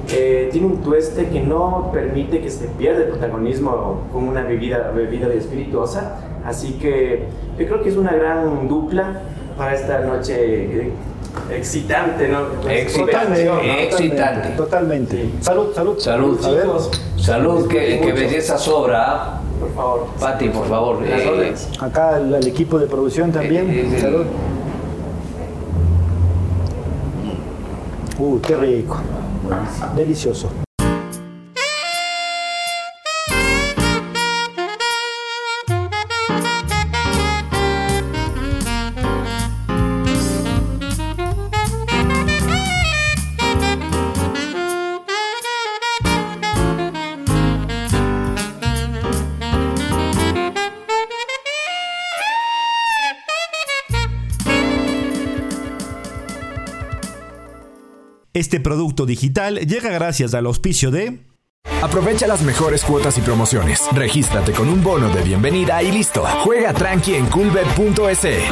Eh, 0.09 0.49
tiene 0.51 0.67
un 0.67 0.81
tueste 0.81 1.27
que 1.27 1.41
no 1.41 1.89
permite 1.93 2.39
que 2.39 2.49
se 2.49 2.67
pierda 2.69 3.03
el 3.03 3.09
protagonismo 3.09 4.03
con 4.13 4.27
una 4.27 4.43
bebida, 4.43 4.91
bebida 4.91 5.27
de 5.27 5.37
espirituosa. 5.37 6.19
Así 6.45 6.73
que 6.73 7.25
yo 7.59 7.65
creo 7.65 7.83
que 7.83 7.89
es 7.89 7.97
una 7.97 8.13
gran 8.13 8.67
dupla 8.67 9.21
para 9.57 9.73
esta 9.73 9.99
noche 10.01 10.91
excitante, 11.51 12.29
¿no? 12.29 12.69
Excitante, 12.69 13.83
excitante. 13.83 14.49
Totalmente. 14.55 15.29
Salud, 15.41 15.73
salud. 15.73 15.99
Salud. 15.99 16.39
Salud, 17.17 17.67
que, 17.67 17.99
que 17.99 18.13
belleza 18.13 18.57
sobra. 18.57 19.41
Por 19.59 19.73
favor. 19.73 20.07
Pati, 20.19 20.49
por 20.49 20.67
favor. 20.67 20.99
Eh, 21.03 21.53
acá 21.79 22.17
el, 22.17 22.47
equipo 22.47 22.79
de 22.79 22.87
producción 22.87 23.31
también. 23.31 23.69
Eh, 23.69 23.97
salud. 23.99 24.25
Uh, 28.19 28.39
qué 28.41 28.55
rico. 28.55 28.97
Delicioso. 29.95 30.66
Este 58.37 58.59
producto 58.59 59.07
digital 59.07 59.55
llega 59.61 59.89
gracias 59.89 60.35
al 60.35 60.45
auspicio 60.45 60.91
de... 60.91 61.17
Aprovecha 61.81 62.27
las 62.27 62.43
mejores 62.43 62.83
cuotas 62.83 63.17
y 63.17 63.21
promociones. 63.21 63.81
Regístrate 63.93 64.51
con 64.51 64.69
un 64.69 64.83
bono 64.83 65.09
de 65.09 65.23
bienvenida 65.23 65.81
y 65.81 65.91
listo. 65.91 66.23
Juega 66.43 66.71
tranqui 66.71 67.15
en 67.15 67.25
coolbet.es. 67.25 68.43